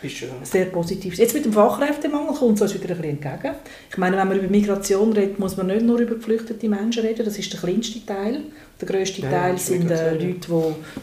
sehr 0.43 0.65
positiv 0.65 1.13
ist. 1.13 1.19
Jetzt 1.19 1.33
mit 1.33 1.45
dem 1.45 1.53
Fachkräftemangel 1.53 2.33
kommt 2.33 2.55
es 2.55 2.61
uns 2.61 2.73
wieder 2.73 2.95
ein 2.95 3.01
bisschen 3.01 3.23
entgegen. 3.23 3.55
Ich 3.89 3.97
meine, 3.97 4.17
wenn 4.17 4.27
man 4.27 4.39
über 4.39 4.47
Migration 4.47 5.11
redet, 5.11 5.37
muss 5.37 5.57
man 5.57 5.67
nicht 5.67 5.81
nur 5.81 5.99
über 5.99 6.15
geflüchtete 6.15 6.69
Menschen 6.69 7.03
reden, 7.03 7.25
das 7.25 7.37
ist 7.37 7.51
der 7.51 7.59
kleinste 7.59 8.05
Teil. 8.05 8.43
Der 8.79 8.87
grösste 8.87 9.21
ja, 9.21 9.29
Teil 9.29 9.57
sind 9.57 9.91
äh, 9.91 10.13
Leute, 10.13 10.23
die, 10.23 10.45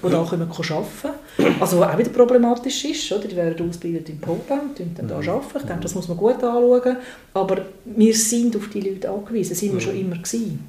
die 0.03 0.11
da 0.11 0.25
kommen, 0.25 0.51
arbeiten 0.51 1.61
Also 1.61 1.81
was 1.81 1.95
auch 1.95 1.99
wieder 1.99 2.09
problematisch 2.09 2.87
ist, 2.87 3.13
oder? 3.13 3.29
die 3.29 3.37
werden 3.37 3.69
ausgebildet 3.69 4.09
in 4.09 4.19
Poland, 4.19 4.81
und 4.81 4.99
dann 4.99 5.09
da 5.09 5.21
mhm. 5.21 5.29
arbeiten. 5.29 5.59
Ich 5.59 5.65
denke, 5.65 5.83
das 5.83 5.95
muss 5.95 6.09
man 6.09 6.17
gut 6.17 6.43
anschauen. 6.43 6.97
Aber 7.35 7.67
wir 7.85 8.15
sind 8.15 8.57
auf 8.57 8.71
die 8.71 8.81
Leute 8.81 9.11
angewiesen, 9.11 9.51
das 9.51 9.59
sind 9.59 9.75
wir 9.75 9.81
schon 9.81 9.95
mhm. 9.95 10.01
immer 10.01 10.17
gewesen. 10.17 10.65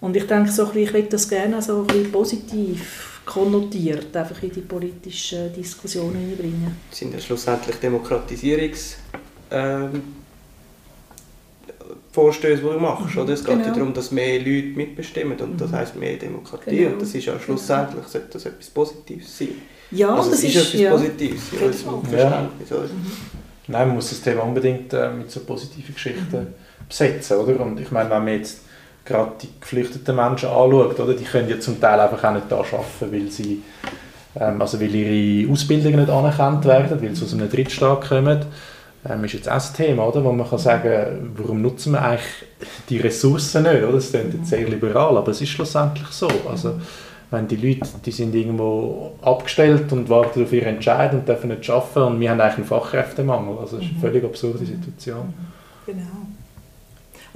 Und 0.00 0.16
ich 0.16 0.26
denke, 0.26 0.50
so 0.50 0.62
ein 0.62 0.68
bisschen, 0.68 0.82
ich 0.82 0.92
möchte 0.92 1.10
das 1.10 1.28
gerne 1.28 1.62
so 1.62 1.80
ein 1.82 1.86
bisschen 1.86 2.12
positiv 2.12 3.15
konnotiert 3.26 4.16
einfach 4.16 4.42
in 4.42 4.52
die 4.52 4.60
politischen 4.60 5.52
Diskussionen 5.52 6.16
hineinbringen. 6.16 6.76
Das 6.88 6.98
sind 6.98 7.12
ja 7.12 7.20
schlussendlich 7.20 7.76
Demokratisierungs 7.76 8.96
ähm, 9.50 10.02
Vorstöße, 12.12 12.62
die 12.62 12.68
du 12.68 12.78
machst. 12.78 13.14
Mhm, 13.14 13.22
oder? 13.22 13.34
Es 13.34 13.44
geht 13.44 13.54
genau. 13.56 13.66
ja 13.66 13.74
darum, 13.74 13.92
dass 13.92 14.10
mehr 14.10 14.38
Leute 14.38 14.68
mitbestimmen 14.74 15.38
und 15.38 15.60
das 15.60 15.70
mhm. 15.70 15.76
heisst 15.76 15.96
mehr 15.96 16.16
Demokratie. 16.16 16.76
Genau. 16.76 16.92
Und 16.92 17.02
das 17.02 17.14
ist 17.14 17.26
ja 17.26 17.38
schlussendlich 17.38 17.96
genau. 17.96 18.08
sollte 18.08 18.28
das 18.32 18.46
etwas 18.46 18.70
Positives 18.70 19.38
sein. 19.38 19.48
Ja, 19.90 20.14
also 20.14 20.30
das 20.30 20.42
ist, 20.42 20.54
ist 20.54 20.56
etwas 20.56 20.80
ja. 20.80 20.90
Positives 20.92 21.42
in 21.52 21.66
unserem 21.66 22.02
Verständnis. 22.04 22.70
Ja. 22.70 22.76
Mhm. 22.78 23.06
Nein, 23.68 23.86
man 23.88 23.96
muss 23.96 24.08
das 24.08 24.22
Thema 24.22 24.42
unbedingt 24.44 24.92
äh, 24.92 25.10
mit 25.10 25.30
so 25.30 25.40
positiven 25.40 25.94
Geschichten 25.94 26.38
mhm. 26.38 26.54
besetzen, 26.88 27.36
oder? 27.36 27.60
Und 27.60 27.80
ich 27.80 27.90
meine, 27.90 28.08
wenn 28.08 28.24
man 28.24 28.34
jetzt 28.34 28.60
gerade 29.06 29.32
die 29.40 29.48
geflüchteten 29.60 30.14
Menschen 30.14 30.48
anschaut, 30.48 31.00
oder? 31.00 31.14
Die 31.14 31.24
können 31.24 31.48
ja 31.48 31.58
zum 31.58 31.80
Teil 31.80 31.98
einfach 32.00 32.22
auch 32.22 32.34
nicht 32.34 32.50
da 32.50 32.56
arbeiten, 32.56 33.12
weil 33.12 33.30
sie 33.30 33.62
ähm, 34.38 34.60
also 34.60 34.80
weil 34.80 34.94
ihre 34.94 35.50
Ausbildungen 35.50 36.00
nicht 36.00 36.10
anerkannt 36.10 36.64
werden, 36.64 37.00
weil 37.00 37.14
sie 37.14 37.24
aus 37.24 37.32
einem 37.32 37.48
Drittstaat 37.48 38.08
kommen. 38.08 38.44
Ähm, 39.08 39.24
ist 39.24 39.34
jetzt 39.34 39.48
auch 39.48 39.54
ein 39.54 39.74
Thema, 39.76 40.08
oder? 40.08 40.24
wo 40.24 40.32
man 40.32 40.48
kann 40.48 40.58
sagen 40.58 41.32
warum 41.36 41.62
nutzen 41.62 41.92
wir 41.92 42.02
eigentlich 42.02 42.26
die 42.88 42.98
Ressourcen 42.98 43.62
nicht? 43.62 43.82
Oder? 43.82 43.92
Das 43.92 44.10
klingt 44.10 44.34
jetzt 44.34 44.48
sehr 44.48 44.68
liberal, 44.68 45.16
aber 45.16 45.30
es 45.30 45.40
ist 45.40 45.50
schlussendlich 45.50 46.08
so. 46.08 46.28
Also, 46.50 46.74
wenn 47.30 47.48
die 47.48 47.56
Leute 47.56 47.88
die 48.04 48.10
sind 48.10 48.34
irgendwo 48.34 49.12
abgestellt 49.22 49.92
und 49.92 50.08
warten 50.08 50.44
auf 50.44 50.52
ihren 50.52 50.76
Entscheid 50.76 51.12
und 51.12 51.26
dürfen 51.26 51.50
nicht 51.50 51.68
arbeiten 51.68 52.14
und 52.14 52.20
wir 52.20 52.30
haben 52.30 52.40
eigentlich 52.40 52.58
einen 52.58 52.66
Fachkräftemangel. 52.66 53.58
Also 53.58 53.76
das 53.76 53.86
ist 53.86 53.92
eine 53.92 54.00
völlig 54.00 54.24
absurde 54.24 54.64
Situation. 54.64 55.34
Genau. 55.86 56.35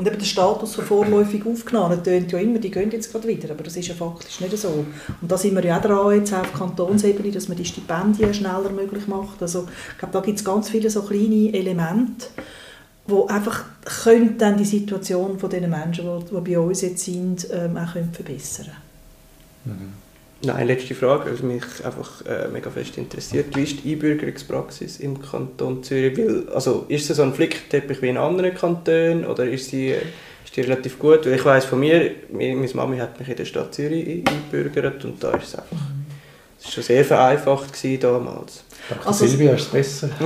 Und 0.00 0.06
eben 0.06 0.18
der 0.18 0.24
Status 0.24 0.76
von 0.76 0.84
vorläufig 0.86 1.44
Aufgenommen 1.44 2.02
tönt 2.02 2.32
ja 2.32 2.38
immer, 2.38 2.58
die 2.58 2.70
gehen 2.70 2.90
jetzt 2.90 3.12
gerade 3.12 3.28
wieder, 3.28 3.50
aber 3.50 3.62
das 3.62 3.76
ist 3.76 3.88
ja 3.88 3.94
faktisch 3.94 4.40
nicht 4.40 4.56
so. 4.56 4.86
Und 5.20 5.30
da 5.30 5.36
sind 5.36 5.54
wir 5.54 5.62
ja 5.62 5.76
auch 5.76 5.82
dran, 5.82 6.16
jetzt 6.16 6.32
auf 6.32 6.54
Kantonsebene, 6.54 7.30
dass 7.30 7.48
man 7.48 7.58
die 7.58 7.66
Stipendien 7.66 8.32
schneller 8.32 8.70
möglich 8.70 9.06
macht. 9.08 9.42
Also 9.42 9.68
ich 9.92 9.98
glaube, 9.98 10.14
da 10.14 10.20
gibt 10.20 10.38
es 10.38 10.44
ganz 10.46 10.70
viele 10.70 10.88
so 10.88 11.02
kleine 11.02 11.52
Elemente, 11.52 12.28
wo 13.06 13.26
einfach 13.26 13.66
können 13.84 14.38
dann 14.38 14.56
die 14.56 14.64
Situation 14.64 15.38
von 15.38 15.50
den 15.50 15.68
Menschen, 15.68 16.06
die, 16.06 16.34
die 16.34 16.50
bei 16.50 16.58
uns 16.58 16.80
jetzt 16.80 17.04
sind, 17.04 17.46
ähm, 17.52 17.76
auch 17.76 17.92
können 17.92 18.10
verbessern 18.10 18.68
mhm. 19.66 19.92
Nein, 20.42 20.68
letzte 20.68 20.94
Frage, 20.94 21.30
was 21.30 21.42
mich 21.42 21.64
einfach 21.84 22.24
äh, 22.24 22.48
mega 22.48 22.70
fest 22.70 22.96
interessiert. 22.96 23.54
Wie 23.54 23.62
ist 23.62 23.84
die 23.84 23.92
Einbürgerungspraxis 23.92 24.98
im 25.00 25.20
Kanton 25.20 25.82
Zürich? 25.82 26.16
Weil, 26.16 26.48
also, 26.48 26.86
ist 26.88 27.06
sie 27.06 27.14
so 27.14 27.22
ein 27.22 27.34
Flickteppich 27.34 28.00
wie 28.00 28.08
in 28.08 28.16
anderen 28.16 28.54
Kantonen 28.54 29.26
oder 29.26 29.44
ist 29.44 29.68
sie, 29.68 29.90
ist 30.42 30.56
die 30.56 30.62
relativ 30.62 30.98
gut? 30.98 31.26
Weil 31.26 31.34
ich 31.34 31.44
weiß 31.44 31.66
von 31.66 31.80
mir, 31.80 32.12
meine 32.32 32.54
Mami 32.72 32.96
hat 32.96 33.18
mich 33.18 33.28
in 33.28 33.36
der 33.36 33.44
Stadt 33.44 33.74
Zürich 33.74 34.24
eingebürgert 34.26 35.04
und 35.04 35.22
da 35.22 35.32
ist 35.32 35.48
es 35.48 35.54
einfach 35.56 35.76
es 36.60 36.66
war 36.66 36.72
schon 36.72 36.82
sehr 36.82 37.04
vereinfacht 37.04 38.02
damals. 38.02 38.62
Danke 38.88 39.06
also, 39.06 39.26
Silvia, 39.26 39.52
ist 39.52 39.62
es 39.62 39.68
besser? 39.68 40.10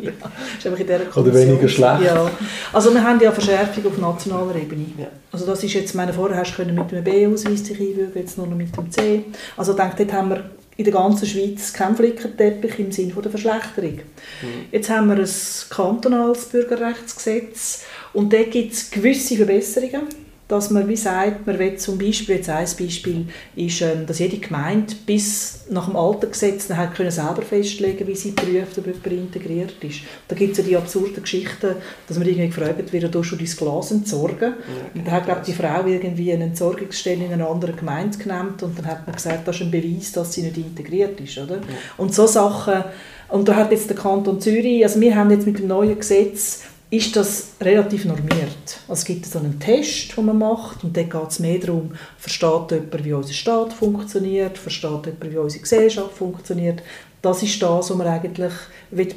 ja, 0.00 0.12
ist 0.58 0.66
einfach 0.66 0.80
in 0.80 0.86
dieser 0.86 1.16
Oder 1.16 1.34
weniger 1.34 1.68
schlecht? 1.68 2.02
Ja. 2.02 2.30
Also 2.72 2.92
wir 2.92 3.02
haben 3.02 3.20
ja 3.20 3.32
Verschärfung 3.32 3.86
auf 3.86 3.98
nationaler 3.98 4.54
Ebene. 4.56 4.86
Ja. 4.98 5.06
Also 5.32 5.46
das 5.46 5.62
ist 5.64 5.72
jetzt, 5.74 5.94
meine 5.94 6.12
vorher 6.12 6.38
hast 6.38 6.56
du 6.56 6.64
mit 6.64 6.90
dem 6.90 7.04
B-Ausweis 7.04 7.62
dich 7.62 7.80
einbürgern, 7.80 8.12
jetzt 8.22 8.38
nur 8.38 8.46
noch 8.46 8.56
mit 8.56 8.76
dem 8.76 8.90
C. 8.90 9.24
Also 9.56 9.72
ich 9.72 9.78
denke, 9.78 9.96
dort 9.98 10.12
haben 10.12 10.30
wir 10.30 10.50
in 10.76 10.84
der 10.84 10.92
ganzen 10.92 11.26
Schweiz 11.26 11.72
keinen 11.72 11.96
Flickenteppich 11.96 12.78
im 12.78 12.92
Sinne 12.92 13.12
der 13.14 13.30
Verschlechterung. 13.30 13.94
Mhm. 13.94 14.66
Jetzt 14.70 14.90
haben 14.90 15.08
wir 15.08 15.16
ein 15.16 15.30
kantonales 15.70 16.46
Bürgerrechtsgesetz 16.46 17.84
und 18.12 18.32
dort 18.32 18.50
gibt 18.50 18.72
es 18.72 18.90
gewisse 18.90 19.36
Verbesserungen 19.36 20.23
dass 20.46 20.70
man 20.70 20.86
wie 20.88 20.96
sagt, 20.96 21.46
man 21.46 21.58
will 21.58 21.76
zum 21.76 21.96
Beispiel, 21.96 22.36
jetzt 22.36 22.50
ein 22.50 22.66
Beispiel 22.78 23.26
ist, 23.56 23.80
ähm, 23.80 24.06
dass 24.06 24.18
jede 24.18 24.36
Gemeinde 24.36 24.94
bis 25.06 25.64
nach 25.70 25.86
dem 25.86 25.96
alten 25.96 26.30
Gesetz 26.30 26.68
können 26.94 27.10
selber 27.10 27.42
festlegen 27.42 28.06
wie 28.06 28.14
sie 28.14 28.32
prüft, 28.32 28.78
ob 28.78 28.86
jemand 28.86 29.06
integriert 29.06 29.82
ist. 29.82 30.00
Da 30.28 30.36
gibt 30.36 30.52
es 30.52 30.58
ja 30.58 30.64
die 30.64 30.76
absurden 30.76 31.22
Geschichten, 31.22 31.76
dass 32.06 32.18
man 32.18 32.28
irgendwie 32.28 32.48
gefragt 32.48 32.92
wird, 32.92 33.14
du 33.14 33.22
schon 33.22 33.38
dein 33.38 33.46
Glas 33.46 33.90
entsorgen? 33.90 34.52
Ja, 34.52 34.90
und 34.94 35.06
dann 35.06 35.14
hat 35.14 35.24
glaube 35.24 35.42
die 35.46 35.52
Frau 35.52 35.86
irgendwie 35.86 36.32
eine 36.32 36.44
Entsorgungsstelle 36.44 37.24
in 37.24 37.32
einer 37.32 37.48
anderen 37.48 37.76
Gemeinde 37.76 38.18
genannt 38.18 38.62
und 38.62 38.78
dann 38.78 38.86
hat 38.86 39.06
man 39.06 39.16
gesagt, 39.16 39.48
das 39.48 39.56
ist 39.56 39.62
ein 39.62 39.70
Beweis, 39.70 40.12
dass 40.12 40.34
sie 40.34 40.42
nicht 40.42 40.58
integriert 40.58 41.18
ist. 41.20 41.38
Oder? 41.38 41.56
Ja. 41.56 41.62
Und 41.96 42.14
so 42.14 42.26
Sachen, 42.26 42.84
und 43.28 43.48
da 43.48 43.56
hat 43.56 43.72
jetzt 43.72 43.88
der 43.88 43.96
Kanton 43.96 44.40
Zürich, 44.40 44.84
also 44.84 45.00
wir 45.00 45.16
haben 45.16 45.30
jetzt 45.30 45.46
mit 45.46 45.58
dem 45.58 45.68
neuen 45.68 45.98
Gesetz 45.98 46.62
ist 46.90 47.16
das 47.16 47.52
relativ 47.60 48.04
normiert. 48.04 48.80
Also 48.88 49.00
es 49.00 49.04
gibt 49.04 49.26
so 49.26 49.38
einen 49.38 49.58
Test, 49.58 50.16
den 50.16 50.26
man 50.26 50.38
macht 50.38 50.84
und 50.84 50.96
dort 50.96 51.10
geht 51.10 51.30
es 51.30 51.38
mehr 51.40 51.58
darum, 51.58 51.92
versteht 52.18 52.70
jemand, 52.70 53.04
wie 53.04 53.12
unser 53.12 53.32
Staat 53.32 53.72
funktioniert, 53.72 54.58
versteht 54.58 55.06
jemand, 55.06 55.32
wie 55.32 55.38
unsere 55.38 55.62
Gesellschaft 55.62 56.12
funktioniert. 56.12 56.82
Das 57.20 57.42
ist 57.42 57.62
das, 57.62 57.88
was 57.88 57.96
man 57.96 58.06
eigentlich 58.06 58.52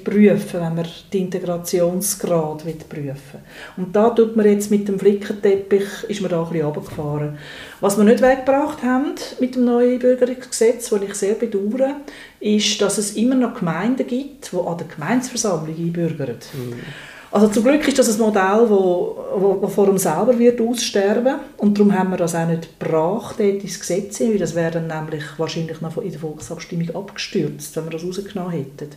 prüfen 0.03 0.61
wenn 0.61 0.75
man 0.75 0.87
den 1.11 1.23
Integrationsgrad 1.23 2.63
prüfen 2.87 3.41
Und 3.75 3.93
da 3.93 4.11
tut 4.11 4.33
man 4.37 4.45
jetzt 4.45 4.71
mit 4.71 4.87
dem 4.87 4.97
Flickenteppich, 4.97 6.05
ist 6.07 6.21
man 6.21 6.31
da 6.31 6.41
ein 6.41 6.49
bisschen 6.49 6.65
runtergefahren. 6.65 7.37
Was 7.81 7.97
wir 7.97 8.05
nicht 8.05 8.21
weggebracht 8.21 8.81
haben 8.81 9.15
mit 9.41 9.55
dem 9.55 9.65
neuen 9.65 9.99
Bürgergesetz, 9.99 10.89
das 10.89 11.01
ich 11.01 11.15
sehr 11.15 11.33
bedauere, 11.33 11.97
ist, 12.39 12.81
dass 12.81 12.97
es 12.97 13.17
immer 13.17 13.35
noch 13.35 13.55
Gemeinden 13.55 14.07
gibt, 14.07 14.53
die 14.53 14.57
an 14.57 14.77
der 14.77 14.87
Gemeinsversammlung 14.87 15.75
einbürgern. 15.75 16.37
Mhm. 16.53 16.79
Also 17.29 17.49
zum 17.49 17.63
Glück 17.63 17.85
ist 17.85 17.99
das 17.99 18.13
ein 18.13 18.19
Modell, 18.19 18.41
das 18.61 18.69
wo, 18.69 19.17
wo, 19.35 19.61
wo 19.61 19.67
vor 19.67 19.89
uns 19.89 20.03
selber 20.03 20.37
wird 20.39 20.61
aussterben 20.61 21.35
und 21.57 21.77
darum 21.77 21.93
haben 21.93 22.11
wir 22.11 22.17
das 22.17 22.33
auch 22.35 22.47
nicht 22.47 22.79
gebracht 22.79 23.39
ins 23.39 23.79
Gesetz, 23.79 24.21
weil 24.21 24.37
das 24.37 24.55
wäre 24.55 24.71
dann 24.71 24.87
nämlich 24.87 25.23
wahrscheinlich 25.37 25.81
noch 25.81 25.97
in 25.97 26.11
der 26.11 26.21
Volksabstimmung 26.21 26.95
abgestürzt, 26.95 27.75
wenn 27.75 27.83
wir 27.85 27.91
das 27.91 28.05
rausgenommen 28.05 28.51
hätten. 28.51 28.89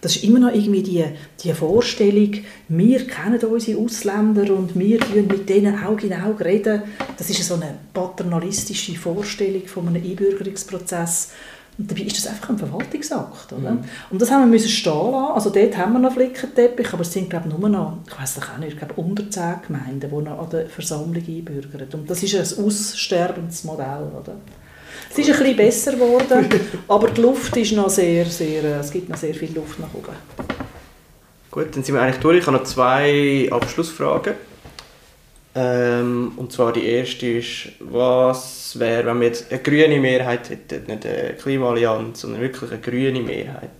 Das 0.00 0.16
ist 0.16 0.24
immer 0.24 0.38
noch 0.38 0.54
irgendwie 0.54 0.82
die, 0.82 1.04
die 1.42 1.52
Vorstellung, 1.52 2.32
wir 2.68 3.06
kennen 3.06 3.40
unsere 3.40 3.78
Ausländer 3.78 4.54
und 4.54 4.78
wir 4.78 5.00
reden 5.02 5.28
mit 5.28 5.48
denen 5.48 5.84
Auge 5.84 6.06
in 6.06 6.14
Auge 6.14 6.44
reden. 6.44 6.82
Das 7.18 7.28
ist 7.28 7.46
so 7.46 7.54
eine 7.54 7.78
paternalistische 7.92 8.94
Vorstellung 8.94 9.66
von 9.66 9.88
einem 9.88 10.02
Einbürgerungsprozess 10.02 11.32
und 11.76 11.90
dabei 11.90 12.02
ist 12.02 12.16
das 12.16 12.28
einfach 12.28 12.50
ein 12.50 12.58
Verwaltungsakt. 12.58 13.52
Oder? 13.52 13.72
Mhm. 13.72 13.84
Und 14.10 14.22
das 14.22 14.30
haben 14.30 14.42
wir 14.42 14.46
müssen 14.46 14.68
stehen 14.68 14.92
lassen. 14.92 15.34
Also 15.34 15.50
dort 15.50 15.76
haben 15.76 15.92
wir 15.94 15.98
noch 15.98 16.12
Flickenteppich, 16.12 16.92
aber 16.92 17.02
es 17.02 17.12
sind 17.12 17.28
glaube 17.28 17.48
ich, 17.48 17.58
nur 17.58 17.68
noch, 17.68 17.98
ich 18.06 18.20
weiß 18.20 18.38
auch 18.38 18.58
nicht, 18.58 18.74
ich 18.74 18.78
glaube 18.78 18.94
unter 18.94 19.28
zehn 19.28 19.54
Gemeinden, 19.66 20.08
die 20.08 20.22
noch 20.22 20.38
an 20.38 20.50
der 20.50 20.66
Versammlung 20.66 21.24
einbürgern. 21.26 21.88
Und 21.92 22.08
das 22.08 22.22
ist 22.22 22.34
ein 22.34 22.64
aussterbendes 22.64 23.64
Modell. 23.64 24.08
Oder? 24.20 24.36
Es 25.10 25.18
ist 25.18 25.30
ein 25.30 25.38
bisschen 25.38 25.56
besser 25.56 25.92
geworden, 25.92 26.48
aber 26.88 27.08
die 27.08 27.20
Luft 27.20 27.56
ist 27.56 27.72
noch 27.72 27.90
sehr, 27.90 28.26
sehr, 28.26 28.80
es 28.80 28.90
gibt 28.90 29.08
noch 29.08 29.16
sehr 29.16 29.34
viel 29.34 29.52
Luft 29.54 29.80
nach 29.80 29.92
oben. 29.94 30.14
Gut, 31.50 31.74
dann 31.74 31.82
sind 31.82 31.94
wir 31.94 32.02
eigentlich 32.02 32.20
durch. 32.20 32.38
Ich 32.38 32.46
habe 32.46 32.56
noch 32.56 32.64
zwei 32.64 33.48
Abschlussfragen. 33.50 34.34
Ähm, 35.56 36.32
und 36.36 36.52
zwar 36.52 36.72
die 36.72 36.84
erste 36.84 37.26
ist, 37.26 37.68
was 37.78 38.78
wäre, 38.78 39.06
wenn 39.06 39.20
wir 39.20 39.28
jetzt 39.28 39.52
eine 39.52 39.62
grüne 39.62 40.00
Mehrheit 40.00 40.50
hätten, 40.50 40.86
nicht 40.86 41.06
eine 41.06 41.34
Klimaallianz, 41.34 42.22
sondern 42.22 42.40
wirklich 42.40 42.72
eine 42.72 42.80
grüne 42.80 43.20
Mehrheit. 43.20 43.70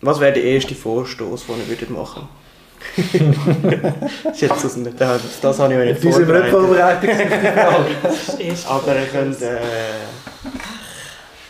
Was 0.00 0.20
wäre 0.20 0.34
der 0.34 0.44
erste 0.44 0.74
Vorstoß, 0.74 1.46
den 1.46 1.88
ihr 1.88 1.96
machen 1.96 2.28
würdet? 2.96 3.84
das 4.24 4.34
ist 4.34 4.42
jetzt 4.42 4.64
aus 4.64 4.74
dem, 4.74 4.96
das, 4.96 5.40
das 5.40 5.58
habe 5.58 5.72
ich 5.72 5.78
mir 5.78 5.86
nicht 5.86 6.02
vorbereitet. 6.02 6.50
vorbereitet. 6.50 7.10
Aber 8.68 8.96
ihr 8.96 9.06
könnt... 9.06 9.42
Äh, 9.42 9.56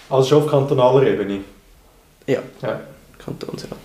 also 0.09 0.29
schon 0.29 0.45
auf 0.45 0.51
kantonaler 0.51 1.03
Ebene? 1.03 1.41
Ja, 2.27 2.41
ja. 2.63 2.81
Kantonsrat. 3.19 3.79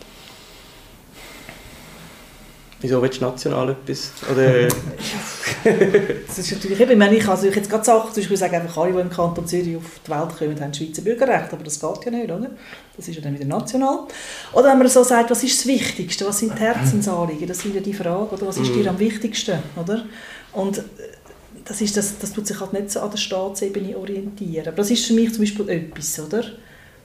Wieso 2.82 3.02
willst 3.02 3.20
du 3.20 3.26
national 3.26 3.72
etwas? 3.72 4.14
Oder? 4.32 4.68
das 6.28 6.38
ist 6.38 6.52
natürlich 6.54 6.80
eben, 6.80 6.92
ich 6.92 6.98
meine, 6.98 7.18
ich 7.18 7.26
kann 7.26 7.44
jetzt 7.44 7.70
gerade 7.70 7.84
Sachen, 7.84 8.14
zum 8.14 8.22
Beispiel 8.22 8.38
sagen 8.38 8.56
einfach 8.56 8.78
alle, 8.78 8.94
die 8.94 9.00
im 9.00 9.10
Kanton 9.10 9.46
Zürich 9.46 9.76
auf 9.76 10.00
die 10.06 10.12
Welt 10.12 10.38
kommen, 10.38 10.62
haben 10.62 10.74
Schweizer 10.74 11.02
Bürgerrecht, 11.02 11.52
aber 11.52 11.64
das 11.64 11.78
geht 11.78 12.06
ja 12.06 12.12
nicht, 12.12 12.32
oder? 12.32 12.52
Das 12.96 13.08
ist 13.08 13.16
ja 13.16 13.22
dann 13.22 13.34
wieder 13.34 13.46
national. 13.46 14.08
Oder 14.54 14.70
wenn 14.70 14.78
man 14.78 14.88
so 14.88 15.04
sagt, 15.04 15.30
was 15.30 15.44
ist 15.44 15.60
das 15.60 15.68
Wichtigste, 15.68 16.26
was 16.26 16.40
sind 16.40 16.58
die 16.58 16.62
Herzensanliegen, 16.62 17.48
das 17.48 17.60
sind 17.60 17.76
ja 17.76 17.82
die 17.82 17.94
Fragen, 17.94 18.30
oder 18.30 18.48
was 18.48 18.58
ist 18.58 18.74
dir 18.74 18.84
mhm. 18.84 18.90
am 18.90 19.00
wichtigsten, 19.00 19.60
oder? 19.76 20.06
Und 20.54 20.78
äh, 20.78 20.84
das, 21.66 21.82
ist 21.82 21.98
das, 21.98 22.18
das 22.18 22.32
tut 22.32 22.48
sich 22.48 22.60
halt 22.62 22.72
nicht 22.72 22.92
so 22.92 23.02
an 23.02 23.12
der 23.12 23.18
Staatsebene 23.18 23.98
orientieren. 23.98 24.68
Aber 24.68 24.78
das 24.78 24.90
ist 24.90 25.06
für 25.06 25.14
mich 25.14 25.34
zum 25.34 25.42
Beispiel 25.42 25.68
etwas, 25.68 26.18
oder? 26.20 26.46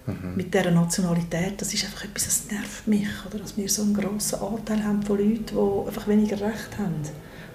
Mhm. 0.06 0.36
Mit 0.36 0.52
dieser 0.52 0.70
Nationalität, 0.70 1.60
das 1.60 1.72
ist 1.72 1.84
einfach 1.84 2.04
etwas, 2.04 2.24
das 2.24 2.42
nervt 2.50 2.86
mich, 2.86 3.08
oder? 3.26 3.38
dass 3.38 3.56
wir 3.56 3.68
so 3.68 3.82
einen 3.82 3.94
grossen 3.94 4.38
Anteil 4.40 4.84
haben 4.84 5.02
von 5.02 5.18
Leuten, 5.18 5.46
die 5.46 5.88
einfach 5.88 6.06
weniger 6.06 6.36
Recht 6.36 6.78
haben. 6.78 7.02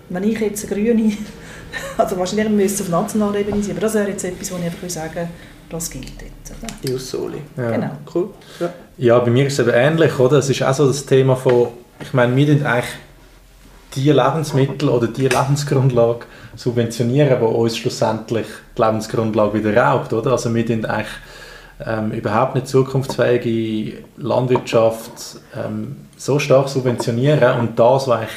Wenn 0.09 0.23
ich 0.23 0.39
jetzt 0.39 0.65
eine 0.65 0.81
Grüne, 0.81 1.13
also 1.97 2.17
wahrscheinlich 2.17 2.49
müsste 2.49 2.81
es 2.81 2.81
auf 2.81 2.89
nationaler 2.89 3.39
Ebene 3.39 3.61
sein, 3.61 3.73
aber 3.73 3.81
das 3.81 3.93
wäre 3.93 4.09
jetzt 4.09 4.23
etwas, 4.23 4.51
wo 4.51 4.57
ich 4.57 4.63
einfach 4.63 4.89
sagen 4.89 5.29
das 5.69 5.89
gilt 5.89 6.13
jetzt. 6.21 6.51
Oder? 6.51 6.91
Jus 6.91 7.09
Soli. 7.11 7.41
Ja. 7.55 7.71
Genau. 7.71 7.91
Cool. 8.13 8.29
Ja. 8.59 8.73
ja, 8.97 9.19
bei 9.19 9.29
mir 9.29 9.45
ist 9.47 9.53
es 9.53 9.59
eben 9.59 9.75
ähnlich, 9.75 10.17
oder? 10.19 10.37
Es 10.39 10.49
ist 10.49 10.63
auch 10.63 10.73
so 10.73 10.87
das 10.87 11.05
Thema 11.05 11.35
von, 11.35 11.67
ich 12.01 12.13
meine, 12.13 12.35
wir 12.35 12.47
sind 12.47 12.65
eigentlich 12.65 12.91
die 13.95 14.11
Lebensmittel 14.11 14.89
oder 14.89 15.07
die 15.07 15.27
Lebensgrundlage 15.27 16.25
subventionieren, 16.55 17.39
die 17.39 17.45
uns 17.45 17.77
schlussendlich 17.77 18.47
die 18.77 18.81
Lebensgrundlage 18.81 19.53
wieder 19.63 19.77
raubt, 19.77 20.11
oder? 20.13 20.31
Also 20.31 20.53
wir 20.53 20.65
sind 20.65 20.85
eigentlich 20.85 21.07
ähm, 21.85 22.11
überhaupt 22.11 22.55
nicht 22.55 22.67
zukunftsfähige 22.67 24.03
Landwirtschaft 24.17 25.11
ähm, 25.55 25.97
so 26.17 26.39
stark 26.39 26.67
subventionieren 26.69 27.59
und 27.59 27.79
das, 27.79 28.07
was 28.07 28.19
eigentlich 28.19 28.35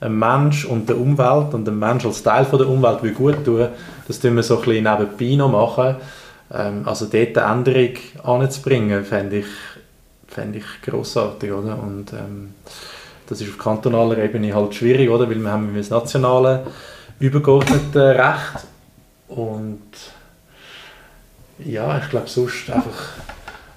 ein 0.00 0.18
Mensch 0.18 0.64
und 0.64 0.88
der 0.88 0.98
Umwelt 0.98 1.54
und 1.54 1.64
der 1.64 1.74
Mensch 1.74 2.04
als 2.04 2.22
Teil 2.22 2.44
von 2.44 2.58
der 2.58 2.68
Umwelt 2.68 3.02
will 3.02 3.12
gut 3.12 3.44
tun, 3.44 3.68
das 4.06 4.20
tun 4.20 4.36
wir 4.36 4.42
so 4.42 4.58
ein 4.58 4.64
bisschen 4.64 4.84
nebenbei 4.84 5.36
noch 5.36 5.50
machen. 5.50 5.96
Ähm, 6.52 6.82
also 6.84 7.06
dort 7.06 7.38
eine 7.38 7.52
Änderung 7.52 7.96
anzubringen, 8.24 9.04
fände 9.04 9.38
ich, 9.38 9.46
fände 10.26 10.58
ich 10.58 10.64
grossartig, 10.82 11.52
oder? 11.52 11.78
Und 11.82 12.12
ähm, 12.12 12.54
das 13.28 13.40
ist 13.40 13.48
auf 13.50 13.58
kantonaler 13.58 14.18
Ebene 14.18 14.54
halt 14.54 14.74
schwierig, 14.74 15.08
oder? 15.08 15.30
Weil 15.30 15.38
wir 15.38 15.50
haben 15.50 15.74
das 15.74 15.90
nationale 15.90 16.66
übergeordnete 17.20 18.16
Recht 18.16 18.66
und 19.28 19.80
ja, 21.66 21.98
ich 21.98 22.10
glaube 22.10 22.28
sonst 22.28 22.70
einfach 22.70 23.14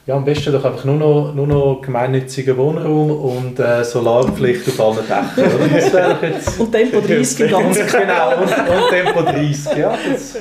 ja, 0.07 0.15
am 0.15 0.23
besten 0.23 0.53
doch 0.53 0.63
einfach 0.63 0.85
nur 0.85 0.97
noch, 0.97 1.33
nur 1.33 1.47
noch 1.47 1.81
gemeinnützigen 1.81 2.55
Wohnraum 2.57 3.09
und 3.09 3.59
äh, 3.59 3.83
Solarpflicht 3.83 4.67
auf 4.67 4.79
allen 4.79 5.07
Dächern. 5.07 5.55
Oder? 5.55 5.67
Das 5.67 6.21
jetzt 6.21 6.59
und 6.59 6.71
Tempo 6.71 7.01
30 7.01 7.39
im 7.39 7.49
ganzen 7.49 7.87
Genau, 7.91 8.37
und, 8.37 8.43
und 8.43 8.89
Tempo 8.89 9.21
30. 9.23 9.77
Ja, 9.77 9.97
das 10.11 10.37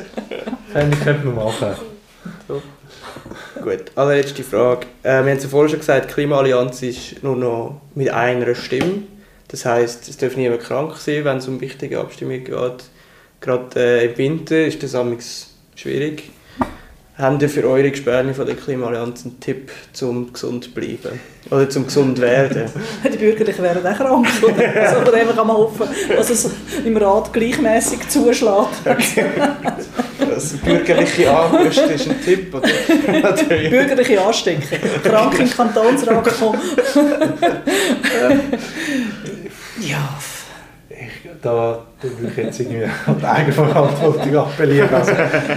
fände 0.71 0.97
ich, 0.97 1.03
könnte 1.03 1.27
man 1.27 1.37
machen. 1.37 1.69
So. 2.47 2.63
Gut, 3.63 3.85
allerletzte 3.95 4.43
Frage. 4.43 4.87
Äh, 5.03 5.09
wir 5.09 5.17
haben 5.19 5.29
es 5.29 5.45
ja 5.45 5.49
vorhin 5.49 5.71
schon 5.71 5.79
gesagt, 5.79 6.11
die 6.11 6.13
Klimaallianz 6.13 6.83
ist 6.83 7.23
nur 7.23 7.37
noch 7.37 7.81
mit 7.95 8.11
einer 8.11 8.55
Stimme. 8.55 9.05
Das 9.49 9.65
heisst, 9.65 10.09
es 10.11 10.19
darf 10.19 10.37
niemand 10.37 10.63
krank 10.63 10.97
sein, 10.97 11.25
wenn 11.25 11.39
es 11.39 11.49
um 11.49 11.61
wichtige 11.63 12.01
Abstimmungen 12.01 12.45
geht. 12.45 12.85
Gerade 13.41 13.81
äh, 13.81 14.07
im 14.07 14.19
Winter 14.19 14.67
ist 14.67 14.83
das 14.83 14.95
schwierig. 15.75 16.31
Haben 17.17 17.41
ihr 17.41 17.49
für 17.49 17.63
eure 17.63 17.89
Gespräche 17.89 18.35
von 18.35 18.45
der 18.45 18.57
Klimaallianz 18.57 19.25
einen 19.25 19.39
Tipp, 19.39 19.71
um 20.03 20.33
gesund 20.33 20.75
bleiben? 20.75 21.21
Oder 21.49 21.71
zum 21.71 21.87
gesund 21.87 22.21
werden? 22.21 22.65
die 23.05 23.17
Bürgerlichen 23.17 23.63
wären 23.63 23.87
auch 23.87 23.97
krank. 23.97 24.27
Oder? 24.43 24.75
Also 24.83 25.03
von 25.03 25.15
dem 25.15 25.29
kann 25.29 25.47
man 25.47 25.57
hoffen, 25.57 25.87
dass 26.09 26.31
es 26.31 26.51
im 26.85 26.97
Rat 26.97 27.33
gleichmäßig 27.33 28.09
zuschlägt. 28.09 28.81
Okay. 28.85 29.27
Das 30.19 30.55
bürgerliche 30.55 31.31
Anrüsten 31.31 31.91
ist 31.91 32.09
ein 32.09 32.21
Tipp, 32.21 32.53
oder? 32.53 32.69
bürgerliche 33.71 34.21
Anstecken. 34.21 34.65
Krank 35.05 35.39
im 35.39 35.51
Kantonsrat 35.51 36.25
kommen. 36.25 36.61
ja 39.81 40.14
da, 41.45 41.79
würde 42.01 42.31
ich 42.31 42.37
jetzt 42.37 42.61
irgendwie 42.61 42.85
an 43.07 43.19
die 43.19 43.25
Eigenverantwortung 43.25 44.37
appellieren. 44.37 44.93
Also, 44.93 45.13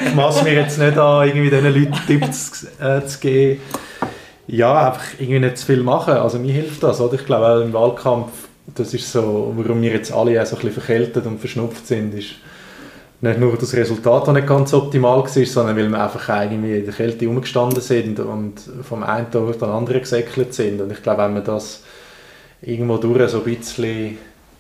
ich 0.06 0.16
mache 0.16 0.44
mir 0.44 0.54
jetzt 0.54 0.78
nicht 0.78 0.98
an, 0.98 1.28
irgendwie 1.28 1.50
diesen 1.50 1.74
Leuten 1.74 2.08
Tipps 2.08 2.68
äh, 2.80 3.06
zu 3.06 3.20
geben. 3.20 3.62
Ja, 4.48 4.88
einfach 4.88 5.06
irgendwie 5.20 5.40
nicht 5.40 5.58
zu 5.58 5.66
viel 5.66 5.84
machen. 5.84 6.14
Also 6.16 6.40
mir 6.40 6.54
hilft 6.54 6.82
das. 6.84 7.02
Oder? 7.02 7.16
Ich 7.16 7.26
glaube 7.26 7.48
auch 7.48 7.62
im 7.62 7.74
Wahlkampf, 7.74 8.32
das 8.76 8.94
ist 8.94 9.12
so, 9.12 9.54
warum 9.56 9.82
wir 9.82 9.92
jetzt 9.92 10.12
alle 10.12 10.42
auch 10.42 10.46
so 10.46 10.56
ein 10.56 10.62
bisschen 10.62 10.82
verkältet 10.82 11.26
und 11.26 11.40
verschnupft 11.40 11.86
sind, 11.86 12.14
ist 12.14 12.36
nicht 13.20 13.40
nur 13.40 13.58
das 13.58 13.74
Resultat, 13.74 14.28
das 14.28 14.34
nicht 14.34 14.48
ganz 14.48 14.74
optimal 14.74 15.20
war, 15.20 15.28
sondern 15.28 15.76
weil 15.76 15.90
wir 15.90 16.02
einfach 16.04 16.30
irgendwie 16.44 16.78
in 16.78 16.86
der 16.86 16.94
Kälte 16.94 17.28
umgestanden 17.28 17.82
sind 17.82 18.20
und 18.20 18.56
vom 18.84 19.04
einen 19.04 19.32
Tag 19.32 19.42
auf 19.42 19.58
den 19.58 19.70
anderen 19.70 20.02
gesäckelt 20.02 20.54
sind. 20.54 20.80
Und 20.80 20.92
ich 20.92 21.02
glaube, 21.02 21.24
wenn 21.24 21.34
man 21.34 21.44
das 21.44 21.84
irgendwo 22.62 22.98
durch 22.98 23.32
so 23.32 23.40
ein 23.40 23.44
bisschen 23.44 24.18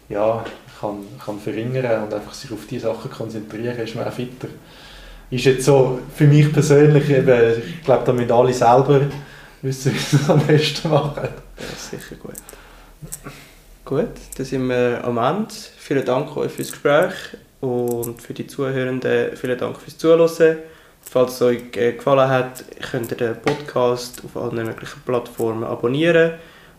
ja, 0.10 0.44
kann, 0.80 1.06
kann 1.24 1.40
verringern 1.40 2.04
und 2.04 2.14
einfach 2.14 2.34
sich 2.34 2.52
auf 2.52 2.68
die 2.68 2.80
Sachen 2.80 3.12
konzentrieren, 3.12 3.78
ist 3.78 3.96
man 3.96 4.08
auch 4.08 4.14
fitter. 4.14 4.48
Ist 5.30 5.46
jetzt 5.46 5.66
so 5.66 6.00
für 6.16 6.26
mich 6.26 6.52
persönlich, 6.54 7.10
eben, 7.10 7.54
ich 7.60 7.84
glaube, 7.84 8.04
da 8.06 8.14
müssen 8.14 8.32
alle 8.32 8.54
selber 8.54 9.02
wissen, 9.62 9.92
wie 9.94 9.98
sie 9.98 10.18
es 10.18 10.30
am 10.30 10.46
besten 10.46 10.90
machen. 10.90 11.28
Ja, 11.58 11.66
sicher 11.76 12.16
gut. 12.16 12.36
Gut, 13.84 14.10
dann 14.38 14.46
sind 14.46 14.68
wir 14.68 15.04
am 15.04 15.18
Ende. 15.18 15.54
Vielen 15.78 16.06
Dank 16.06 16.36
euch 16.38 16.52
fürs 16.52 16.72
Gespräch 16.72 17.14
und 17.62 18.22
für 18.22 18.34
die 18.34 18.48
Zuhörenden 18.48 19.36
vielen 19.36 19.58
Dank 19.58 19.78
fürs 19.80 19.98
Zuhören. 19.98 20.58
Falls 21.02 21.36
es 21.36 21.42
euch 21.42 21.72
gefallen 21.72 22.30
hat, 22.30 22.66
könnt 22.92 23.12
ihr 23.12 23.18
den 23.18 23.42
Podcast 23.42 24.22
auf 24.26 24.36
allen 24.42 24.66
möglichen 24.66 25.02
Plattformen 25.06 25.64
abonnieren. 25.64 26.34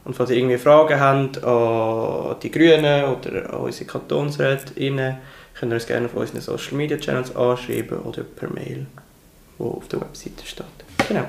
Und 0.08 0.14
falls 0.14 0.30
ihr 0.30 0.38
irgendwie 0.38 0.56
Fragen 0.56 0.98
habt 0.98 1.44
an 1.44 2.36
die 2.42 2.50
Grünen 2.50 3.04
oder 3.04 3.52
an 3.52 3.60
unsere 3.60 3.84
Kantonsrätinnen, 3.84 5.18
könnt 5.54 5.70
ihr 5.70 5.74
uns 5.74 5.86
gerne 5.86 6.06
auf 6.06 6.14
unseren 6.14 6.40
Social 6.40 6.78
Media 6.78 6.96
Channels 6.96 7.36
anschreiben 7.36 7.98
oder 7.98 8.22
per 8.22 8.50
Mail, 8.50 8.86
wo 9.58 9.72
auf 9.72 9.86
der 9.88 10.00
Webseite 10.00 10.46
steht. 10.46 10.64
Genau. 11.08 11.28